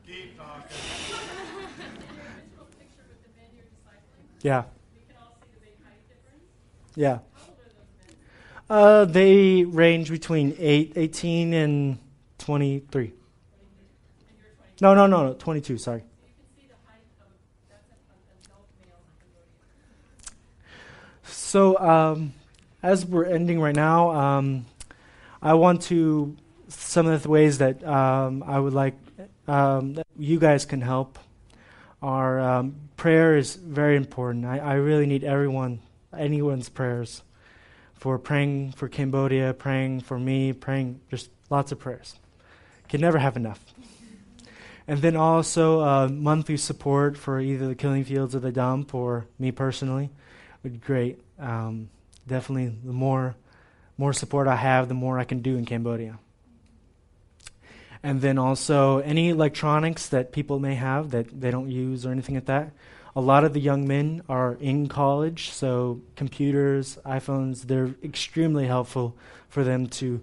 Keep 0.05 0.37
talking. 0.37 0.63
Picture 2.77 3.03
with 3.07 3.21
the 3.23 3.29
men 3.37 3.47
you're 3.55 3.65
discipling. 3.65 4.41
Yeah, 4.41 4.63
We 4.93 4.99
can 5.07 5.15
all 5.21 5.37
see 5.41 5.47
the 5.53 5.59
big 5.65 5.75
height 5.83 6.01
difference. 6.09 6.43
yeah. 6.95 7.09
How 7.09 7.21
old 7.47 7.57
are 7.59 7.63
those 7.63 7.73
men? 8.69 8.71
Uh, 8.77 9.05
they 9.05 9.63
range 9.63 10.09
between 10.09 10.55
eight, 10.59 10.93
18 10.95 11.53
and 11.53 11.97
twenty 12.37 12.79
three. 12.91 13.05
And 13.05 13.13
you're 14.37 14.53
20. 14.57 14.71
No, 14.81 14.93
no, 14.95 15.07
no, 15.07 15.27
no, 15.27 15.33
twenty 15.33 15.61
two. 15.61 15.77
Sorry. 15.77 16.01
So 16.01 16.05
you 16.05 16.09
can 16.33 16.43
see 16.61 16.67
the 16.67 16.75
height 16.85 17.01
of 17.21 17.27
that's 17.69 17.89
an 17.91 17.97
an 18.11 18.17
adult 18.45 18.67
male 18.81 18.99
in 18.99 19.03
Cambodia. 19.19 19.53
So, 21.47 21.79
um, 21.79 22.33
as 22.83 23.05
we're 23.05 23.23
ending 23.23 23.61
right 23.61 23.73
now, 23.73 24.11
um, 24.11 24.65
I 25.41 25.53
want 25.53 25.81
to 25.83 26.35
some 26.67 27.07
of 27.07 27.23
the 27.23 27.29
ways 27.29 27.59
that 27.59 27.81
um, 27.87 28.43
I 28.45 28.59
would 28.59 28.73
like 28.73 28.95
um, 29.47 29.93
that 29.93 30.05
you 30.19 30.39
guys 30.39 30.65
can 30.65 30.81
help. 30.81 31.17
Our 32.01 32.37
um, 32.41 32.75
prayer 32.97 33.37
is 33.37 33.55
very 33.55 33.95
important. 33.95 34.43
I, 34.43 34.57
I 34.57 34.73
really 34.73 35.05
need 35.05 35.23
everyone, 35.23 35.79
anyone's 36.11 36.67
prayers, 36.67 37.23
for 37.93 38.19
praying 38.19 38.73
for 38.73 38.89
Cambodia, 38.89 39.53
praying 39.53 40.01
for 40.01 40.19
me, 40.19 40.51
praying 40.51 40.99
just 41.09 41.29
lots 41.49 41.71
of 41.71 41.79
prayers. 41.79 42.15
Can 42.89 42.99
never 42.99 43.19
have 43.19 43.37
enough. 43.37 43.63
And 44.85 45.01
then 45.01 45.15
also 45.15 45.79
uh, 45.79 46.09
monthly 46.09 46.57
support 46.57 47.17
for 47.17 47.39
either 47.39 47.69
the 47.69 47.75
Killing 47.75 48.03
Fields 48.03 48.35
or 48.35 48.39
the 48.39 48.51
Dump 48.51 48.93
or 48.93 49.27
me 49.39 49.53
personally 49.53 50.09
would 50.67 50.81
be 50.81 50.85
great. 50.85 51.19
Um, 51.39 51.89
definitely, 52.27 52.75
the 52.83 52.93
more 52.93 53.35
more 53.97 54.13
support 54.13 54.47
I 54.47 54.55
have, 54.55 54.87
the 54.87 54.93
more 54.93 55.17
I 55.17 55.23
can 55.23 55.41
do 55.41 55.57
in 55.57 55.65
Cambodia. 55.65 56.19
And 58.03 58.21
then 58.21 58.37
also 58.37 58.99
any 58.99 59.29
electronics 59.29 60.07
that 60.09 60.31
people 60.31 60.59
may 60.59 60.75
have 60.75 61.09
that 61.11 61.41
they 61.41 61.49
don't 61.49 61.71
use 61.71 62.05
or 62.05 62.11
anything 62.11 62.35
like 62.35 62.45
that. 62.45 62.71
A 63.15 63.21
lot 63.21 63.43
of 63.43 63.53
the 63.53 63.59
young 63.59 63.87
men 63.87 64.21
are 64.29 64.53
in 64.61 64.87
college, 64.87 65.49
so 65.49 66.01
computers, 66.15 66.99
iPhones, 67.03 67.63
they're 67.63 67.95
extremely 68.03 68.67
helpful 68.67 69.15
for 69.49 69.63
them 69.63 69.87
to 69.87 70.21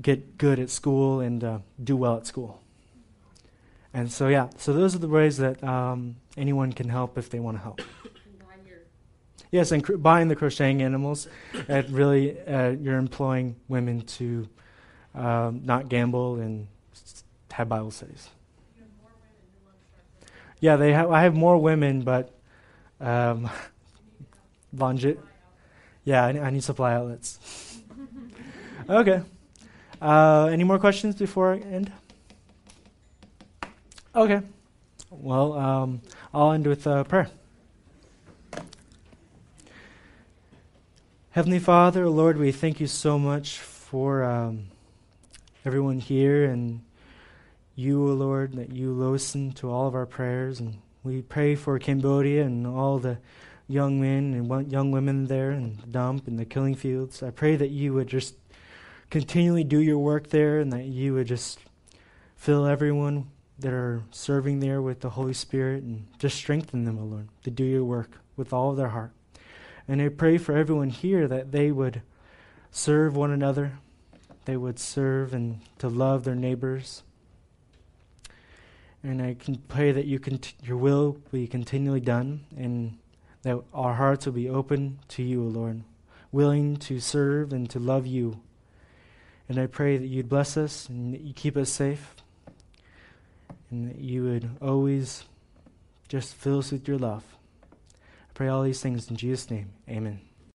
get 0.00 0.38
good 0.38 0.58
at 0.58 0.70
school 0.70 1.20
and 1.20 1.44
uh, 1.44 1.58
do 1.82 1.94
well 1.94 2.16
at 2.16 2.26
school. 2.26 2.62
And 3.92 4.10
so, 4.10 4.28
yeah, 4.28 4.48
so 4.56 4.72
those 4.72 4.94
are 4.94 4.98
the 4.98 5.08
ways 5.08 5.36
that 5.36 5.62
um, 5.62 6.16
anyone 6.38 6.72
can 6.72 6.88
help 6.88 7.18
if 7.18 7.28
they 7.28 7.40
want 7.40 7.58
to 7.58 7.62
help. 7.62 7.82
And 9.52 9.56
buy 9.56 9.56
your 9.56 9.62
Yes, 9.62 9.72
and 9.72 9.84
cr- 9.84 9.96
buying 9.96 10.28
the 10.28 10.36
crocheting 10.36 10.82
animals, 10.82 11.28
it 11.68 11.86
really 11.90 12.38
uh, 12.46 12.70
you're 12.70 12.98
employing 12.98 13.56
women 13.68 14.02
to 14.02 14.48
um, 15.14 15.62
not 15.64 15.88
gamble 15.88 16.36
and 16.40 16.66
s- 16.94 17.24
have 17.52 17.68
Bible 17.68 17.90
studies. 17.90 18.28
You 18.76 18.82
have 18.82 18.90
more 19.02 19.10
women 19.20 19.34
who 19.40 19.66
want 19.66 19.78
to 19.80 19.86
start 19.88 20.04
their 20.20 20.70
Yeah, 20.70 20.76
they 20.76 20.92
have. 20.92 21.10
I 21.10 21.22
have 21.22 21.34
more 21.34 21.58
women, 21.58 22.02
but 22.02 22.30
um, 23.00 23.48
longe- 24.76 25.16
Yeah, 26.04 26.24
I, 26.24 26.28
I 26.38 26.50
need 26.50 26.62
supply 26.64 26.94
outlets. 26.94 27.38
okay. 28.88 29.22
Uh, 30.00 30.48
any 30.52 30.64
more 30.64 30.78
questions 30.78 31.16
before 31.16 31.54
I 31.54 31.58
end? 31.58 31.92
Okay. 34.14 34.42
Well, 35.10 35.52
um, 35.54 36.00
I'll 36.34 36.52
end 36.52 36.66
with 36.66 36.86
uh, 36.86 37.04
prayer. 37.04 37.28
Heavenly 41.32 41.58
Father, 41.58 42.08
Lord, 42.08 42.38
we 42.38 42.52
thank 42.52 42.80
you 42.80 42.86
so 42.86 43.18
much 43.18 43.58
for 43.58 44.24
um, 44.24 44.68
everyone 45.62 45.98
here 45.98 46.46
and 46.46 46.80
you, 47.76 48.08
O 48.08 48.14
Lord, 48.14 48.54
that 48.54 48.72
you 48.72 48.92
listen 48.92 49.52
to 49.52 49.70
all 49.70 49.86
of 49.86 49.94
our 49.94 50.06
prayers. 50.06 50.58
And 50.58 50.78
we 51.04 51.20
pray 51.20 51.54
for 51.54 51.78
Cambodia 51.78 52.44
and 52.44 52.66
all 52.66 52.98
the 52.98 53.18
young 53.68 54.00
men 54.00 54.32
and 54.32 54.72
young 54.72 54.90
women 54.90 55.26
there 55.26 55.50
and 55.50 55.76
the 55.76 55.88
dump 55.88 56.26
and 56.28 56.38
the 56.38 56.46
killing 56.46 56.74
fields. 56.74 57.22
I 57.22 57.30
pray 57.30 57.56
that 57.56 57.68
you 57.68 57.92
would 57.92 58.06
just 58.08 58.34
continually 59.10 59.64
do 59.64 59.80
your 59.80 59.98
work 59.98 60.30
there 60.30 60.60
and 60.60 60.72
that 60.72 60.86
you 60.86 61.12
would 61.12 61.26
just 61.26 61.58
fill 62.36 62.64
everyone 62.64 63.28
that 63.58 63.74
are 63.74 64.02
serving 64.10 64.60
there 64.60 64.80
with 64.80 65.00
the 65.00 65.10
Holy 65.10 65.34
Spirit 65.34 65.82
and 65.82 66.06
just 66.18 66.38
strengthen 66.38 66.84
them, 66.84 66.98
O 66.98 67.04
Lord, 67.04 67.28
to 67.44 67.50
do 67.50 67.64
your 67.64 67.84
work 67.84 68.12
with 68.34 68.54
all 68.54 68.70
of 68.70 68.78
their 68.78 68.88
heart. 68.88 69.12
And 69.88 70.02
I 70.02 70.10
pray 70.10 70.36
for 70.36 70.54
everyone 70.54 70.90
here 70.90 71.26
that 71.26 71.50
they 71.50 71.72
would 71.72 72.02
serve 72.70 73.16
one 73.16 73.30
another, 73.30 73.78
they 74.44 74.56
would 74.56 74.78
serve 74.78 75.32
and 75.32 75.60
to 75.78 75.88
love 75.88 76.24
their 76.24 76.34
neighbors. 76.34 77.02
And 79.02 79.22
I 79.22 79.34
can 79.34 79.56
pray 79.56 79.92
that 79.92 80.04
you 80.04 80.18
cont- 80.18 80.54
your 80.62 80.76
will 80.76 81.16
be 81.32 81.46
continually 81.46 82.00
done 82.00 82.44
and 82.56 82.98
that 83.42 83.62
our 83.72 83.94
hearts 83.94 84.26
will 84.26 84.34
be 84.34 84.48
open 84.48 84.98
to 85.08 85.22
you, 85.22 85.42
O 85.42 85.46
Lord, 85.46 85.82
willing 86.32 86.76
to 86.78 87.00
serve 87.00 87.52
and 87.52 87.70
to 87.70 87.78
love 87.78 88.06
you. 88.06 88.40
And 89.48 89.58
I 89.58 89.66
pray 89.66 89.96
that 89.96 90.06
you'd 90.06 90.28
bless 90.28 90.56
us 90.58 90.88
and 90.88 91.14
that 91.14 91.22
you 91.22 91.32
keep 91.32 91.56
us 91.56 91.70
safe 91.70 92.14
and 93.70 93.88
that 93.88 93.98
you 93.98 94.24
would 94.24 94.50
always 94.60 95.24
just 96.08 96.34
fill 96.34 96.58
us 96.58 96.72
with 96.72 96.86
your 96.86 96.98
love. 96.98 97.37
Pray 98.38 98.46
all 98.46 98.62
these 98.62 98.80
things 98.80 99.10
in 99.10 99.16
Jesus' 99.16 99.50
name. 99.50 99.72
Amen. 99.88 100.27